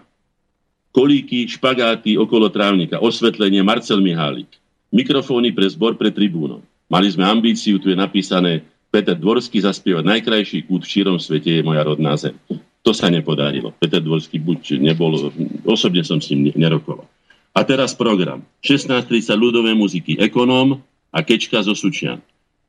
[0.95, 4.47] Kolíky, špagáty okolo trávnika, osvetlenie Marcel Mihálik.
[4.95, 6.62] Mikrofóny pre zbor pre tribúnom.
[6.87, 8.62] Mali sme ambíciu, tu je napísané
[8.95, 12.39] Peter Dvorský zaspievať najkrajší kút v šírom svete je moja rodná zem.
[12.87, 13.74] To sa nepodarilo.
[13.82, 15.35] Peter Dvorský buď nebol,
[15.66, 17.11] osobne som s ním nerokoval.
[17.51, 18.47] A teraz program.
[18.62, 20.78] 16.30 ľudové muziky Ekonóm
[21.11, 22.22] a Kečka zo Sučian.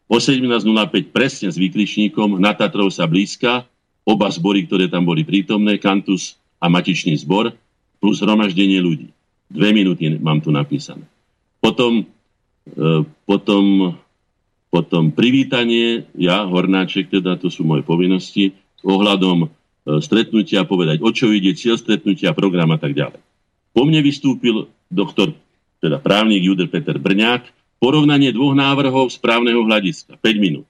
[0.09, 3.69] O 17.05 presne s výkričníkom na Tatrov sa blízka,
[4.01, 7.53] oba zbory, ktoré tam boli prítomné, Kantus a Matičný zbor,
[8.01, 9.13] plus hromaždenie ľudí.
[9.45, 11.05] Dve minúty mám tu napísané.
[11.61, 12.01] Potom,
[12.73, 13.93] e, potom
[14.75, 18.51] potom privítanie, ja, Hornáček, teda to sú moje povinnosti,
[18.83, 23.23] ohľadom e, stretnutia, povedať, o čo ide, cieľ stretnutia, program a tak ďalej.
[23.71, 25.31] Po mne vystúpil doktor,
[25.79, 27.47] teda právnik Juder Peter Brňák,
[27.79, 30.67] porovnanie dvoch návrhov správneho hľadiska, 5 minút.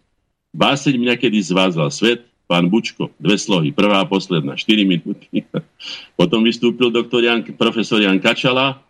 [0.54, 5.46] Báseň mňa kedy zvázal svet, pán Bučko, dve slohy, prvá a posledná, 4 minúty.
[6.20, 8.82] Potom vystúpil doktor Jan, profesor Jan Kačala,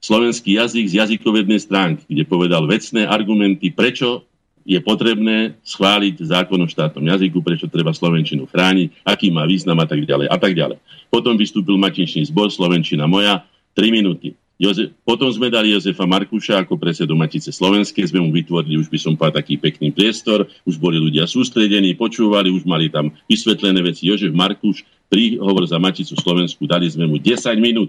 [0.00, 4.24] slovenský jazyk z jazykovednej stránky, kde povedal vecné argumenty, prečo
[4.64, 9.86] je potrebné schváliť zákon o štátnom jazyku, prečo treba Slovenčinu chrániť, aký má význam a
[9.88, 10.78] tak ďalej a tak ďalej.
[11.08, 13.42] Potom vystúpil Matinčný zbor Slovenčina moja,
[13.74, 14.36] 3 minúty.
[14.60, 18.98] Jozef, potom sme dali Jozefa Markuša ako predsedu Matice Slovenskej, sme mu vytvorili, už by
[19.00, 24.12] som povedal, taký pekný priestor, už boli ľudia sústredení, počúvali, už mali tam vysvetlené veci.
[24.12, 27.88] Jozef Markuš, príhovor za Maticu Slovensku, dali sme mu 10 minút.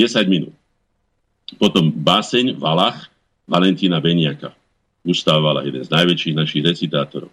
[0.00, 0.56] 10 minút.
[1.60, 3.12] Potom báseň Valach
[3.44, 4.56] Valentína Beniaka
[5.04, 7.32] Gustav jeden z najväčších našich recitátorov.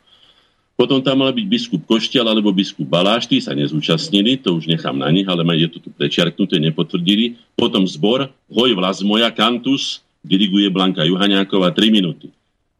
[0.75, 4.99] Potom tam mal byť biskup Koštiel alebo biskup Baláš, tí sa nezúčastnili, to už nechám
[4.99, 7.39] na nich, ale je to tu prečiarknuté, nepotvrdili.
[7.55, 12.27] Potom zbor Hoj vlas moja, Kantus, diriguje Blanka Juhaniáková 3 minúty.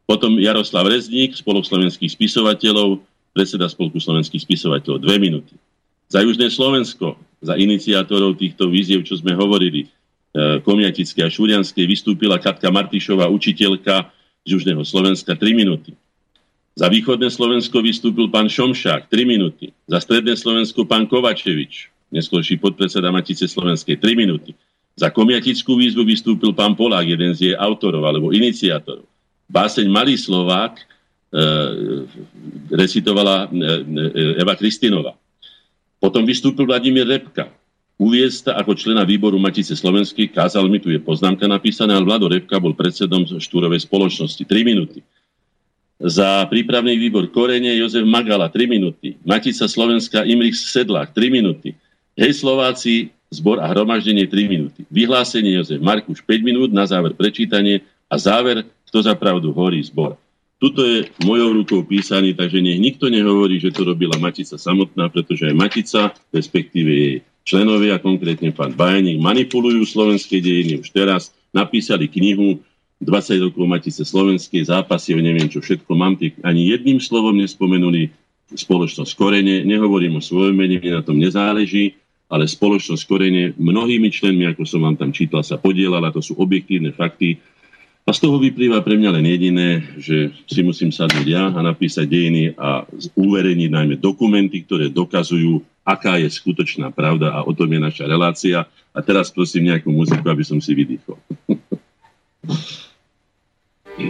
[0.04, 3.00] Potom Jaroslav Rezník, spolok slovenských spisovateľov,
[3.32, 5.56] predseda spolku slovenských spisovateľov, 2 minúty.
[6.06, 12.38] Za Južné Slovensko, za iniciátorov týchto víziev, čo sme hovorili, e, Komiatické a Šurianskej, vystúpila
[12.38, 14.12] Katka Martišová, učiteľka
[14.46, 15.96] z Južného Slovenska 3 minúty.
[16.76, 19.72] Za východné Slovensko vystúpil pán Šomšák 3 minúty.
[19.88, 24.52] Za stredné Slovensko pán Kovačevič, neskôrší podpredseda Matice Slovenskej 3 minúty.
[24.92, 29.08] Za komiatickú výzvu vystúpil pán Polák, jeden z jej autorov alebo iniciátorov.
[29.48, 30.84] Báseň Malý Slovák e,
[32.68, 35.16] recitovala e, e, Eva Kristinova.
[35.96, 37.48] Potom vystúpil Vladimír Repka,
[37.96, 42.60] uviezť ako člena výboru Matice Slovenskej, kázal mi, tu je poznámka napísaná, ale Vlado Repka
[42.60, 44.44] bol predsedom štúrovej spoločnosti.
[44.44, 45.00] 3 minúty.
[45.96, 49.16] Za prípravný výbor Korene Jozef Magala 3 minúty.
[49.24, 51.72] Matica Slovenská Imrich Sedlák 3 minúty.
[52.12, 54.84] Hej Slováci, zbor a hromaždenie 3 minúty.
[54.92, 57.80] Vyhlásenie Jozef Markuš 5 minút, na záver prečítanie
[58.12, 60.20] a záver, kto za pravdu horí zbor.
[60.60, 65.48] Tuto je mojou rukou písaný, takže nech nikto nehovorí, že to robila Matica samotná, pretože
[65.48, 72.60] aj Matica, respektíve jej členovia, konkrétne pán Bajaník, manipulujú slovenské dejiny už teraz, napísali knihu
[73.00, 78.08] 20 rokov Matice slovenskej, zápasy o neviem čo všetko, mám tých, ani jedným slovom nespomenuli
[78.56, 81.98] spoločnosť Korene, nehovorím o svojom mene, mne na tom nezáleží,
[82.30, 86.94] ale spoločnosť Korene mnohými členmi, ako som vám tam čítal, sa podielala, to sú objektívne
[86.94, 87.36] fakty,
[88.06, 89.68] a z toho vyplýva pre mňa len jediné,
[89.98, 92.86] že si musím sadnúť ja a napísať dejiny a
[93.18, 98.62] uverejniť najmä dokumenty, ktoré dokazujú, aká je skutočná pravda a o tom je naša relácia.
[98.94, 101.18] A teraz prosím nejakú muziku, aby som si vydýchol.
[103.96, 104.04] keď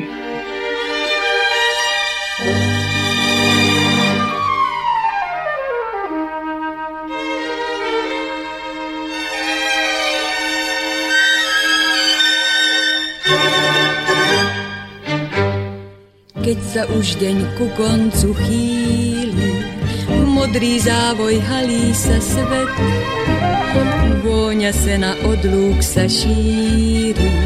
[16.67, 19.51] sa už deň ku koncu chýli,
[20.27, 22.75] modrý závoj halí sa svet,
[24.27, 27.46] vôňa se na odlúk sa šíri,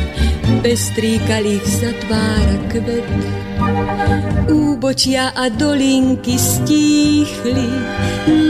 [0.58, 3.06] Pestríkalých sa tvára kvet.
[4.50, 7.70] Úbočia a dolinky stíchli,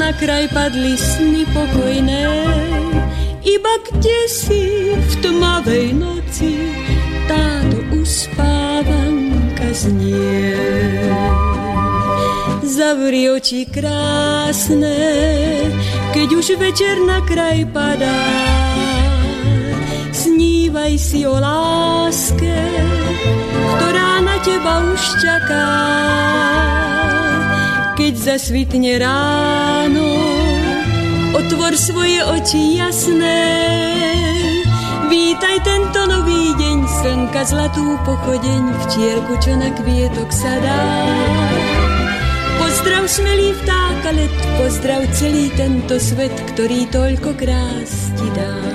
[0.00, 2.24] na kraj padli sny pokojné.
[3.44, 6.72] Iba kde si v tmavej noci
[7.28, 10.56] táto uspávanka znie.
[12.64, 14.96] Zavri oči krásne,
[16.16, 18.16] keď už večer na kraj padá.
[20.70, 22.54] Snívaj si o láske,
[23.74, 25.66] ktorá na teba už čaká.
[27.98, 30.14] Keď zasvitne ráno,
[31.34, 33.42] otvor svoje oči jasné.
[35.10, 40.82] Vítaj tento nový deň, slnka zlatú pochodeň, včielku, čo na kvietok sa dá.
[42.62, 48.69] Pozdrav smelý vták a let, pozdrav celý tento svet, ktorý toľko krás ti dá.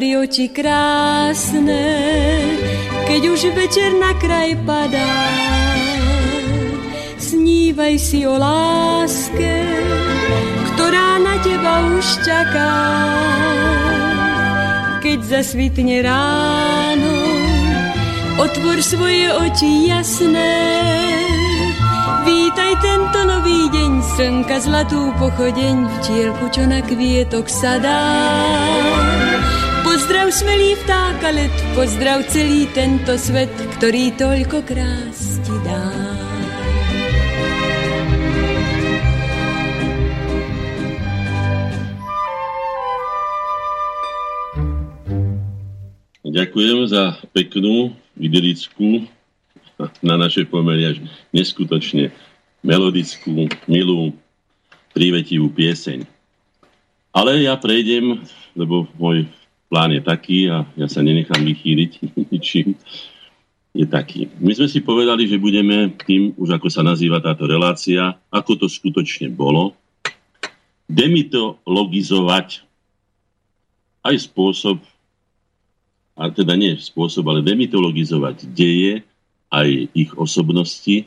[0.00, 1.84] Zavri oči krásne,
[3.04, 5.12] keď už večer na kraj padá.
[7.20, 9.60] Snívaj si o láske,
[10.72, 12.72] ktorá na teba už čaká.
[15.04, 17.16] Keď zasvitne ráno,
[18.40, 20.56] otvor svoje oči jasné.
[22.24, 28.00] Vítaj tento nový deň, slnka zlatú pochodeň, včielku, čo na kvietok sadá.
[30.10, 33.46] Pozdrav smelý vták a let, pozdrav celý tento svet,
[33.78, 35.86] ktorý toľko krás ti dá.
[46.26, 49.06] Ďakujem za peknú, idylickú,
[50.02, 52.10] na naše pomery až neskutočne
[52.66, 54.10] melodickú, milú,
[54.90, 56.02] prívetivú pieseň.
[57.14, 58.26] Ale ja prejdem,
[58.58, 59.30] lebo môj
[59.70, 61.92] plán je taký a ja sa nenechám vychýliť
[62.34, 62.74] ničím,
[63.70, 64.26] je taký.
[64.42, 68.66] My sme si povedali, že budeme tým, už ako sa nazýva táto relácia, ako to
[68.66, 69.78] skutočne bolo,
[70.90, 72.66] demitologizovať
[74.02, 74.82] aj spôsob,
[76.18, 79.06] a teda nie spôsob, ale demitologizovať deje,
[79.50, 81.06] aj ich osobnosti,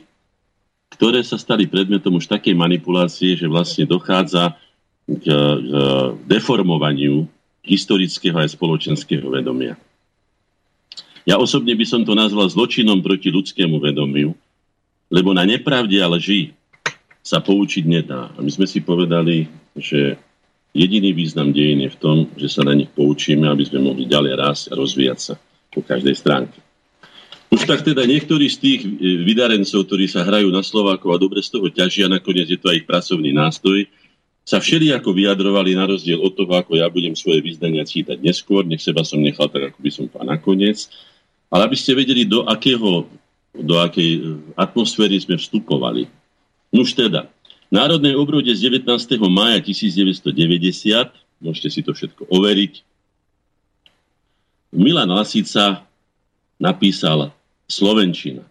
[0.96, 4.56] ktoré sa stali predmetom už takej manipulácie, že vlastne dochádza
[5.04, 5.26] k, k
[6.24, 7.28] deformovaniu
[7.64, 9.74] historického aj spoločenského vedomia.
[11.24, 14.36] Ja osobne by som to nazval zločinom proti ľudskému vedomiu,
[15.08, 16.52] lebo na nepravde a lži
[17.24, 18.28] sa poučiť nedá.
[18.36, 20.20] A my sme si povedali, že
[20.76, 24.32] jediný význam dejín je v tom, že sa na nich poučíme, aby sme mohli ďalej
[24.36, 25.34] rásť a rozvíjať sa
[25.72, 26.60] po každej stránke.
[27.48, 31.54] Už tak teda niektorí z tých vydarencov, ktorí sa hrajú na Slovákov a dobre z
[31.54, 33.88] toho ťažia, nakoniec je to aj ich pracovný nástroj,
[34.44, 38.84] sa všelijako vyjadrovali na rozdiel od toho, ako ja budem svoje vyznania čítať neskôr, nech
[38.84, 40.84] seba som nechal tak, ako by som pán nakoniec.
[41.48, 43.08] Ale aby ste vedeli, do, akého,
[43.56, 44.20] do akej e,
[44.52, 46.12] atmosféry sme vstupovali.
[46.76, 47.32] Už teda,
[47.72, 48.86] Národnej obrode z 19.
[49.32, 50.30] mája 1990,
[51.40, 52.84] môžete si to všetko overiť,
[54.74, 55.86] Milan Lasica
[56.58, 57.30] napísal
[57.70, 58.42] Slovenčina.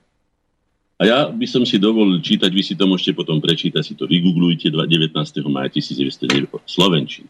[1.04, 4.08] A ja by som si dovolil čítať, vy si to môžete potom prečítať, si to
[4.08, 5.12] vygooglujte 19.
[5.52, 7.28] maja 1909 Slovenčí.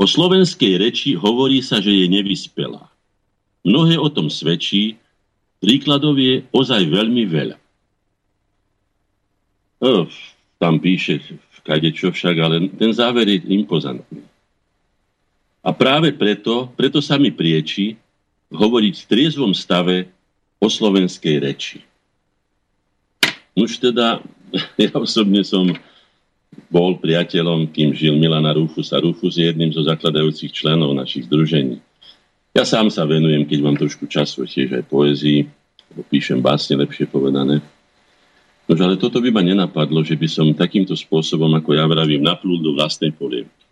[0.00, 2.88] O slovenskej reči hovorí sa, že je nevyspelá.
[3.68, 4.96] Mnohé o tom svedčí,
[5.60, 7.60] príkladov je ozaj veľmi veľa.
[9.84, 10.08] O,
[10.56, 14.24] tam píše v čo však, ale ten záver je impozantný.
[15.60, 18.00] A práve preto, preto sa mi prieči
[18.48, 20.08] hovoriť v triezvom stave
[20.56, 21.84] o slovenskej reči.
[23.54, 24.20] Už teda,
[24.82, 25.70] ja osobne som
[26.70, 31.82] bol priateľom, kým žil Milana Rufus a Rufus je jedným zo zakladajúcich členov našich združení.
[32.54, 35.50] Ja sám sa venujem, keď mám trošku času, tiež aj poezii,
[36.06, 37.58] píšem básne, lepšie povedané.
[38.70, 42.62] Nož ale toto by ma nenapadlo, že by som takýmto spôsobom, ako ja vravím, naplul
[42.62, 43.64] do vlastnej polievky.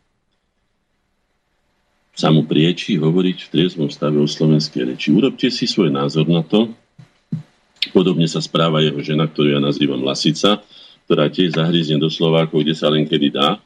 [2.12, 5.08] Sa mu prieči hovoriť v triezvom stave o slovenskej reči.
[5.14, 6.68] Urobte si svoj názor na to,
[7.92, 10.64] Podobne sa správa jeho žena, ktorú ja nazývam Lasica.
[11.06, 13.58] ktorá tiež zahryzne do Slovákov, kde sa len kedy dá.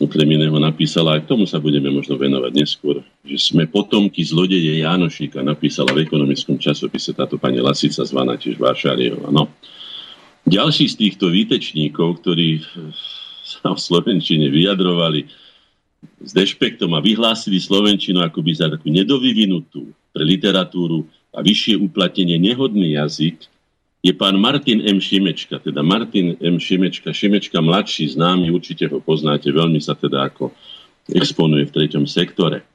[0.00, 4.80] Okrem iného napísala, aj k tomu sa budeme možno venovať neskôr, že sme potomky zlodeje
[4.80, 9.28] Jánošíka, napísala v ekonomickom časopise táto pani Lasica zvaná tiež Vášarieva.
[9.28, 9.52] No.
[10.48, 12.64] Ďalší z týchto výtečníkov, ktorí
[13.44, 15.28] sa v Slovenčine vyjadrovali
[16.24, 22.92] s dešpektom a vyhlásili Slovenčinu akoby za takú nedovyvinutú pre literatúru a vyššie uplatenie nehodný
[22.92, 23.48] jazyk,
[24.02, 24.98] je pán Martin M.
[24.98, 26.58] Šimečka, teda Martin M.
[26.58, 30.50] Šimečka, Šimečka mladší, známy, určite ho poznáte, veľmi sa teda ako
[31.14, 32.66] exponuje v treťom sektore.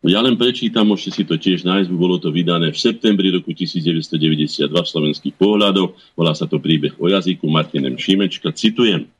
[0.00, 4.72] Ja len prečítam, môžete si to tiež nájsť, bolo to vydané v septembri roku 1992
[4.72, 8.00] v slovenských pohľadoch, volá sa to príbeh o jazyku Martin M.
[8.00, 9.12] Šimečka, citujem.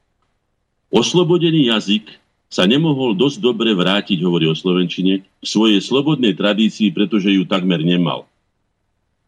[0.89, 2.09] Oslobodený jazyk
[2.49, 7.85] sa nemohol dosť dobre vrátiť, hovorí o Slovenčine, k svojej slobodnej tradícii, pretože ju takmer
[7.85, 8.30] nemal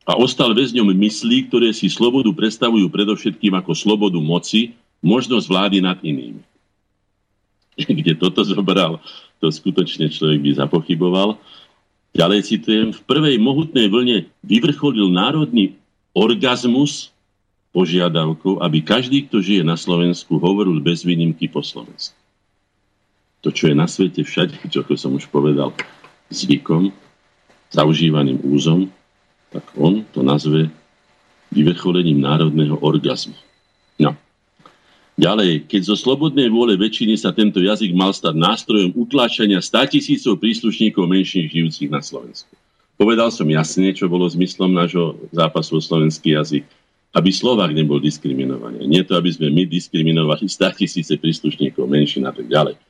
[0.03, 5.99] a ostal väzňom myslí, ktoré si slobodu predstavujú predovšetkým ako slobodu moci, možnosť vlády nad
[6.03, 6.43] inými.
[8.01, 8.99] Kde toto zobral,
[9.39, 11.39] to skutočne človek by zapochyboval.
[12.13, 15.79] Ďalej citujem, v prvej mohutnej vlne vyvrcholil národný
[16.13, 17.15] orgazmus
[17.73, 22.15] požiadavkou, aby každý, kto žije na Slovensku, hovoril bez výnimky po Slovensku.
[23.43, 25.73] To, čo je na svete všade, čo som už povedal,
[26.29, 26.93] zvykom,
[27.73, 28.93] zaužívaným úzom,
[29.53, 30.73] tak on to nazve
[31.53, 33.37] vyvrcholením národného orgazmu.
[34.01, 34.17] No.
[35.21, 40.41] Ďalej, keď zo slobodnej vôle väčšiny sa tento jazyk mal stať nástrojom utláčania 100 tisícov
[40.41, 42.57] príslušníkov menších žijúcich na Slovensku.
[42.97, 46.65] Povedal som jasne, čo bolo zmyslom nášho zápasu o slovenský jazyk.
[47.13, 48.89] Aby Slovák nebol diskriminovaný.
[48.89, 52.81] Nie to, aby sme my diskriminovali 100 tisíce príslušníkov menšín a tak ďalej.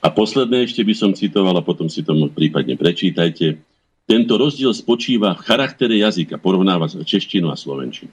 [0.00, 3.60] A posledné ešte by som citoval a potom si to prípadne prečítajte.
[4.04, 8.12] Tento rozdiel spočíva v charaktere jazyka, porovnáva češtinu a slovenčinu,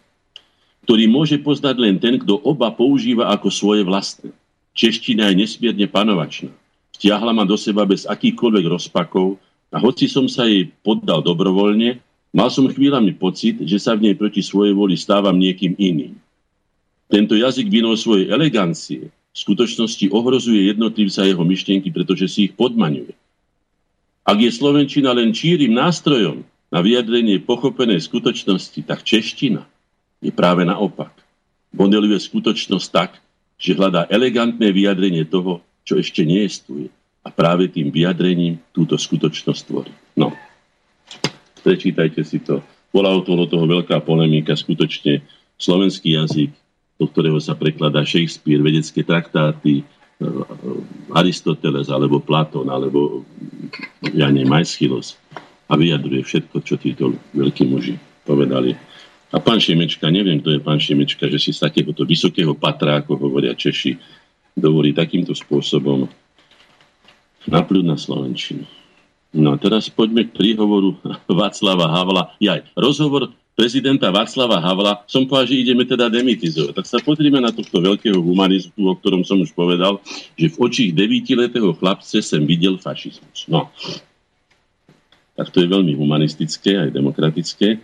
[0.87, 4.31] ktorý môže poznať len ten, kto oba používa ako svoje vlastné.
[4.71, 6.47] Čeština je nesmierne panovačná.
[6.95, 9.35] Vtiahla ma do seba bez akýchkoľvek rozpakov
[9.67, 11.99] a hoci som sa jej poddal dobrovoľne,
[12.31, 16.15] mal som chvíľami pocit, že sa v nej proti svojej voli stávam niekým iným.
[17.11, 23.11] Tento jazyk vinou svojej elegancie v skutočnosti ohrozuje jednotlivca jeho myšlienky, pretože si ich podmaňuje.
[24.21, 29.65] Ak je Slovenčina len čírim nástrojom na vyjadrenie pochopenej skutočnosti, tak čeština
[30.21, 31.11] je práve naopak.
[31.73, 33.17] Modeluje skutočnosť tak,
[33.57, 36.89] že hľadá elegantné vyjadrenie toho, čo ešte neestuje.
[37.21, 39.93] A práve tým vyjadrením túto skutočnosť tvorí.
[40.17, 40.33] No,
[41.61, 42.65] prečítajte si to.
[42.89, 45.21] Bola okolo toho veľká polemika, skutočne
[45.61, 46.49] slovenský jazyk,
[46.97, 49.85] do ktorého sa prekladá Shakespeare, vedecké traktáty,
[51.11, 53.25] Aristoteles, alebo Platón, alebo
[54.13, 55.17] ja neviem, Aeschylus
[55.71, 57.95] a vyjadruje všetko, čo títo veľkí muži
[58.27, 58.75] povedali.
[59.31, 63.15] A pán Šimečka, neviem, kto je pán Šimečka, že si z takéhoto vysokého patra, ako
[63.15, 63.95] hovoria Češi,
[64.51, 66.11] dovolí takýmto spôsobom
[67.47, 68.67] napľúť na Slovenčinu.
[69.31, 70.99] No a teraz poďme k príhovoru
[71.31, 72.35] Václava Havla.
[72.43, 73.31] Jaj, rozhovor
[73.61, 76.81] prezidenta Václava Havla, som povedal, že ideme teda demitizovať.
[76.81, 80.01] Tak sa pozrime na tohto veľkého humanistu, o ktorom som už povedal,
[80.33, 83.45] že v očích devítiletého chlapce sem videl fašizmus.
[83.45, 83.69] No.
[85.37, 87.77] Tak to je veľmi humanistické aj demokratické.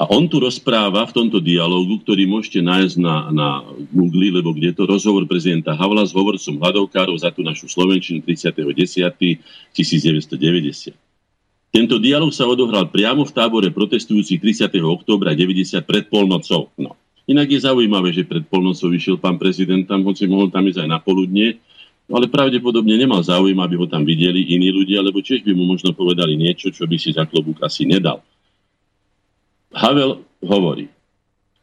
[0.00, 3.48] A on tu rozpráva v tomto dialogu, ktorý môžete nájsť na, na
[3.92, 11.05] Google, lebo kde to rozhovor prezidenta Havla s hovorcom hľadovkárov za tú našu Slovenčinu 30.10.1990.
[11.74, 14.80] Tento dialog sa odohral priamo v tábore protestujúcich 30.
[14.80, 16.72] októbra 90 pred polnocou.
[16.80, 16.96] No.
[17.26, 20.88] Inak je zaujímavé, že pred polnocou vyšiel pán prezident tam, hoci mohol tam ísť aj
[20.88, 21.58] na poludne,
[22.06, 25.90] ale pravdepodobne nemal záujem, aby ho tam videli iní ľudia, lebo tiež by mu možno
[25.90, 28.22] povedali niečo, čo by si za klobúk asi nedal.
[29.74, 30.86] Havel hovorí,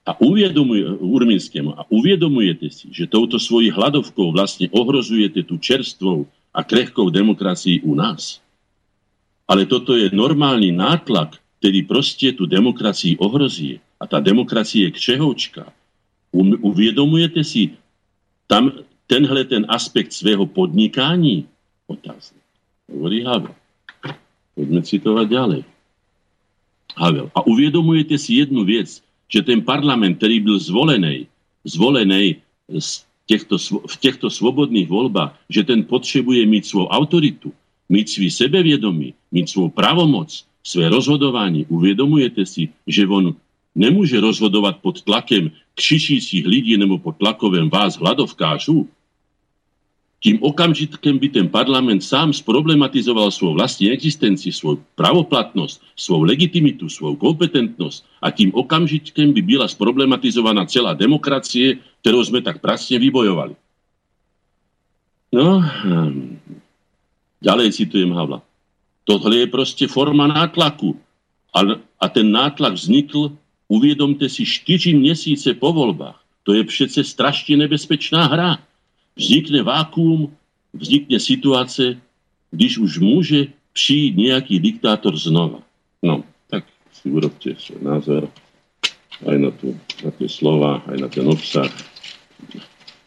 [0.03, 6.59] a uvedomuje, Urminskému, a uvedomujete si, že touto svojí hladovkou vlastne ohrozujete tú čerstvou a
[6.59, 8.43] krehkou demokracii u nás.
[9.53, 13.77] Ale toto je normálny nátlak, ktorý proste tú demokracii ohrozí.
[14.01, 15.69] A tá demokracie je kšehovčka.
[16.65, 17.77] Uviedomujete si
[18.49, 18.73] tam
[19.05, 21.45] tenhle ten aspekt svého podnikání?
[21.85, 22.33] Otázka.
[22.89, 23.53] Hovorí Havel.
[24.57, 25.61] Poďme citovať ďalej.
[26.97, 27.29] Havel.
[27.37, 31.29] A uviedomujete si jednu vec, že ten parlament, ktorý byl zvolený,
[31.61, 32.41] zvolený
[32.73, 37.53] z týchto, v týchto svobodných voľbách, že ten potrebuje mít svoju autoritu,
[37.89, 41.65] mít svý sebevědomí, mít svou pravomoc, své rozhodování.
[41.69, 43.35] Uvědomujete si, že on
[43.75, 48.87] nemůže rozhodovat pod tlakem křičících lidí nebo pod tlakovem vás hladovkářů?
[50.23, 57.19] kým okamžitkem by ten parlament sám sproblematizoval svoju vlastní existencii, svoju pravoplatnosť, svoju legitimitu, svoju
[57.19, 63.51] kompetentnosť a kým okamžitkem by byla sproblematizovaná celá demokracie, ktorú sme tak prasne vybojovali.
[65.35, 66.32] No, hm,
[67.43, 68.39] ďalej citujem Havla.
[69.03, 70.95] Tohle je proste forma nátlaku.
[71.99, 73.35] A, ten nátlak vznikl,
[73.67, 76.17] uvědomte si, 4 měsíce po voľbách.
[76.43, 78.59] To je přece strašne nebezpečná hra
[79.15, 80.33] vznikne vákuum,
[80.73, 81.95] vznikne situácia,
[82.53, 85.65] když už môže přijít nejaký diktátor znova.
[86.05, 88.21] No, tak si urobte svoj názor
[89.25, 89.73] aj na, tu,
[90.05, 91.69] na tie slova, aj na ten obsah.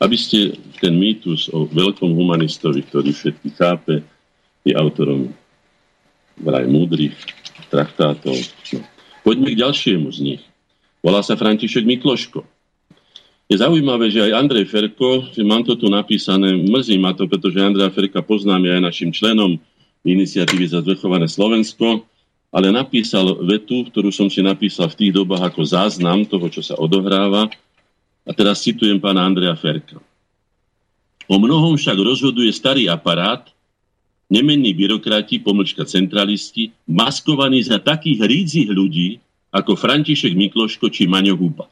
[0.03, 4.03] Aby ste ten mýtus o veľkom humanistovi, ktorý všetky chápe,
[4.67, 5.31] je autorom
[6.43, 7.15] vraj múdrych
[7.71, 8.35] traktátov.
[8.75, 8.83] No.
[9.23, 10.43] Poďme k ďalšiemu z nich.
[11.01, 12.43] Volá sa František Mikloško.
[13.47, 17.63] Je zaujímavé, že aj Andrej Ferko, že mám to tu napísané, mrzí ma to, pretože
[17.63, 19.55] Andreja Ferka poznám aj našim členom
[20.03, 22.03] iniciatívy za zvrchované Slovensko,
[22.51, 26.75] ale napísal vetu, ktorú som si napísal v tých dobách ako záznam toho, čo sa
[26.75, 27.47] odohráva.
[28.27, 30.03] A teraz citujem pána Andreja Ferka.
[31.31, 33.47] O mnohom však rozhoduje starý aparát,
[34.31, 39.21] nemenní byrokrati, pomlčka centralisti, maskovaní za takých rídzich ľudí,
[39.55, 41.71] ako František Mikloško či Maňo Huba.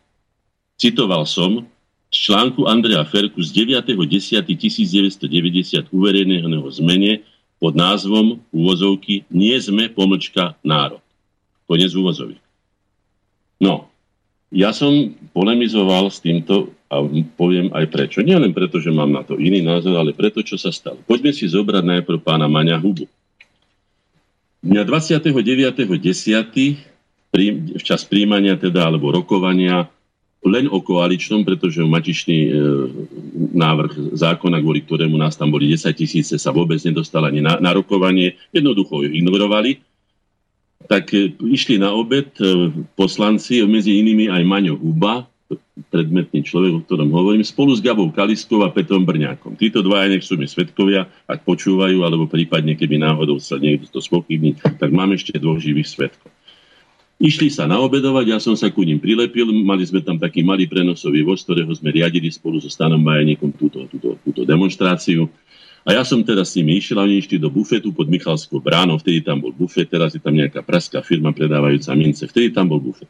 [0.78, 1.66] Citoval som
[2.10, 7.18] z článku Andrea Ferku z 9.10.1990 uverejneného zmene
[7.58, 11.02] pod názvom úvozovky Nie sme pomlčka národ.
[11.66, 12.38] Konec úvozoviek.
[13.58, 13.88] No,
[14.54, 17.02] ja som polemizoval s týmto a
[17.34, 18.22] poviem aj prečo.
[18.22, 21.02] Nie len preto, že mám na to iný názor, ale preto, čo sa stalo.
[21.02, 23.10] Poďme si zobrať najprv pána Maňa Hubu.
[24.64, 25.34] Dňa 29.10.
[27.82, 29.90] včas príjmania teda, alebo rokovania
[30.44, 32.50] len o koaličnom, pretože matičný e,
[33.56, 37.72] návrh zákona, kvôli ktorému nás tam boli 10 tisíce, sa vôbec nedostal ani na, na
[37.72, 38.36] rokovanie.
[38.52, 39.80] Jednoducho ju ignorovali.
[40.84, 45.24] Tak e, išli na obed e, poslanci, medzi inými aj Maňo Huba,
[45.92, 49.54] predmetný človek, o ktorom hovorím, spolu s Gabou Kaliskou a Petrom Brňákom.
[49.54, 54.00] Títo dvaja nech sú mi svetkovia, ak počúvajú, alebo prípadne, keby náhodou sa niekto to
[54.00, 56.32] spochybní, tak mám ešte dvoch živých svetkov.
[57.22, 61.22] Išli sa naobedovať, ja som sa ku ním prilepil, mali sme tam taký malý prenosový
[61.22, 65.30] voz, ktorého sme riadili spolu so Stanom Majaníkom túto, túto, túto demonstráciu.
[65.84, 68.98] A ja som teda s nimi išiel a oni išli do bufetu pod Michalskou bránou,
[68.98, 72.80] vtedy tam bol bufet, teraz je tam nejaká praská firma predávajúca mince, vtedy tam bol
[72.80, 73.06] bufet.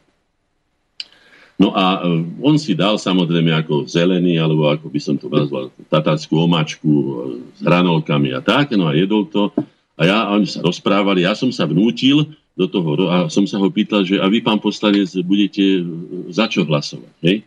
[1.55, 5.71] No a e, on si dal samozrejme ako zelený, alebo ako by som to nazval,
[5.87, 7.07] tatáckú omačku e,
[7.55, 9.51] s hranolkami a tak, no a jedol to.
[9.95, 13.11] A ja, oni sa rozprávali, ja som sa vnútil, do toho.
[13.11, 15.83] A som sa ho pýtal, že a vy, pán poslanec, budete
[16.31, 17.13] za čo hlasovať?
[17.21, 17.43] Hej?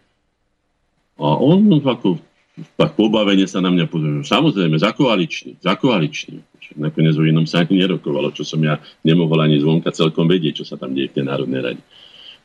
[1.19, 2.21] A on ako
[2.75, 6.43] tak pobavene sa na mňa pozrel, samozrejme, za koaličný, za koaličný.
[6.77, 10.65] Nakoniec o inom sa ani nerokovalo, čo som ja nemohol ani zvonka celkom vedieť, čo
[10.69, 11.83] sa tam deje v tej Národnej rade.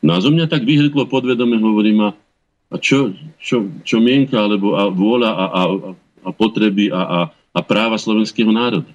[0.04, 4.92] No a zo mňa tak vyhrklo podvedome, hovorím, a, čo, čo, čo mienka, alebo a
[4.92, 5.62] vôľa a, a,
[6.28, 8.92] a potreby a, a, a práva slovenského národa.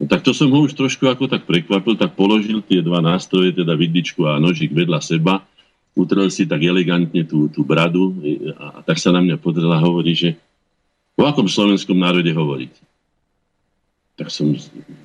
[0.00, 3.52] No, tak to som ho už trošku ako tak prekvapil, tak položil tie dva nástroje,
[3.52, 5.44] teda vidličku a nožík vedľa seba,
[5.92, 8.16] utrel si tak elegantne tú, tú bradu
[8.56, 10.40] a, a tak sa na mňa podrela a hovorí, že
[11.20, 12.80] o akom slovenskom národe hovoríte?
[14.18, 14.50] Tak som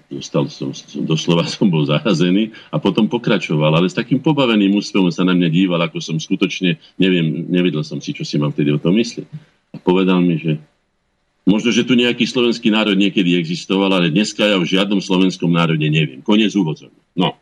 [0.10, 5.14] dostal, som, som, doslova som bol zarazený a potom pokračoval, ale s takým pobaveným úspevom
[5.14, 8.73] sa na mňa díval, ako som skutočne, neviem, nevedel som si, čo si mám vtedy
[8.73, 9.30] o tom myslieť.
[9.73, 10.57] A povedal mi, že
[11.44, 15.84] Možno, že tu nejaký slovenský národ niekedy existoval, ale dneska ja o žiadnom slovenskom národe
[15.91, 16.23] neviem.
[16.23, 16.88] Konec úvodzov.
[17.19, 17.35] No.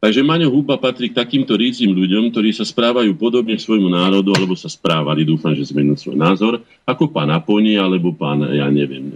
[0.00, 4.56] Takže Maňo Huba patrí k takýmto rícim ľuďom, ktorí sa správajú podobne svojmu národu, alebo
[4.56, 9.10] sa správali, dúfam, že zmenil svoj názor, ako pán Aponi, alebo pán, ja neviem,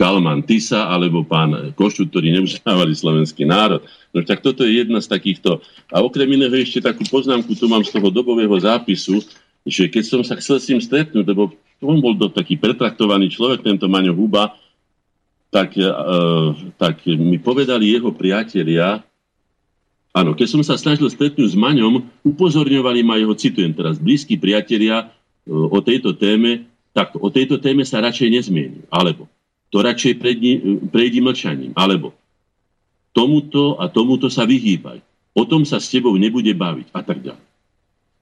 [0.00, 3.84] Kalman Tisa, alebo pán Košut, ktorí neuznávali slovenský národ.
[4.16, 5.60] No tak toto je jedna z takýchto.
[5.92, 9.20] A okrem iného ešte takú poznámku tu mám z toho dobového zápisu,
[9.68, 11.52] že keď som sa chcel s ním stretnúť, lebo
[11.84, 14.56] on bol to taký pretraktovaný človek, tento Maňo Huba,
[15.52, 15.92] tak, e,
[16.80, 19.04] tak mi povedali jeho priatelia,
[20.16, 25.12] áno, keď som sa snažil stretnúť s Maňom, upozorňovali ma jeho, citujem teraz, blízki priatelia
[25.44, 26.64] e, o tejto téme,
[26.96, 28.80] tak o tejto téme sa radšej nezmieni.
[28.88, 29.28] Alebo
[29.70, 30.18] to radšej
[30.90, 31.72] prejdi mlčaním.
[31.78, 32.12] Alebo
[33.14, 35.02] tomuto a tomuto sa vyhýbaj.
[35.34, 37.46] O tom sa s tebou nebude baviť a tak ďalej.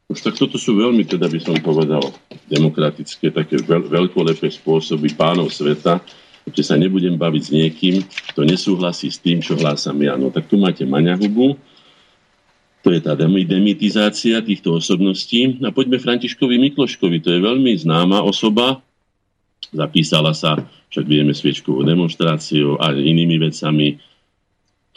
[0.08, 2.00] Už tak toto sú veľmi, teda by som povedal,
[2.48, 6.00] demokratické, také veľ, veľkolepé spôsoby pánov sveta,
[6.48, 7.94] že sa nebudem baviť s niekým,
[8.32, 10.16] kto nesúhlasí s tým, čo hlásam ja.
[10.16, 11.60] No tak tu máte Maňahubu,
[12.80, 15.60] to je tá demitizácia týchto osobností.
[15.60, 18.80] A poďme Františkovi Mikloškovi, to je veľmi známa osoba,
[19.72, 20.56] zapísala sa,
[20.88, 24.00] však vieme, sviečkovou demonstráciou a inými vecami.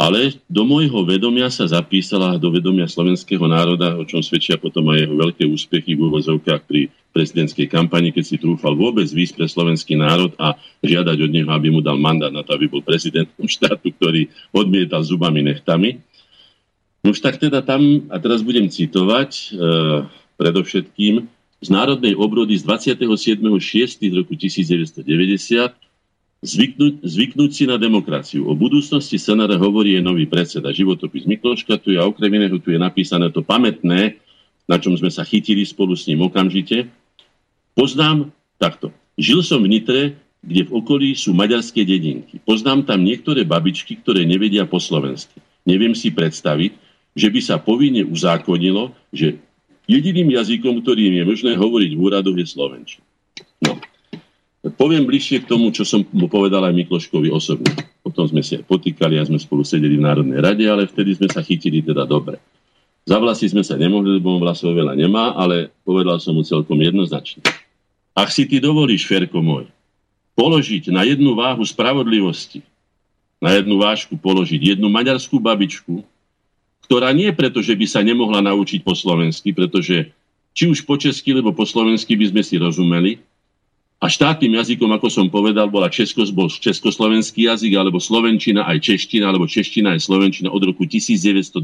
[0.02, 5.06] Ale do môjho vedomia sa zapísala do vedomia slovenského národa, o čom svedčia potom aj
[5.06, 9.99] jeho veľké úspechy v úvozovkách pri prezidentskej kampani, keď si trúfal vôbec výsť pre slovenský
[9.99, 13.93] národ a žiadať od neho, aby mu dal mandát na to, aby bol prezidentom štátu,
[13.93, 16.02] ktorý odmietal zubami nechtami.
[17.03, 19.45] No už tak teda tam, a teraz budem citovať e,
[20.39, 21.30] predovšetkým,
[21.61, 24.01] z národnej obrody z 27.6.
[24.17, 25.05] roku 1990
[26.41, 28.49] zvyknúť, zvyknúť si na demokraciu.
[28.49, 32.73] O budúcnosti scenára hovorí je nový predseda životopis Mikloška, tu je a okrem iného tu
[32.73, 34.17] je napísané to pamätné,
[34.65, 36.89] na čom sme sa chytili spolu s ním okamžite.
[37.77, 38.89] Poznám takto.
[39.21, 40.01] Žil som v Nitre,
[40.41, 42.41] kde v okolí sú maďarské dedinky.
[42.41, 45.38] Poznám tam niektoré babičky, ktoré nevedia po slovensky.
[45.69, 46.73] Neviem si predstaviť,
[47.13, 49.38] že by sa povinne uzákonilo, že
[49.89, 53.05] Jediným jazykom, ktorým je možné hovoriť v úradoch, je slovenčina.
[53.65, 53.77] No.
[54.77, 57.73] Poviem bližšie k tomu, čo som mu povedal aj Mikloškovi osobne.
[58.05, 61.29] Potom sme si aj potýkali a sme spolu sedeli v Národnej rade, ale vtedy sme
[61.33, 62.37] sa chytili teda dobre.
[63.01, 66.77] Za vlasy sme sa nemohli, lebo on vlasov veľa nemá, ale povedal som mu celkom
[66.77, 67.41] jednoznačne.
[68.13, 69.65] Ak si ty dovolíš, Ferko môj,
[70.37, 72.61] položiť na jednu váhu spravodlivosti,
[73.41, 76.05] na jednu vážku položiť jednu maďarskú babičku,
[76.91, 80.11] ktorá nie preto, že by sa nemohla naučiť po slovensky, pretože
[80.51, 83.23] či už po česky, alebo po slovensky by sme si rozumeli.
[84.03, 89.31] A štátnym jazykom, ako som povedal, bola Česko, bol československý jazyk, alebo slovenčina aj čeština,
[89.31, 91.63] alebo čeština aj slovenčina od roku 1920.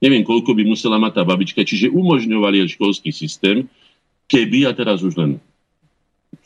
[0.00, 3.68] Neviem, koľko by musela mať tá babička, čiže umožňovali aj školský systém,
[4.24, 5.36] keby, a teraz už len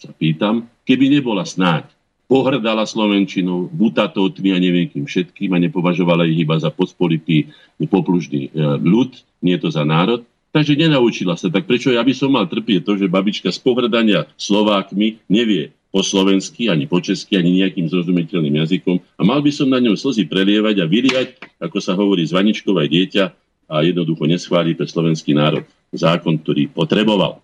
[0.03, 1.87] sa pýtam, keby nebola snáď
[2.31, 7.51] pohrdala Slovenčinou, butatotmi a neviem kým všetkým a nepovažovala ich iba za pospolitý
[7.83, 10.23] poplužný e, ľud, nie to za národ.
[10.55, 11.51] Takže nenaučila sa.
[11.51, 16.07] Tak prečo ja by som mal trpieť to, že babička z pohrdania Slovákmi nevie po
[16.07, 20.31] slovensky, ani po česky, ani nejakým zrozumiteľným jazykom a mal by som na ňom slzy
[20.31, 21.29] prelievať a vyliať,
[21.59, 23.25] ako sa hovorí, zvaničkové dieťa
[23.67, 27.43] a jednoducho neschváli pre slovenský národ zákon, ktorý potreboval.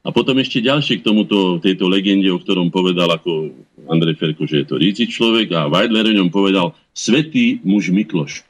[0.00, 3.52] A potom ešte ďalšie k tomuto, tejto legende, o ktorom povedal ako
[3.84, 8.48] Andrej Ferko, že je to ríci človek a Weidler o ňom povedal svetý muž Mikloško.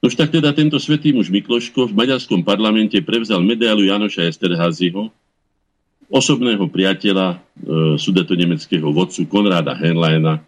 [0.00, 5.12] Nož tak teda tento svetý muž Mikloško v maďarskom parlamente prevzal medailu Janoša Esterházyho,
[6.08, 7.36] osobného priateľa e,
[8.00, 10.40] sudeto nemeckého vodcu Konráda Henleina,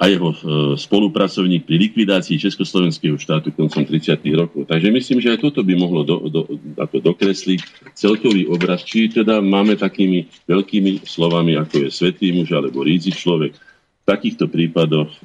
[0.00, 0.36] a jeho e,
[0.80, 4.16] spolupracovník pri likvidácii Československého štátu koncom 30.
[4.32, 4.64] rokov.
[4.64, 6.48] Takže myslím, že aj toto by mohlo do, do,
[6.80, 12.80] ako dokresliť celkový obraz, či teda máme takými veľkými slovami, ako je svetý muž alebo
[12.80, 13.52] rídzi človek,
[14.00, 15.20] v takýchto prípadoch e,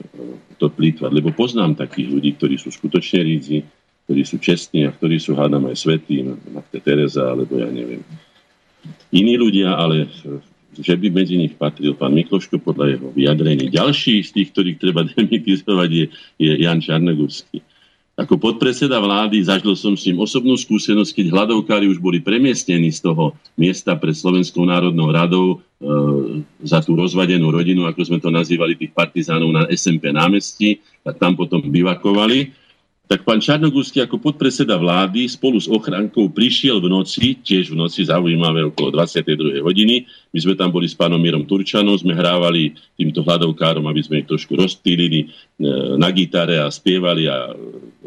[0.59, 1.07] to plýtvať.
[1.07, 3.63] Lebo poznám takých ľudí, ktorí sú skutočne rídzi,
[4.11, 6.19] ktorí sú čestní a ktorí sú, hádam, aj svetí,
[6.51, 8.03] Matka Teresa, alebo ja neviem,
[9.15, 10.11] iní ľudia, ale
[10.79, 13.71] že by medzi nich patril pán Mikloško podľa jeho vyjadrení.
[13.71, 16.05] Ďalší z tých, ktorých treba demitizovať, je,
[16.39, 17.63] je Jan Čarnogurský.
[18.15, 23.03] Ako podpredseda vlády zažil som s ním osobnú skúsenosť, keď hľadovkári už boli premiestnení z
[23.03, 25.55] toho miesta pred Slovenskou národnou radou e,
[26.63, 31.35] za tú rozvadenú rodinu, ako sme to nazývali, tých partizánov na SMP námestí, tak tam
[31.35, 32.55] potom bivakovali
[33.05, 38.01] tak pán Čarnogórsky ako podpredseda vlády spolu s ochrankou prišiel v noci, tiež v noci
[38.01, 39.61] zaujímavé okolo 22.
[39.61, 40.09] hodiny.
[40.33, 44.27] My sme tam boli s pánom Mírom Turčanom, sme hrávali týmto hľadovkárom, aby sme ich
[44.27, 45.25] trošku rozptýlili e,
[46.01, 47.53] na gitare a spievali a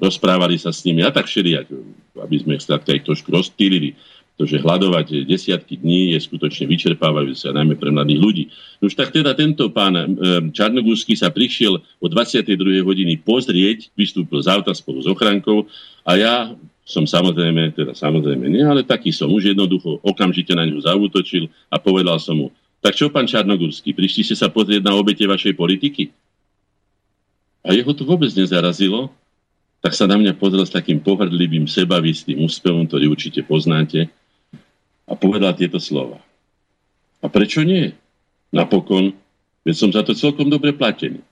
[0.03, 1.71] rozprávali sa s nimi a tak všelijak,
[2.19, 3.95] aby sme ich trošku rozptýlili
[4.39, 8.45] pretože hľadovať desiatky dní je skutočne vyčerpávajúce, najmä pre mladých ľudí.
[8.79, 9.99] No už tak teda tento pán
[10.55, 12.55] Čarnogúrsky sa prišiel o 22.
[12.87, 15.67] hodiny pozrieť, vystúpil z auta spolu s ochrankou
[16.07, 16.35] a ja
[16.87, 21.83] som samozrejme, teda samozrejme nie, ale taký som už jednoducho okamžite na ňu zautočil a
[21.83, 26.15] povedal som mu, tak čo pán Čarnogórsky, prišli ste sa pozrieť na obete vašej politiky?
[27.67, 29.11] A jeho to vôbec nezarazilo,
[29.83, 34.07] tak sa na mňa pozrel s takým pohrdlivým, sebavistým úspevom, ktorý určite poznáte
[35.09, 36.21] a povedal tieto slova.
[37.19, 37.91] A prečo nie?
[38.53, 39.17] Napokon,
[39.65, 41.25] veď som za to celkom dobre platený.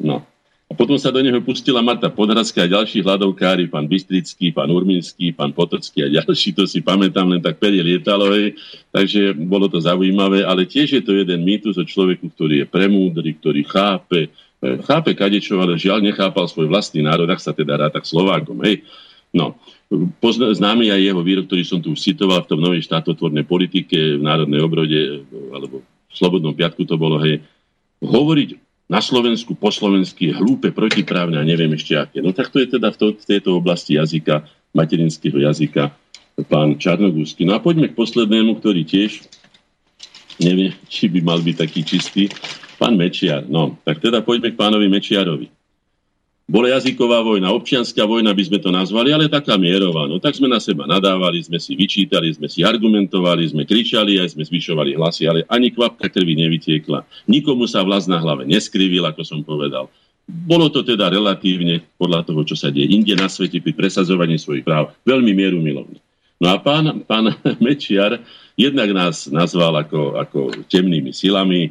[0.00, 0.24] No.
[0.70, 5.34] A potom sa do neho pustila Marta Podhradská a ďalší hľadovkári, pán Bystrický, pán Urminský,
[5.34, 8.54] pán Potocký a ďalší, to si pamätám, len tak perie lietalo, hej.
[8.94, 13.34] takže bolo to zaujímavé, ale tiež je to jeden mýtus o človeku, ktorý je premúdry,
[13.42, 14.30] ktorý chápe,
[14.62, 18.62] e, chápe kadečo, ale žiaľ nechápal svoj vlastný národ, ak sa teda rád tak Slovákom,
[18.62, 18.86] hej.
[19.30, 19.54] No,
[20.22, 24.18] Pozna, známy aj jeho výrok, ktorý som tu už citoval v tom novej štátotvornej politike,
[24.18, 27.42] v Národnej obrode, alebo v Slobodnom piatku to bolo, hej,
[27.98, 28.54] hovoriť
[28.86, 32.22] na Slovensku po slovensky hlúpe, protiprávne a neviem ešte aké.
[32.22, 35.90] No tak to je teda v, to, v tejto oblasti jazyka, materinského jazyka,
[36.46, 37.42] pán Čarnogúsky.
[37.42, 39.26] No a poďme k poslednému, ktorý tiež
[40.40, 42.22] neviem, či by mal byť taký čistý.
[42.80, 45.52] Pán Mečiar, no, tak teda poďme k pánovi Mečiarovi.
[46.50, 50.10] Bola jazyková vojna, občianská vojna by sme to nazvali, ale taká mierová.
[50.10, 54.34] No tak sme na seba nadávali, sme si vyčítali, sme si argumentovali, sme kričali, aj
[54.34, 57.06] sme zvyšovali hlasy, ale ani kvapka krvi nevytiekla.
[57.30, 59.86] Nikomu sa vlast na hlave neskrivil, ako som povedal.
[60.26, 64.66] Bolo to teda relatívne podľa toho, čo sa deje inde na svete pri presadzovaní svojich
[64.66, 66.02] práv veľmi mieru milovný.
[66.42, 67.30] No a pán, pán
[67.62, 68.18] Mečiar
[68.58, 71.70] jednak nás nazval ako, ako temnými silami,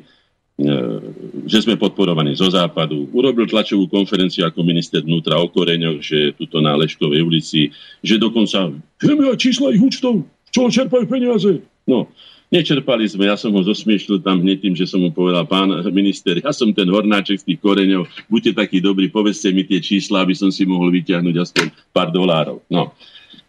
[1.47, 3.07] že sme podporovaní zo západu.
[3.15, 7.71] Urobil tlačovú konferenciu ako minister vnútra o koreňoch, že tuto na Leškovej ulici,
[8.03, 8.67] že dokonca
[8.99, 11.63] vieme aj čísla ich účtov, čo čerpajú peniaze.
[11.87, 12.11] No,
[12.51, 16.37] nečerpali sme, ja som ho zosmiešil tam hneď tým, že som mu povedal, pán minister,
[16.43, 20.35] ja som ten hornáček z tých koreňov, buďte takí dobrí, povedzte mi tie čísla, aby
[20.35, 21.65] som si mohol vyťahnuť aspoň
[21.95, 22.61] pár dolárov.
[22.67, 22.91] No,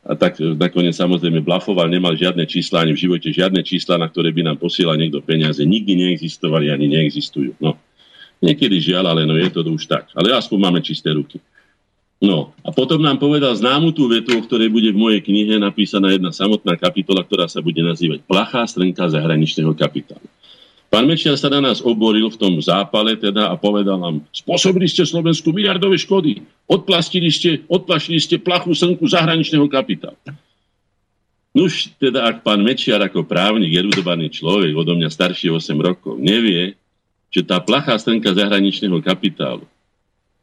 [0.01, 4.32] a tak nakoniec samozrejme blafoval, nemal žiadne čísla, ani v živote žiadne čísla, na ktoré
[4.32, 5.60] by nám posielal niekto peniaze.
[5.60, 7.60] Nikdy neexistovali, ani neexistujú.
[7.60, 7.77] No.
[8.40, 10.09] Niekedy žiaľ, ale no je to už tak.
[10.16, 11.36] Ale aspoň máme čisté ruky.
[12.20, 16.12] No a potom nám povedal známu tú vetu, o ktorej bude v mojej knihe napísaná
[16.16, 20.24] jedna samotná kapitola, ktorá sa bude nazývať Plachá strnka zahraničného kapitálu.
[20.91, 25.07] Pán Mečiar sa na nás oboril v tom zápale teda a povedal nám, spôsobili ste
[25.07, 30.19] Slovensku miliardové škody, odplastili ste, odplašili ste plachú slnku zahraničného kapitálu.
[31.55, 36.75] Nuž, teda ak pán Mečiar ako právnik, erudovaný človek, odo mňa starší 8 rokov, nevie,
[37.31, 39.62] že tá plachá strnka zahraničného kapitálu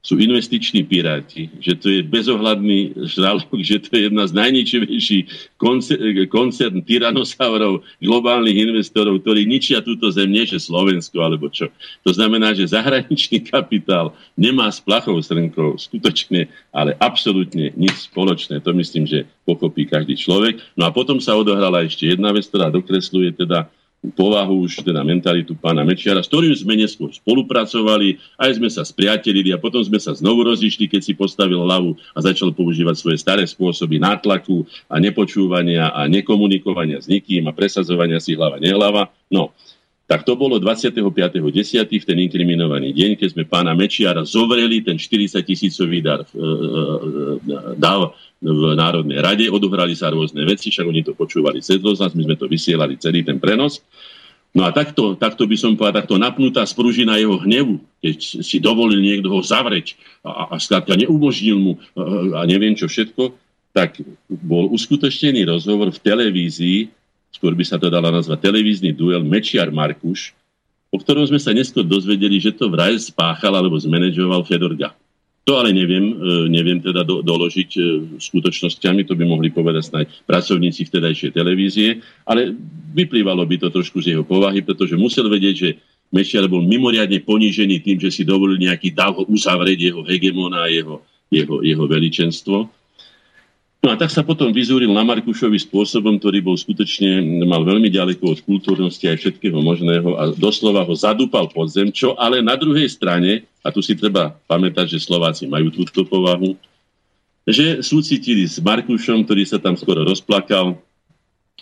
[0.02, 5.26] sú investiční piráti, že to je bezohľadný žralok, že to je jedna z najničivejších
[5.60, 11.68] koncern, koncern tyranosaurov, globálnych investorov, ktorí ničia túto zem, nie že Slovensko alebo čo.
[12.07, 18.64] To znamená, že zahraničný kapitál nemá s plachou srnkou skutočne, ale absolútne nič spoločné.
[18.64, 20.64] To myslím, že pochopí každý človek.
[20.80, 23.68] No a potom sa odohrala ešte jedna vec, ktorá dokresluje teda
[24.14, 29.52] povahu, už teda mentalitu pána Mečiara, s ktorým sme neskôr spolupracovali, aj sme sa spriatelili
[29.52, 33.44] a potom sme sa znovu rozišli, keď si postavil hlavu a začal používať svoje staré
[33.49, 39.10] spôsoby nátlaku a nepočúvania a nekomunikovania s nikým a presadzovania si hlava nehlava.
[39.34, 39.52] No,
[40.07, 41.03] tak to bolo 25.10.
[41.91, 46.44] v ten inkriminovaný deň, keď sme pána Mečiara zovreli, ten 40 tisícový dar e, e,
[47.76, 52.23] e, v Národnej rade, odohrali sa rôzne veci, však oni to počúvali cez rozhlas, my
[52.27, 53.81] sme to vysielali celý ten prenos.
[54.53, 59.01] No a takto, takto by som povedal, takto napnutá sprúžina jeho hnevu, keď si dovolil
[59.01, 63.34] niekto ho zavrieť a, a skrátka neumožnil mu a, neviem čo všetko,
[63.76, 66.80] tak bol uskutočnený rozhovor v televízii
[67.38, 70.34] skôr by sa to dalo nazvať televízny duel Mečiar Markuš,
[70.89, 74.97] o ktorom sme sa neskôr dozvedeli, že to vraj spáchal alebo zmanéžoval Fedor Gach.
[75.48, 77.82] To ale neviem, e, neviem teda do, doložiť e,
[78.19, 82.52] skutočnosťami, to by mohli povedať snaj pracovníci vtedajšej televízie, ale
[82.91, 85.69] vyplývalo by to trošku z jeho povahy, pretože musel vedieť, že
[86.11, 90.99] Mečiar bol mimoriadne ponížený tým, že si dovolil nejaký dáv uzavrieť jeho hegemona a jeho,
[91.32, 92.68] jeho, jeho veličenstvo.
[93.78, 98.36] No a tak sa potom vyzúril na Markušovi spôsobom, ktorý bol skutočne, mal veľmi ďaleko
[98.36, 102.90] od kultúrnosti aj všetkého možného a doslova ho zadúpal pod zem, čo ale na druhej
[102.90, 106.58] strane, a tu si treba pamätať, že Slováci majú túto povahu,
[107.48, 110.76] že súcitili s Markušom, ktorý sa tam skoro rozplakal,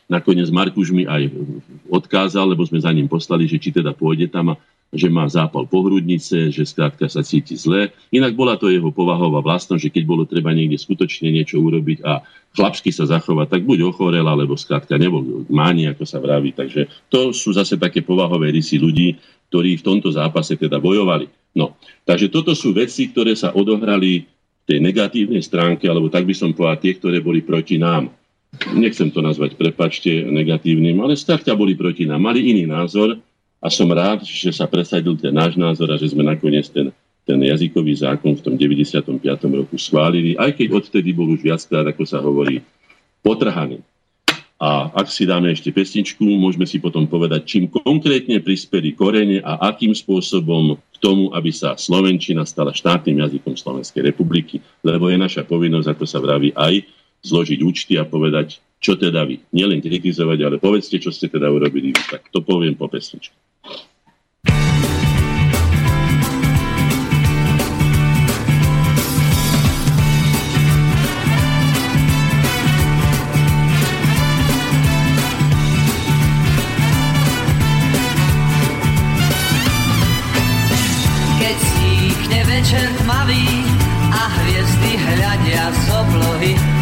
[0.07, 1.29] nakoniec Markuš mi aj
[1.91, 4.59] odkázal, lebo sme za ním poslali, že či teda pôjde tam a
[4.95, 7.91] že má zápal pohrudnice, že skrátka sa cíti zle.
[8.09, 12.23] Inak bola to jeho povahová vlastnosť, že keď bolo treba niekde skutočne niečo urobiť a
[12.55, 16.55] chlapsky sa zachovať, tak buď ochorel, alebo skrátka nebol máni, ako sa vraví.
[16.55, 19.19] Takže to sú zase také povahové rysy ľudí,
[19.51, 21.27] ktorí v tomto zápase teda bojovali.
[21.55, 21.75] No,
[22.07, 26.55] takže toto sú veci, ktoré sa odohrali v tej negatívnej stránke, alebo tak by som
[26.55, 28.11] povedal, tie, ktoré boli proti nám.
[28.71, 32.23] Nechcem to nazvať, prepačte, negatívnym, ale skrátka boli proti nám.
[32.23, 33.19] Mali iný názor,
[33.65, 36.93] a som rád, že sa presadil ten náš názor a že sme nakoniec ten,
[37.25, 39.25] ten jazykový zákon v tom 95.
[39.41, 42.61] roku schválili, aj keď odtedy bol už viackrát, ako sa hovorí,
[43.25, 43.81] potrhaný.
[44.61, 49.73] A ak si dáme ešte pesničku, môžeme si potom povedať, čím konkrétne prispeli korene a
[49.73, 54.63] akým spôsobom k tomu, aby sa Slovenčina stala štátnym jazykom Slovenskej republiky.
[54.85, 56.87] Lebo je naša povinnosť, ako sa vraví, aj
[57.25, 59.41] zložiť účty a povedať, čo teda vy.
[59.55, 61.95] Nielen kritizovať, ale povedzte, čo ste teda urobili.
[61.95, 63.33] Tak to poviem po pesničke.
[82.65, 83.45] večer tmavý
[84.09, 86.74] a hviezdy hľadia z oblohy.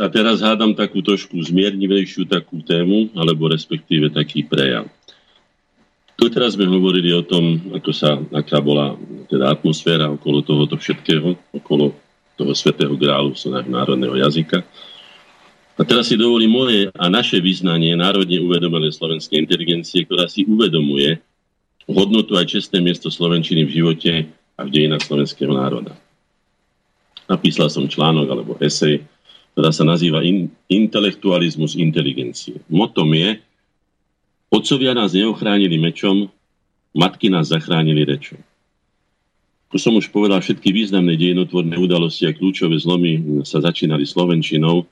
[0.00, 4.90] A teraz hádam takú trošku zmiernivejšiu takú tému, alebo respektíve taký prejav.
[6.14, 8.94] Tu teraz sme hovorili o tom, ako sa, aká bola
[9.26, 11.94] teda atmosféra okolo tohoto všetkého, okolo
[12.38, 13.34] toho svetého grálu
[13.66, 14.62] národného jazyka.
[15.74, 21.18] A teraz si dovolí moje a naše vyznanie národne uvedomené slovenskej inteligencie, ktorá si uvedomuje
[21.90, 24.12] hodnotu aj čestné miesto Slovenčiny v živote
[24.54, 25.98] a v dejinách slovenského národa.
[27.26, 29.02] Napísal som článok alebo esej,
[29.54, 32.58] ktorá sa nazýva in, intelektualizmus inteligencie.
[32.66, 33.38] Motom je,
[34.50, 36.26] otcovia nás neochránili mečom,
[36.90, 38.42] matky nás zachránili rečom.
[39.70, 44.86] Tu som už povedal, všetky významné dejinotvorné udalosti a kľúčové zlomy sa začínali Slovenčinou.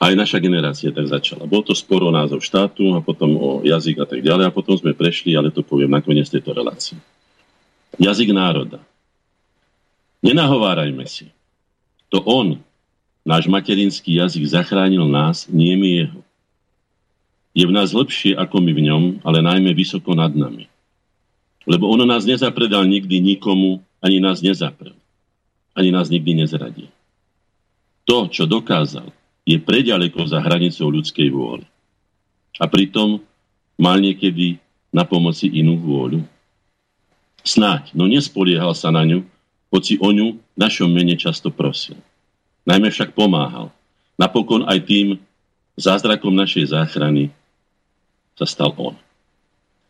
[0.00, 1.44] Aj naša generácia tak začala.
[1.44, 4.48] Bol to sporo o názov štátu a potom o jazyk a tak ďalej.
[4.48, 6.96] A potom sme prešli, ale to poviem nakoniec tejto relácie.
[8.00, 8.80] Jazyk národa.
[10.24, 11.28] Nenahovárajme si.
[12.08, 12.56] To on,
[13.24, 16.20] náš materinský jazyk, zachránil nás, nie my jeho.
[17.50, 20.70] Je v nás lepšie ako my v ňom, ale najmä vysoko nad nami.
[21.66, 24.96] Lebo ono nás nezapredal nikdy nikomu, ani nás nezaprel.
[25.76, 26.88] Ani nás nikdy nezradí.
[28.08, 29.12] To, čo dokázal,
[29.46, 31.66] je preďaleko za hranicou ľudskej vôle.
[32.58, 33.22] A pritom
[33.78, 34.58] mal niekedy
[34.90, 36.22] na pomoci inú vôľu.
[37.40, 39.24] Snáď, no nespoliehal sa na ňu,
[39.70, 41.96] hoci o ňu v našom mene často prosil.
[42.68, 43.72] Najmä však pomáhal.
[44.20, 45.16] Napokon aj tým
[45.80, 47.32] zázrakom našej záchrany
[48.36, 48.96] sa stal on.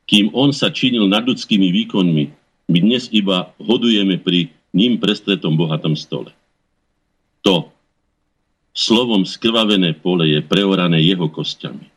[0.07, 2.25] Kým on sa činil nad ľudskými výkonmi,
[2.71, 6.31] my dnes iba hodujeme pri ním prestretom bohatom stole.
[7.43, 7.71] To,
[8.71, 11.91] slovom skrvavené pole je preorané jeho kostiami.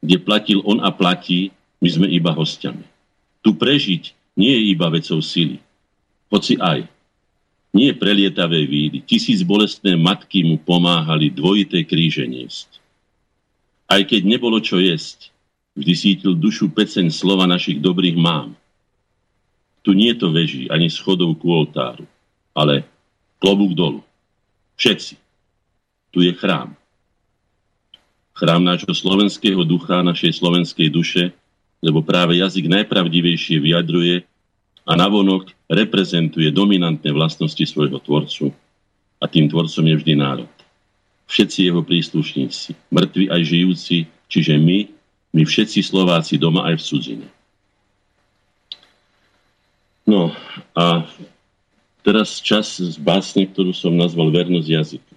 [0.00, 2.84] Kde platil on a platí, my sme iba hostiami.
[3.40, 5.60] Tu prežiť nie je iba vecou sily.
[6.28, 6.84] Hoci aj,
[7.70, 8.98] Nie prelietavé vídy.
[9.06, 12.82] Tisíc bolestné matky mu pomáhali dvojité kríže niesť.
[13.86, 15.30] Aj keď nebolo čo jesť,
[15.78, 18.58] vždy sítil dušu peceň slova našich dobrých mám.
[19.86, 22.04] Tu nie to veží ani schodov ku oltáru,
[22.52, 22.84] ale
[23.38, 24.02] klobúk dolu.
[24.76, 25.14] Všetci.
[26.10, 26.74] Tu je chrám.
[28.34, 31.30] Chrám nášho slovenského ducha, našej slovenskej duše,
[31.80, 34.29] lebo práve jazyk najpravdivejšie vyjadruje
[34.84, 38.50] a navonok reprezentuje dominantné vlastnosti svojho tvorcu.
[39.20, 40.50] A tým tvorcom je vždy národ.
[41.28, 43.96] Všetci jeho príslušníci, mŕtvi aj žijúci,
[44.26, 44.88] čiže my,
[45.36, 47.28] my všetci Slováci doma aj v cudzine.
[50.08, 50.34] No
[50.74, 51.06] a
[52.02, 55.14] teraz čas z básne, ktorú som nazval Vernosť jazyka.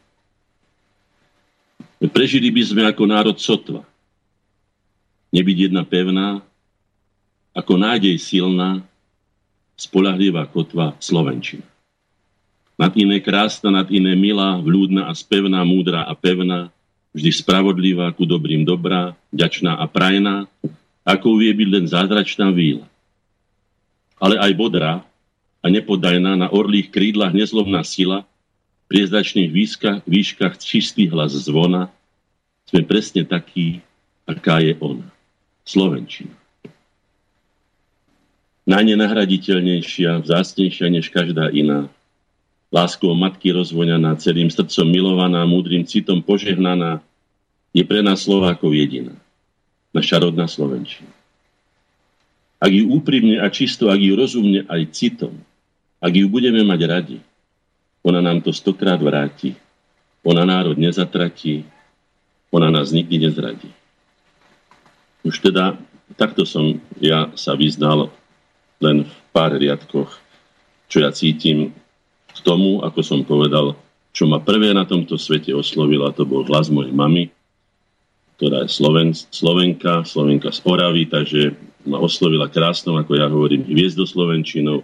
[2.14, 3.82] Prežili by sme ako národ sotva.
[5.34, 6.44] Nebyť jedna pevná,
[7.58, 8.86] ako nádej silná,
[9.84, 11.68] spolahlivá kotva Slovenčina.
[12.80, 16.74] Nad iné krásna, nad iné milá, vľúdna a spevná, múdra a pevná,
[17.14, 20.50] vždy spravodlivá, ku dobrým dobrá, ďačná a prajná,
[21.06, 22.88] ako vie byť len zázračná víla.
[24.18, 24.94] Ale aj bodrá
[25.62, 28.26] a nepodajná na orlých krídlach nezlovná sila,
[28.90, 31.94] pri zračných výškach, výškach čistý hlas zvona,
[32.68, 33.82] sme presne takí,
[34.26, 35.08] aká je ona.
[35.64, 36.43] Slovenčina
[38.64, 41.92] najnenahraditeľnejšia, vzácnejšia než každá iná.
[42.74, 47.04] Láskou matky rozvoňaná, celým srdcom milovaná, múdrym citom požehnaná,
[47.74, 49.14] je pre nás Slovákov jediná.
[49.94, 51.10] Naša rodná Slovenčina.
[52.58, 55.36] Ak ju úprimne a čisto, ak ju rozumne aj citom,
[56.02, 57.20] ak ju budeme mať radi,
[58.04, 59.56] ona nám to stokrát vráti.
[60.24, 61.68] Ona národ nezatratí,
[62.48, 63.68] ona nás nikdy nezradí.
[65.24, 65.76] Už teda
[66.16, 68.08] takto som ja sa vyznal
[68.84, 70.12] len v pár riadkoch,
[70.92, 71.72] čo ja cítim
[72.34, 73.80] k tomu, ako som povedal,
[74.14, 77.32] čo ma prvé na tomto svete oslovila, to bol hlas mojej mamy,
[78.38, 81.56] ktorá je Sloven, Slovenka, Slovenka z Oravy, takže
[81.88, 84.84] ma oslovila krásnou, ako ja hovorím, hviezdoslovenčinou,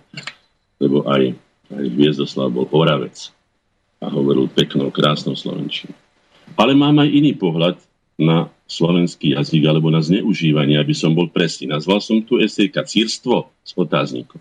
[0.79, 1.35] lebo aj,
[1.75, 3.31] aj Hviezdoslav bol Oravec
[3.99, 5.95] a hovoril peknou, krásnou slovenčinou.
[6.55, 7.75] Ale mám aj iný pohľad
[8.15, 11.73] na slovenský jazyk alebo na zneužívanie, aby som bol presný.
[11.73, 14.37] Nazval som tu esejka Círstvo s otáznikom.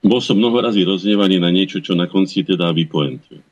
[0.00, 0.88] Bol som mnoho razy
[1.36, 3.44] na niečo, čo na konci teda vypoentujem.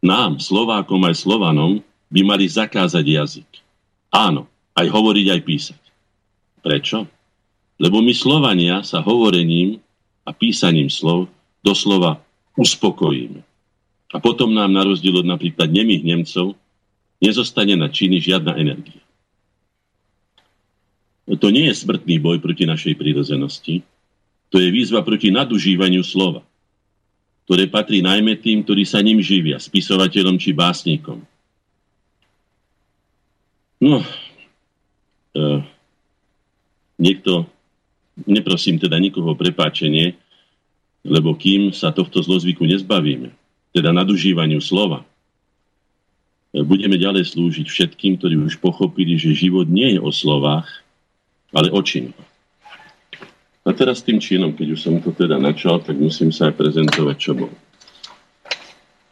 [0.00, 3.50] Nám, Slovákom aj Slovanom, by mali zakázať jazyk.
[4.08, 5.82] Áno, aj hovoriť, aj písať.
[6.64, 7.04] Prečo?
[7.76, 9.82] Lebo my Slovania sa hovorením
[10.24, 11.28] a písaním slov
[11.60, 12.22] doslova
[12.56, 13.42] uspokojíme.
[14.14, 16.54] A potom nám na rozdiel od napríklad nemých Nemcov
[17.24, 19.00] nezostane na činy žiadna energia.
[21.24, 23.80] To nie je smrtný boj proti našej prírodzenosti,
[24.52, 26.44] to je výzva proti nadužívaniu slova,
[27.48, 31.24] ktoré patrí najmä tým, ktorí sa ním živia, spisovateľom či básnikom.
[33.80, 34.04] No,
[35.32, 35.64] e,
[37.00, 37.48] niekto,
[38.28, 40.14] neprosím teda nikoho prepáčenie,
[41.04, 43.32] lebo kým sa tohto zlozvyku nezbavíme,
[43.72, 45.04] teda nadužívaniu slova,
[46.62, 50.70] budeme ďalej slúžiť všetkým, ktorí už pochopili, že život nie je o slovách,
[51.50, 52.14] ale o činoch.
[53.64, 57.16] A teraz tým činom, keď už som to teda načal, tak musím sa aj prezentovať,
[57.16, 57.56] čo bolo.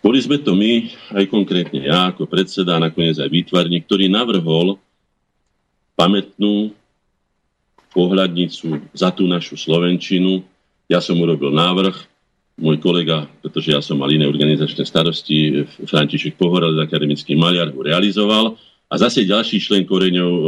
[0.04, 4.76] Boli sme to my, aj konkrétne ja, ako predseda, a nakoniec aj výtvarník, ktorý navrhol
[5.94, 6.74] pamätnú
[7.94, 10.42] pohľadnicu za tú našu Slovenčinu.
[10.90, 12.11] Ja som urobil návrh,
[12.62, 18.54] môj kolega, pretože ja som mal iné organizačné starosti, František Pohorel, akademický maliar, ho realizoval.
[18.86, 20.46] A zase ďalší člen koreňov, um,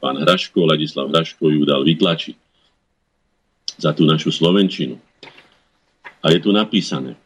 [0.00, 2.36] pán Hraško, Ladislav Hraško, ju dal vytlačiť
[3.76, 4.96] za tú našu Slovenčinu.
[6.24, 7.18] A je tu napísané.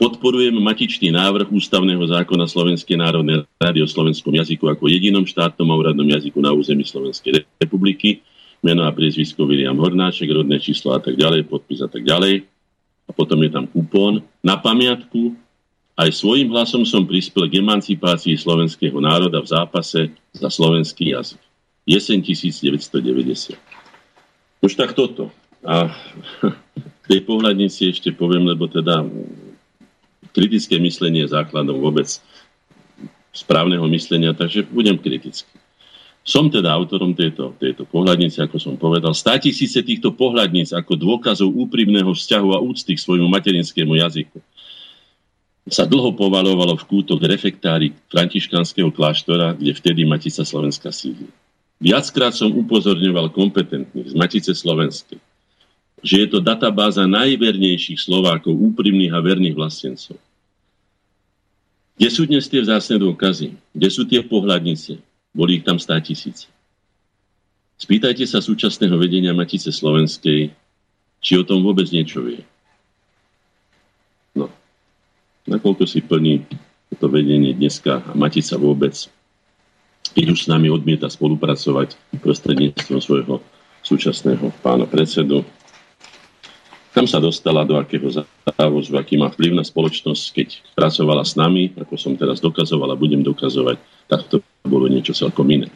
[0.00, 5.76] Podporujem matičný návrh Ústavného zákona Slovenskej národnej rady o slovenskom jazyku ako jedinom štátnom a
[5.76, 8.24] úradnom jazyku na území Slovenskej republiky.
[8.64, 12.49] Meno a priezvisko William Hornáček, rodné číslo a tak ďalej, podpis a tak ďalej
[13.10, 14.22] a potom je tam kupón.
[14.38, 15.34] Na pamiatku
[15.98, 21.42] aj svojim hlasom som prispel k emancipácii slovenského národa v zápase za slovenský jazyk.
[21.90, 23.58] Jeseň 1990.
[24.62, 25.34] Už tak toto.
[25.66, 25.92] A
[27.02, 29.04] k tej pohľadnici ešte poviem, lebo teda
[30.32, 32.08] kritické myslenie je základom vôbec
[33.36, 35.59] správneho myslenia, takže budem kritický.
[36.20, 39.16] Som teda autorom tejto, tejto pohľadnice, ako som povedal.
[39.16, 44.38] Stá tisíce týchto pohľadníc ako dôkazov úprimného vzťahu a úcty k svojmu materinskému jazyku
[45.70, 51.30] sa dlho povalovalo v kútok refektári františkanského kláštora, kde vtedy Matica Slovenska sídli.
[51.78, 55.20] Viackrát som upozorňoval kompetentných z Matice Slovenskej.
[56.00, 60.16] že je to databáza najvernejších Slovákov, úprimných a verných vlastencov.
[62.00, 63.52] Kde sú dnes tie vzácne dôkazy?
[63.76, 64.96] Kde sú tie pohľadnice?
[65.30, 66.50] Boli ich tam stá tisíc.
[67.80, 70.52] Spýtajte sa súčasného vedenia Matice Slovenskej,
[71.20, 72.44] či o tom vôbec niečo vie.
[74.36, 74.52] No,
[75.48, 76.44] nakoľko si plní
[77.00, 78.92] to vedenie dneska a Matica vôbec,
[80.12, 83.40] keď už s nami odmieta spolupracovať prostredníctvom svojho
[83.80, 85.46] súčasného pána predsedu,
[86.90, 91.72] kam sa dostala, do akého závozu, aký má vplyv na spoločnosť, keď pracovala s nami,
[91.78, 93.78] ako som teraz dokazoval a budem dokazovať,
[94.10, 95.66] tak to bolo niečo celkom iné.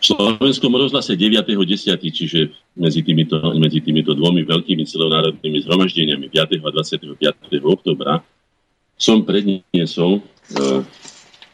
[0.00, 6.64] V slovenskom rozhlase 9.10., čiže medzi týmito, medzi týmito dvomi veľkými celonárodnými zhromaždeniami 5.
[6.64, 7.20] a 25.
[7.64, 8.24] oktobra
[8.96, 10.24] som predniesol,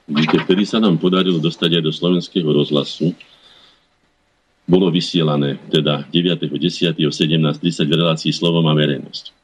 [0.06, 3.14] vidíte, vtedy sa nám podarilo dostať aj do slovenského rozhlasu
[4.70, 6.94] bolo vysielané teda 9.10.
[7.02, 9.39] o 17.30 v relácii Slovo má verejnosť.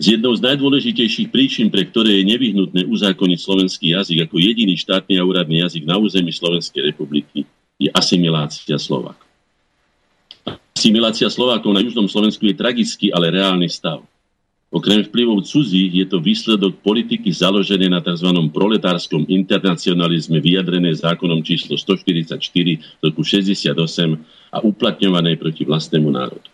[0.00, 5.20] Z jednou z najdôležitejších príčin, pre ktoré je nevyhnutné uzákoniť slovenský jazyk ako jediný štátny
[5.20, 7.44] a úradný jazyk na území Slovenskej republiky,
[7.76, 9.28] je asimilácia Slovákov.
[10.72, 14.00] Asimilácia Slovákov na južnom Slovensku je tragický, ale reálny stav.
[14.72, 18.32] Okrem vplyvov cudzích je to výsledok politiky založené na tzv.
[18.48, 22.40] proletárskom internacionalizme vyjadrené zákonom číslo 144
[23.04, 23.76] roku 68
[24.48, 26.48] a uplatňované proti vlastnému národu.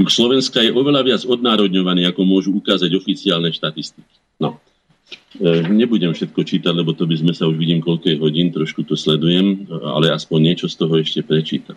[0.00, 4.08] Juh Slovenska je oveľa viac odnárodňovaný, ako môžu ukázať oficiálne štatistiky.
[4.40, 4.56] No,
[5.36, 8.96] e, nebudem všetko čítať, lebo to by sme sa už vidím koľkej hodín, trošku to
[8.96, 11.76] sledujem, ale aspoň niečo z toho ešte prečítam.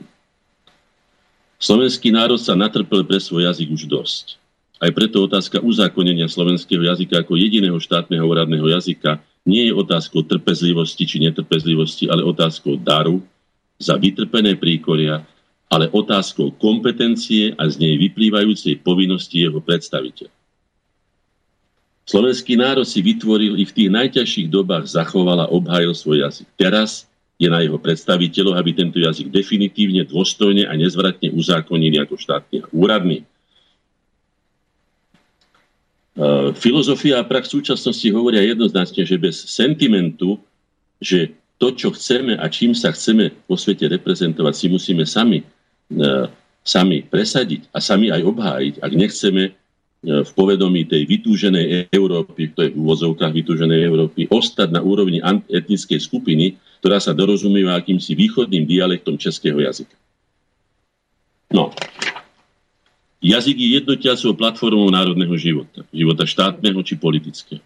[1.60, 4.40] Slovenský národ sa natrpel pre svoj jazyk už dosť.
[4.80, 11.04] Aj preto otázka uzákonenia slovenského jazyka ako jediného štátneho úradného jazyka nie je otázkou trpezlivosti
[11.04, 13.20] či netrpezlivosti, ale otázkou daru
[13.76, 15.24] za vytrpené príkoria,
[15.70, 20.30] ale otázkou kompetencie a z nej vyplývajúcej povinnosti jeho predstaviteľ.
[22.04, 26.48] Slovenský národ si vytvoril i v tých najťažších dobách zachoval a obhajil svoj jazyk.
[26.60, 27.08] Teraz
[27.40, 32.66] je na jeho predstaviteľov, aby tento jazyk definitívne, dôstojne a nezvratne uzákonili ako štátny a
[32.76, 33.24] úradný.
[33.24, 33.26] E,
[36.54, 40.38] filozofia a prax súčasnosti hovoria jednoznačne, že bez sentimentu,
[41.00, 45.40] že to, čo chceme a čím sa chceme vo svete reprezentovať, si musíme sami,
[46.64, 49.52] sami presadiť a sami aj obhájiť, ak nechceme e,
[50.24, 55.20] v povedomí tej vytúženej Európy, to je v úvozovkách vytúženej Európy, ostať na úrovni
[55.52, 59.96] etnickej skupiny, ktorá sa dorozumieva akýmsi východným dialektom českého jazyka.
[61.54, 61.70] No,
[63.24, 67.64] Jazyk je jednotiacou platformou národného života, života štátneho či politického.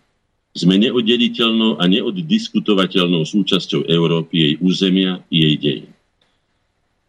[0.53, 5.91] Sme neoddeliteľnou a neoddiskutovateľnou súčasťou Európy, jej územia i jej dejín.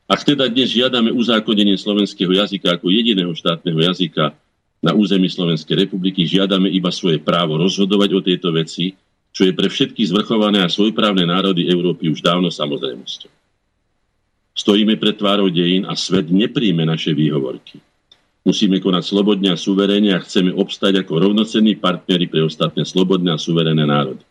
[0.08, 4.32] Ak teda dnes žiadame uzákonenie slovenského jazyka ako jediného štátneho jazyka
[4.80, 8.96] na území Slovenskej republiky, žiadame iba svoje právo rozhodovať o tejto veci,
[9.36, 13.28] čo je pre všetky zvrchované a svojprávne národy Európy už dávno samozrejmosťou.
[14.56, 17.76] Stojíme pred tvárou dejín a svet nepríjme naše výhovorky.
[18.48, 23.38] Musíme konať slobodne a suverénne a chceme obstať ako rovnocenní partnery pre ostatné slobodné a
[23.38, 24.24] suverénne národy.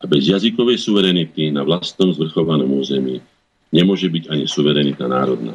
[0.00, 3.18] A bez jazykovej suverenity na vlastnom zvrchovanom území
[3.70, 5.54] nemôže byť ani suverenita národná.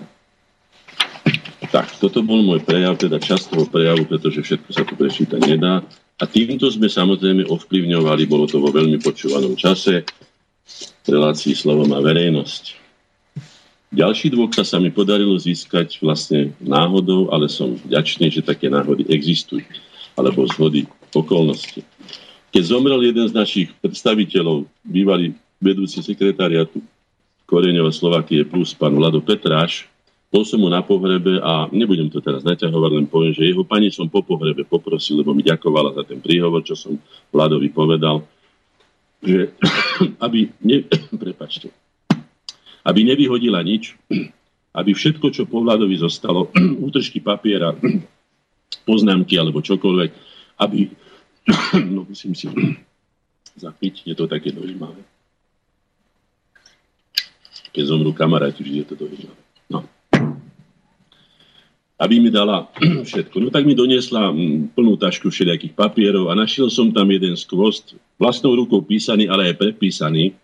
[1.72, 5.84] Tak, toto bol môj prejav, teda časť prejavu, pretože všetko sa tu prečítať nedá.
[6.16, 10.08] A týmto sme samozrejme ovplyvňovali, bolo to vo veľmi počúvanom čase,
[11.06, 12.82] v relácii slovo má verejnosť.
[13.94, 19.64] Ďalší dôkaz sa mi podarilo získať vlastne náhodou, ale som vďačný, že také náhody existujú,
[20.18, 21.84] alebo zhody okolnosti.
[22.52, 26.80] Keď zomrel jeden z našich predstaviteľov, bývalý vedúci sekretariatu
[27.46, 29.86] Koreňova Slovakie plus pán Vlado Petráš,
[30.34, 33.88] bol som mu na pohrebe a nebudem to teraz naťahovať, len poviem, že jeho pani
[33.94, 37.00] som po pohrebe poprosil, lebo mi ďakovala za ten príhovor, čo som
[37.32, 38.26] Vladovi povedal,
[39.24, 39.56] že
[40.26, 40.52] aby...
[40.66, 40.84] Ne,
[41.24, 41.72] prepačte
[42.86, 43.98] aby nevyhodila nič,
[44.80, 46.54] aby všetko, čo po Vladovi zostalo,
[46.86, 47.74] útržky papiera,
[48.86, 50.12] poznámky alebo čokoľvek,
[50.62, 50.80] aby,
[51.90, 52.46] no musím si
[53.58, 55.02] zapiť, je to také dojímavé.
[57.76, 59.42] Keď zomrú kamaráti, vždy je to dojímavé.
[59.68, 59.84] No.
[62.00, 62.72] Aby mi dala
[63.12, 63.36] všetko.
[63.44, 68.00] No tak mi doniesla mm, plnú tašku všelijakých papierov a našiel som tam jeden skvost,
[68.16, 70.40] vlastnou rukou písaný, ale aj prepísaný,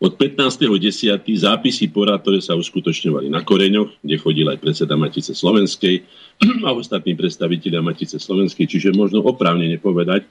[0.00, 1.28] od 15.10.
[1.28, 6.02] zápisy porad, ktoré sa uskutočňovali na Koreňoch, kde chodil aj predseda Matice Slovenskej
[6.66, 10.24] a ostatní predstaviteľia Matice Slovenskej, čiže možno oprávne nepovedať,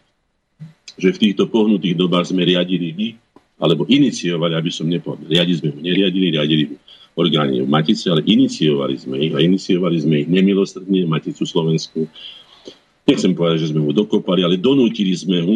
[0.98, 3.08] že v týchto pohnutých dobách sme riadili my,
[3.60, 5.28] alebo iniciovali, aby som nepovedal.
[5.28, 6.76] Riadi sme ho neriadili, riadili ho
[7.20, 12.08] orgány v Matice, ale iniciovali sme ich a iniciovali sme ich nemilostredne Maticu Slovensku.
[13.04, 15.56] Nechcem povedať, že sme ho dokopali, ale donútili sme ho.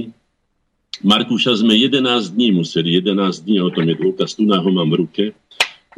[1.01, 4.99] Markuša sme 11 dní museli, 11 dní, o tom je dôkaz, tu ho mám v
[5.07, 5.23] ruke,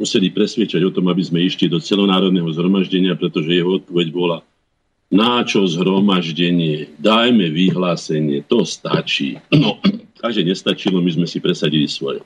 [0.00, 4.38] museli presviečať o tom, aby sme išli do celonárodného zhromaždenia, pretože jeho odpoveď bola
[5.06, 9.38] na čo zhromaždenie, dajme vyhlásenie, to stačí.
[9.56, 9.78] No,
[10.20, 12.24] takže nestačilo, my sme si presadili svoje.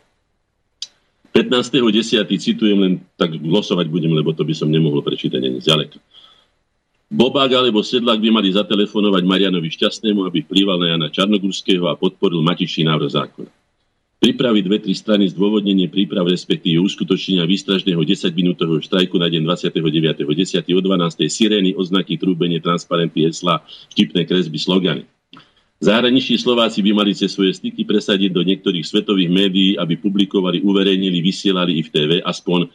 [1.31, 2.27] 15.10.
[2.43, 5.99] citujem len, tak glosovať budem, lebo to by som nemohol prečítať ani zďaleka.
[7.11, 12.39] Bobák alebo Sedlák by mali zatelefonovať Marianovi Šťastnému, aby vplýval na Jana Čarnogurského a podporil
[12.39, 13.51] Matičný návrh zákona.
[14.21, 20.71] Pripraviť dve, tri strany zdôvodnenie príprav, respektíve uskutočnenia výstražného 10-minútového štrajku na deň 29.10.
[20.71, 21.27] o 12.
[21.27, 25.03] sirény, oznaky, trúbenie, transparenty, hesla, vtipné kresby, slogany.
[25.81, 31.25] Zahraniční Slováci by mali cez svoje styky presadiť do niektorých svetových médií, aby publikovali, uverejnili,
[31.25, 32.69] vysielali i v TV aspoň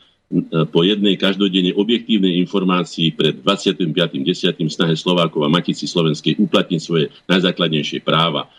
[0.74, 4.58] po jednej každodenne objektívnej informácii pred 25.10.
[4.74, 8.50] snahe Slovákov a Matici Slovenskej uplatniť svoje najzákladnejšie práva,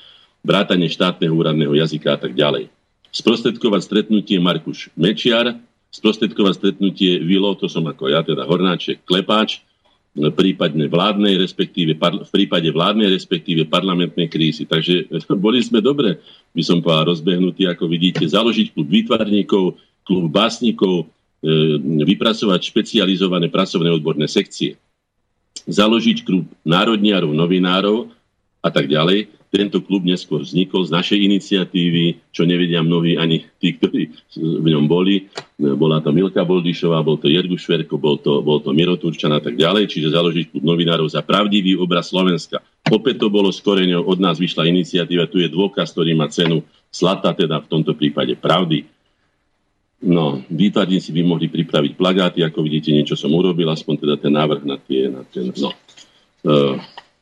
[0.46, 2.70] vrátanie štátneho úradného jazyka a tak ďalej.
[3.10, 5.58] Sprostredkovať stretnutie Markuš Mečiar,
[5.90, 9.66] sprostredkovať stretnutie Vilo, to som ako ja, teda Hornáček Klepáč,
[10.32, 14.64] prípadne vládnej, respektíve v prípade vládnej, respektíve parlamentnej krízy.
[14.64, 15.12] Takže
[15.44, 16.18] boli sme dobre,
[16.56, 19.64] by som povedal, rozbehnutí, ako vidíte, založiť klub výtvarníkov,
[20.06, 21.06] klub básnikov,
[21.44, 24.80] e, vypracovať špecializované pracovné odborné sekcie,
[25.68, 28.08] založiť klub národniarov, novinárov
[28.66, 29.30] a tak ďalej.
[29.46, 34.90] Tento klub neskôr vznikol z našej iniciatívy, čo nevedia mnohí ani tí, ktorí v ňom
[34.90, 35.30] boli.
[35.54, 39.40] Bola to Milka Boldišová, bol to Jergu Šverko, bol to, bol to Miro Turčan a
[39.40, 42.58] tak ďalej, čiže založiť klub novinárov za pravdivý obraz Slovenska.
[42.90, 47.30] Opäť to bolo s od nás vyšla iniciatíva, tu je dôkaz, ktorý má cenu slata,
[47.30, 48.82] teda v tomto prípade pravdy.
[50.02, 54.62] No, výtvarníci by mohli pripraviť plagáty, ako vidíte, niečo som urobil, aspoň teda ten návrh
[54.68, 55.72] na tie, na ten, no.
[56.46, 56.76] Uh,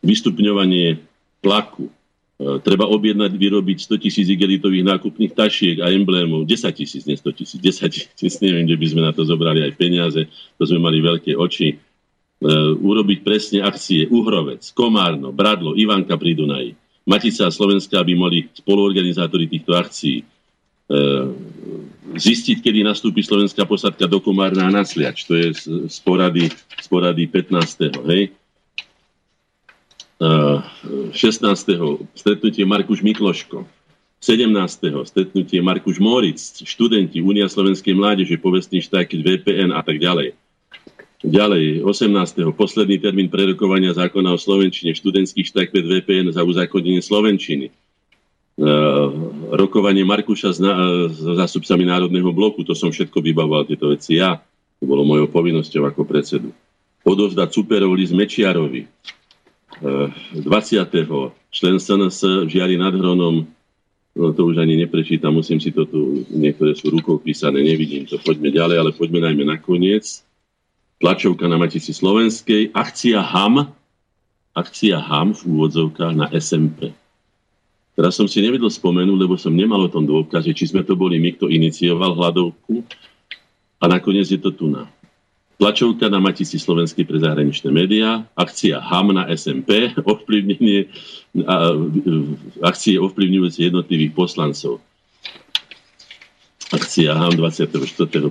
[0.05, 1.01] vystupňovanie
[1.45, 1.93] tlaku,
[2.35, 6.43] E, treba objednať, vyrobiť 100 tisíc igelitových nákupných tašiek a emblémov.
[6.43, 9.73] 10 tisíc, nie 100 tisíc, 10 tisíc, neviem, kde by sme na to zobrali aj
[9.79, 10.27] peniaze,
[10.59, 11.79] to sme mali veľké oči.
[12.45, 16.77] Uh, urobiť presne akcie Uhrovec, Komárno, Bradlo, Ivanka pri Dunaji.
[17.07, 21.31] Matica a Slovenská by mohli spoluorganizátori týchto akcií uh,
[22.19, 25.25] zistiť, kedy nastúpi slovenská posadka do Komárna a Nasliač.
[25.25, 25.57] To je
[25.89, 28.03] z porady, z porady 15.
[28.13, 28.35] Hej?
[30.25, 31.69] 16.
[32.15, 33.65] stretnutie Markuš Mikloško,
[34.25, 35.05] 17.
[35.05, 40.33] stretnutie Markuš Moric, študenti Únia slovenskej mládeže, povestný štrajk VPN a tak ďalej.
[41.25, 42.53] Ďalej, 18.
[42.53, 47.73] posledný termín prerokovania zákona o Slovenčine, študentský štrajk pred VPN za uzákonenie Slovenčiny.
[48.55, 49.11] Uh,
[49.57, 54.41] rokovanie Markuša s, na, s zástupcami Národného bloku, to som všetko vybavoval, tieto veci ja.
[54.79, 56.49] To bolo mojou povinnosťou ako predsedu.
[57.09, 58.85] Odovzdať superov list Mečiarovi,
[59.81, 60.45] 20.
[61.51, 63.47] člen SNS žiari nad Hronom,
[64.15, 68.19] no to už ani neprečítam, musím si to tu, niektoré sú rukou písané, nevidím to,
[68.23, 70.23] poďme ďalej, ale poďme najmä na koniec.
[71.03, 73.67] Tlačovka na Matici Slovenskej, akcia HAM,
[74.55, 76.95] akcia HAM v úvodzovkách na SMP.
[77.95, 81.19] Teraz som si nevedel spomenúť, lebo som nemal o tom dôkaze, či sme to boli
[81.19, 82.83] my, kto inicioval hľadovku
[83.79, 84.91] a nakoniec je to tu na.
[85.55, 90.91] Tlačovka na Matici Slovenskej pre zahraničné médiá, akcia HAM na SMP, ovplyvnenie,
[92.59, 94.83] akcie ovplyvňujúce jednotlivých poslancov.
[96.75, 97.71] Akcia HAM 24.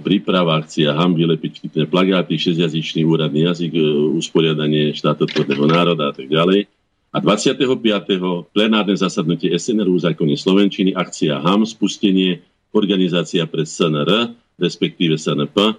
[0.03, 3.81] príprava, akcia HAM vylepiť vtipné plagáty, šesťjazyčný úradný jazyk, e,
[4.19, 6.67] usporiadanie štátotvorného národa a tak ďalej.
[7.13, 8.49] A 25.
[8.51, 12.43] plenárne zasadnutie SNR zákony Slovenčiny, akcia HAM, spustenie,
[12.73, 15.77] organizácia pre SNR, respektíve SNP,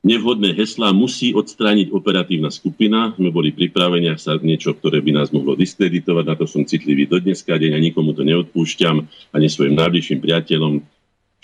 [0.00, 3.12] Nevhodné heslá musí odstrániť operatívna skupina.
[3.20, 7.04] My boli pripravení, ak sa niečo, ktoré by nás mohlo diskreditovať, na to som citlivý
[7.04, 9.04] do dneska deň a nikomu to neodpúšťam,
[9.36, 10.80] ani svojim najbližším priateľom.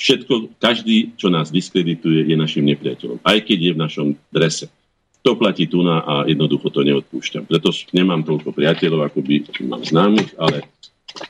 [0.01, 4.73] Všetko, každý, čo nás diskredituje, je našim nepriateľom, aj keď je v našom drese.
[5.21, 7.45] To platí tu na a jednoducho to neodpúšťam.
[7.45, 9.35] Preto nemám toľko priateľov, ako by
[9.69, 10.65] mám známych, ale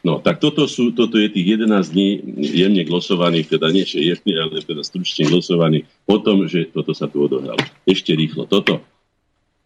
[0.03, 2.09] No, tak toto, sú, toto je tých 11 dní
[2.39, 7.27] jemne glosovaných, teda nie jemne, ale teda stručne glosovaných o tom, že toto sa tu
[7.27, 7.61] odohralo.
[7.87, 8.47] Ešte rýchlo.
[8.51, 8.83] Toto.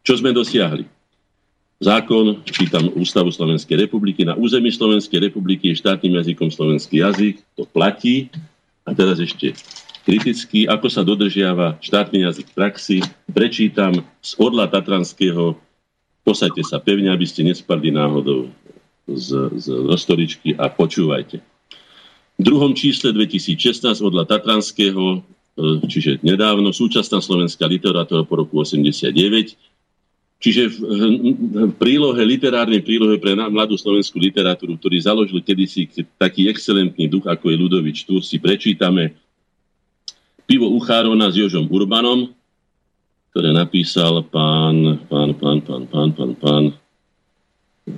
[0.00, 0.88] Čo sme dosiahli?
[1.80, 7.64] Zákon, čítam Ústavu Slovenskej republiky, na území Slovenskej republiky je štátnym jazykom slovenský jazyk, to
[7.64, 8.28] platí.
[8.84, 9.56] A teraz ešte
[10.04, 12.96] kriticky, ako sa dodržiava štátny jazyk v praxi,
[13.32, 15.56] prečítam z Orla Tatranského,
[16.20, 18.52] posaďte sa pevne, aby ste nespadli náhodou
[19.16, 21.42] z, z roztoričky a počúvajte.
[22.40, 25.22] V druhom čísle 2016 odla Tatranského
[25.84, 29.12] čiže nedávno, súčasná slovenská literatúra po roku 89,
[30.40, 35.84] Čiže v prílohe, literárnej prílohe pre mladú slovenskú literatúru, ktorý založil kedysi
[36.16, 39.12] taký excelentný duch, ako je Ludovič Túr, si prečítame
[40.48, 42.32] Pivo Uchárona s Jožom Urbanom,
[43.36, 46.64] ktoré napísal pán, pán, pán, pán, pán, pán, pán,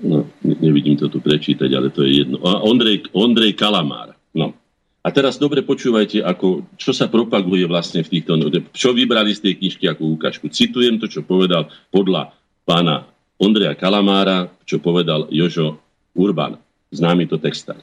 [0.00, 2.40] no, nevidím to tu prečítať, ale to je jedno.
[2.40, 4.16] Ondrej, Ondrej Kalamár.
[4.32, 4.56] No.
[5.02, 8.38] A teraz dobre počúvajte, ako, čo sa propaguje vlastne v týchto...
[8.72, 10.46] Čo vybrali z tej knižky ako ukážku.
[10.48, 12.32] Citujem to, čo povedal podľa
[12.62, 13.10] pána
[13.42, 15.82] Ondreja Kalamára, čo povedal Jožo
[16.14, 16.54] Urban,
[16.94, 17.82] známy to textár.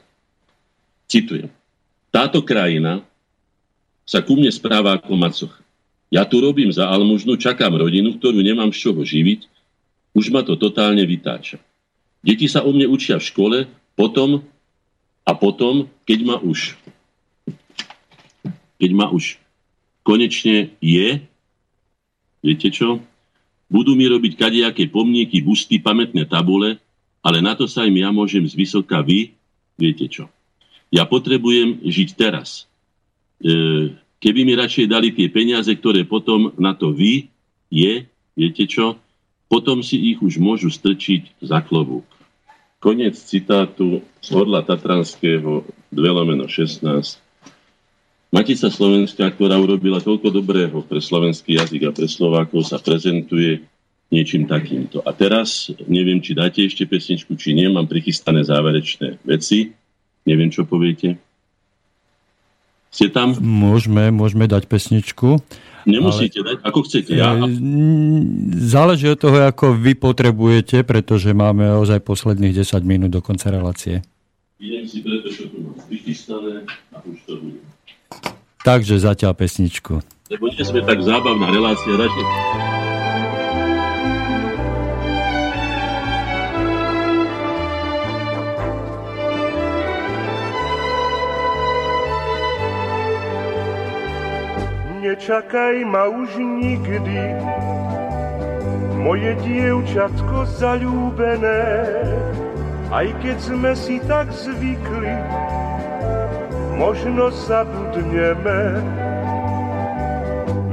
[1.04, 1.52] Citujem.
[2.08, 3.04] Táto krajina
[4.08, 5.54] sa ku mne správa ako macoch.
[6.10, 9.46] Ja tu robím za almužnu, čakám rodinu, ktorú nemám z čoho živiť,
[10.10, 11.62] už ma to totálne vytáča.
[12.20, 13.58] Deti sa o mne učia v škole,
[13.96, 14.44] potom
[15.24, 16.76] a potom, keď ma už
[18.80, 19.36] keď ma už
[20.00, 21.20] konečne je,
[22.40, 23.04] viete čo,
[23.68, 26.80] budú mi robiť kadejaké pomníky, busty, pamätné tabule,
[27.20, 29.36] ale na to sa im ja môžem z vysoka vy,
[29.76, 30.32] viete čo.
[30.88, 32.64] Ja potrebujem žiť teraz.
[33.44, 37.28] E, keby mi radšej dali tie peniaze, ktoré potom na to vy
[37.68, 38.96] je, viete čo,
[39.46, 42.08] potom si ich už môžu strčiť za klobúk.
[42.80, 44.00] Konec citátu
[44.32, 46.80] Orla Tatranského 2 lomeno 16
[48.30, 53.66] Matica Slovenská, ktorá urobila toľko dobrého pre slovenský jazyk a pre Slovákov, sa prezentuje
[54.06, 55.02] niečím takýmto.
[55.02, 59.74] A teraz, neviem, či dáte ešte pesničku, či nie, mám prichystané záverečné veci.
[60.22, 61.18] Neviem, čo poviete.
[62.94, 63.34] Ste tam?
[63.38, 65.42] Môžeme, môžeme dať pesničku.
[65.86, 66.46] Nemusíte ale...
[66.52, 67.10] dať, ako chcete.
[67.16, 67.36] Ja...
[67.36, 67.48] E,
[68.60, 74.04] záleží od toho, ako vy potrebujete, pretože máme ozaj posledných 10 minút do konca relácie.
[74.60, 77.60] Idem si preto, čo tu mám prichystané a už to bude.
[78.60, 80.04] Takže zatiaľ pesničku.
[80.28, 82.69] Lebo nie sme tak zábavná relácia, radšej.
[95.10, 97.34] Nečakaj ma už nikdy,
[98.94, 101.66] moje dievčatko zalúbené,
[102.94, 105.10] aj keď sme si tak zvykli,
[106.78, 108.62] možno zabudneme.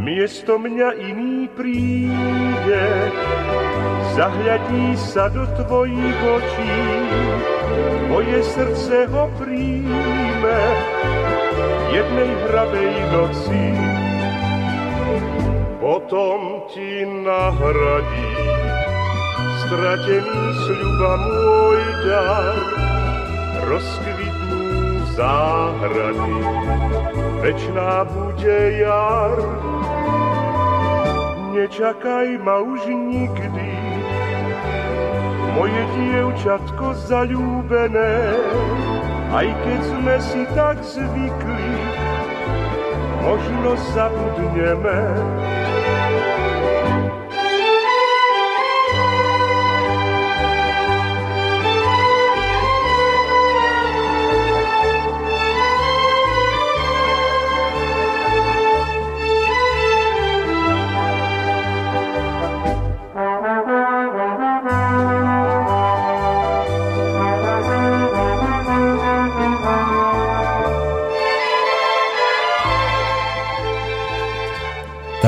[0.06, 2.86] Miesto mňa iný príde,
[4.14, 6.78] zahľadí sa do tvojich očí,
[8.06, 10.62] moje srdce ho príjme
[11.90, 13.87] jednej hravej noci.
[15.88, 18.32] Potom ti nahradí
[19.64, 22.60] stratený sľuba môj dar,
[23.72, 24.68] rozkvitnú
[25.16, 26.40] záhrady,
[27.40, 29.40] večná bude jar.
[31.56, 33.72] Nečakaj ma už nikdy,
[35.56, 38.36] moje dievčatko zalúbené,
[39.32, 41.72] aj keď sme si tak zvykli,
[43.24, 45.00] možno zabudneme,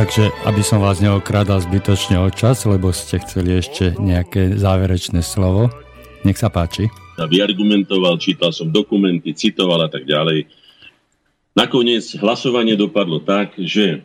[0.10, 5.70] Takže, aby som vás neokrádal zbytočne o čas, lebo ste chceli ešte nejaké záverečné slovo.
[6.26, 6.90] Nech sa páči.
[7.22, 10.50] Ja vyargumentoval, čítal som dokumenty, citoval a tak ďalej.
[11.54, 14.02] Nakoniec hlasovanie dopadlo tak, že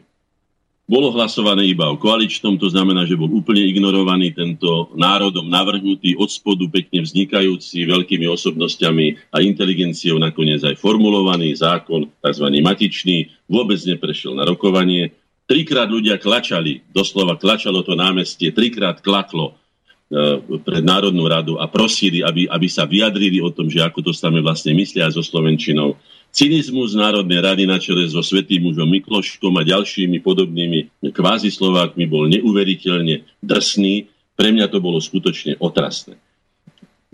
[0.84, 6.28] bolo hlasované iba o koaličnom, to znamená, že bol úplne ignorovaný tento národom navrhnutý, od
[6.28, 12.46] spodu pekne vznikajúci veľkými osobnosťami a inteligenciou nakoniec aj formulovaný zákon, tzv.
[12.60, 20.40] matičný, vôbec neprešiel na rokovanie Trikrát ľudia klačali, doslova klačalo to námestie, trikrát klaklo e,
[20.64, 24.40] pred Národnú radu a prosili, aby, aby sa vyjadrili o tom, že ako to same
[24.40, 26.00] vlastne myslia so Slovenčinou.
[26.34, 32.24] Cynizmus Národnej rady na čele so svetým mužom Mikloškom a ďalšími podobnými kvázi Slovákmi bol
[32.26, 34.08] neuveriteľne drsný.
[34.34, 36.18] Pre mňa to bolo skutočne otrasné.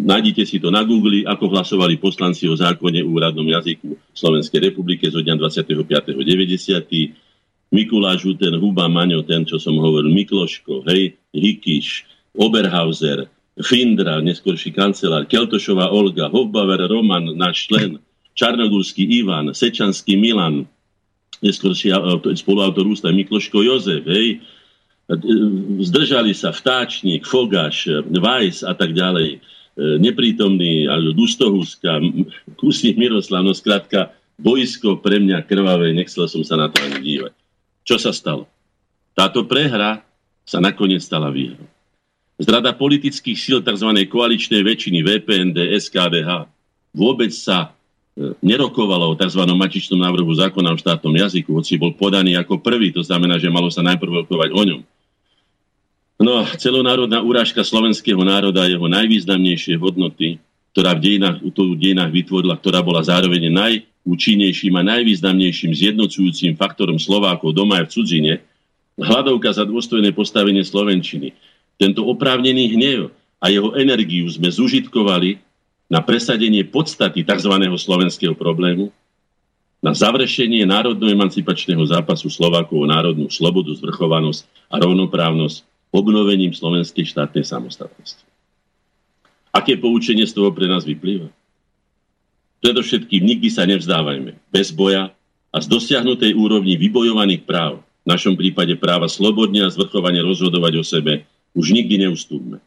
[0.00, 5.04] Nájdite si to na Google, ako hlasovali poslanci o zákone o úradnom jazyku Slovenskej republike
[5.12, 7.19] zo dňa 25.90
[7.70, 12.02] Mikuláš ten Huba Maňo, ten, čo som hovoril, Mikloško, hej, Hikiš,
[12.34, 13.30] Oberhauser,
[13.62, 18.02] Findra, neskorší kancelár, Keltošová Olga, Hofbauer Roman, náš člen,
[18.34, 20.66] Čarnogurský Ivan, Sečanský Milan,
[21.38, 21.94] neskôr si
[22.42, 24.42] spoluautor ústav Mikloško Jozef, hej,
[25.82, 29.38] zdržali sa Vtáčnik, Fogaš, Vajs a tak ďalej,
[29.78, 32.02] neprítomný Dustohuska,
[32.58, 34.10] Kusník Miroslav, no skrátka,
[34.40, 37.32] boisko pre mňa krvavé, nechcel som sa na to ani dívať.
[37.84, 38.46] Čo sa stalo?
[39.16, 40.00] Táto prehra
[40.46, 41.66] sa nakoniec stala výhrou.
[42.40, 43.90] Zrada politických síl tzv.
[44.08, 46.48] koaličnej väčšiny VPND, SKDH
[46.96, 47.76] vôbec sa
[48.16, 49.44] e, nerokovalo o tzv.
[49.44, 53.68] matičnom návrhu zákona o štátnom jazyku, hoci bol podaný ako prvý, to znamená, že malo
[53.68, 54.80] sa najprv rokovať o ňom.
[56.20, 60.36] No, celonárodná urážka slovenského národa a jeho najvýznamnejšie hodnoty,
[60.76, 63.48] ktorá v dejinách, v dejinách vytvorila, ktorá bola zároveň
[64.10, 68.32] najúčinnejším a najvýznamnejším zjednocujúcim faktorom Slovákov doma aj v cudzine,
[68.98, 71.30] hľadovka za dôstojné postavenie Slovenčiny,
[71.78, 75.38] tento oprávnený hnev a jeho energiu sme zužitkovali
[75.86, 77.54] na presadenie podstaty tzv.
[77.78, 78.90] slovenského problému,
[79.80, 85.64] na završenie národno-emancipačného zápasu Slovákov o národnú slobodu, zvrchovanosť a rovnoprávnosť
[85.94, 88.26] obnovením slovenskej štátnej samostatnosti.
[89.54, 91.32] Aké poučenie z toho pre nás vyplýva?
[92.60, 95.16] Predovšetkým nikdy sa nevzdávajme bez boja
[95.50, 100.84] a z dosiahnutej úrovni vybojovaných práv, v našom prípade práva slobodne a zvrchovane rozhodovať o
[100.84, 101.24] sebe,
[101.56, 102.60] už nikdy neustúpme.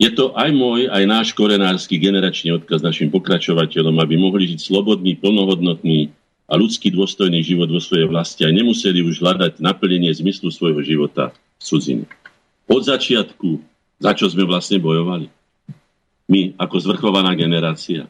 [0.00, 5.20] Je to aj môj, aj náš korenársky generačný odkaz našim pokračovateľom, aby mohli žiť slobodný,
[5.20, 6.08] plnohodnotný
[6.48, 11.36] a ľudský dôstojný život vo svojej vlasti a nemuseli už hľadať naplnenie zmyslu svojho života
[11.60, 12.04] v cudzine.
[12.64, 13.60] Od začiatku,
[14.00, 15.28] za čo sme vlastne bojovali?
[16.32, 18.08] My, ako zvrchovaná generácia,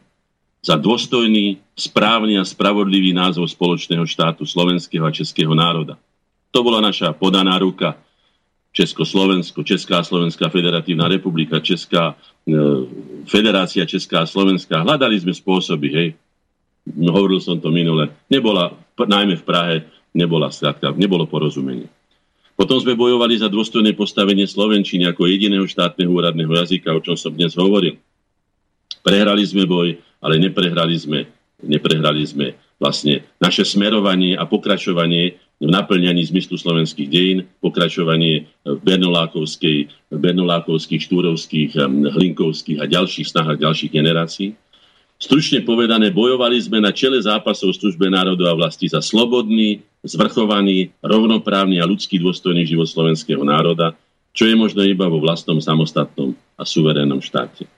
[0.60, 5.96] za dôstojný, správny a spravodlivý názov spoločného štátu slovenského a českého národa.
[6.52, 7.96] To bola naša podaná ruka
[8.70, 12.54] Československo, Česká a Slovenská federatívna republika, Česká e,
[13.26, 14.84] federácia Česká a Slovenská.
[14.84, 16.08] Hľadali sme spôsoby, hej.
[16.86, 18.12] Hovoril som to minule.
[18.30, 19.76] Nebola, najmä v Prahe,
[20.14, 21.88] nebola skrátka, nebolo porozumenie.
[22.54, 27.32] Potom sme bojovali za dôstojné postavenie Slovenčiny ako jediného štátneho úradného jazyka, o čom som
[27.32, 27.96] dnes hovoril.
[29.00, 31.24] Prehrali sme boj, ale neprehrali sme,
[31.64, 41.04] neprehrali sme vlastne naše smerovanie a pokračovanie v naplňaní zmyslu slovenských dejín, pokračovanie bernolákovskej, bernolákovských,
[41.04, 41.76] štúrovských,
[42.16, 44.56] hlinkovských a ďalších snahách ďalších generácií.
[45.20, 51.76] Stručne povedané, bojovali sme na čele zápasov službe národu a vlasti za slobodný, zvrchovaný, rovnoprávny
[51.76, 53.92] a ľudský dôstojný život slovenského národa,
[54.32, 57.68] čo je možno iba vo vlastnom samostatnom a suverénnom štáte.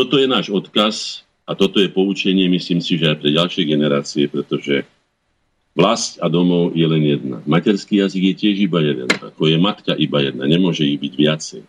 [0.00, 4.24] Toto je náš odkaz a toto je poučenie, myslím si, že aj pre ďalšie generácie,
[4.32, 4.88] pretože
[5.76, 7.38] Vlast a domov je len jedna.
[7.46, 9.06] Materský jazyk je tiež iba jeden.
[9.06, 10.48] Ako je matka iba jedna.
[10.48, 11.62] Nemôže ich byť viacej.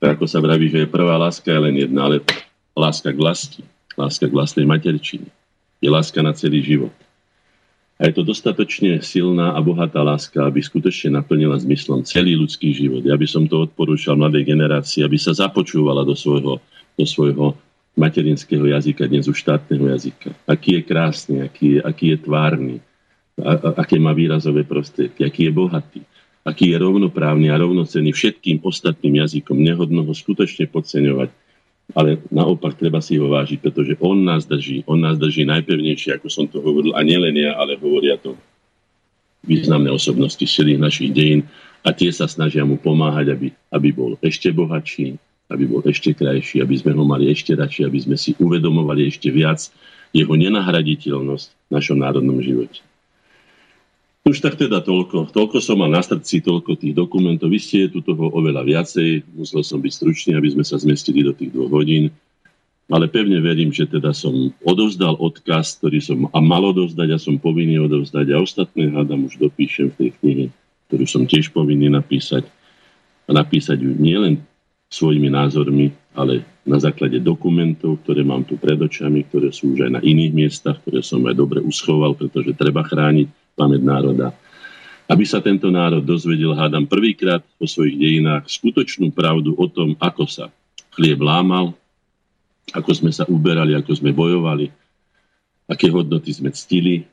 [0.00, 2.24] Tak ako sa vraví, že je prvá láska je len jedna, ale
[2.72, 3.62] láska k vlasti,
[3.92, 5.28] láska k vlastnej materčine.
[5.84, 6.94] Je láska na celý život.
[8.00, 13.04] A je to dostatočne silná a bohatá láska, aby skutočne naplnila zmyslom celý ľudský život.
[13.04, 16.56] Ja by som to odporúčal mladej generácii, aby sa započúvala do svojho,
[17.00, 17.56] do svojho
[17.96, 20.36] materinského jazyka, dnes už štátneho jazyka.
[20.44, 22.76] Aký je krásny, aký je, aký je tvárny,
[23.40, 26.00] a, a, aké má výrazové prostriedky, aký je bohatý,
[26.44, 29.56] aký je rovnoprávny a rovnocenný všetkým ostatným jazykom.
[29.56, 31.32] Nehodno ho skutočne podceňovať,
[31.96, 36.28] ale naopak treba si ho vážiť, pretože on nás drží, on nás drží najpevnejšie, ako
[36.28, 38.36] som to hovoril, a nielen ja, ale hovoria to
[39.40, 41.48] významné osobnosti celých našich dejín
[41.80, 45.16] a tie sa snažia mu pomáhať, aby, aby bol ešte bohatší,
[45.50, 49.28] aby bol ešte krajší, aby sme ho mali ešte radšej, aby sme si uvedomovali ešte
[49.34, 49.66] viac
[50.14, 52.82] jeho nenahraditeľnosť v našom národnom živote.
[54.20, 55.32] Už tak teda toľko.
[55.32, 57.50] Toľko som mal na srdci, toľko tých dokumentov.
[57.50, 59.26] Vy ste tu toho oveľa viacej.
[59.32, 62.12] Musel som byť stručný, aby sme sa zmestili do tých dvoch hodín.
[62.90, 67.40] Ale pevne verím, že teda som odovzdal odkaz, ktorý som a mal odovzdať a som
[67.40, 68.26] povinný odovzdať.
[68.34, 70.44] A ostatné hádam už dopíšem v tej knihe,
[70.90, 72.44] ktorú som tiež povinný napísať.
[73.24, 74.42] A napísať ju nielen
[74.90, 79.92] svojimi názormi, ale na základe dokumentov, ktoré mám tu pred očami, ktoré sú už aj
[79.96, 84.34] na iných miestach, ktoré som aj dobre uschoval, pretože treba chrániť pamäť národa.
[85.06, 90.26] Aby sa tento národ dozvedel, hádam prvýkrát po svojich dejinách skutočnú pravdu o tom, ako
[90.26, 90.50] sa
[90.94, 91.74] chlieb lámal,
[92.74, 94.70] ako sme sa uberali, ako sme bojovali,
[95.70, 97.06] aké hodnoty sme ctili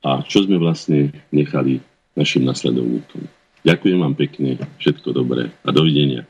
[0.00, 1.80] a čo sme vlastne nechali
[2.16, 3.24] našim nasledovníkom.
[3.64, 6.29] Ďakujem vám pekne, všetko dobré a dovidenia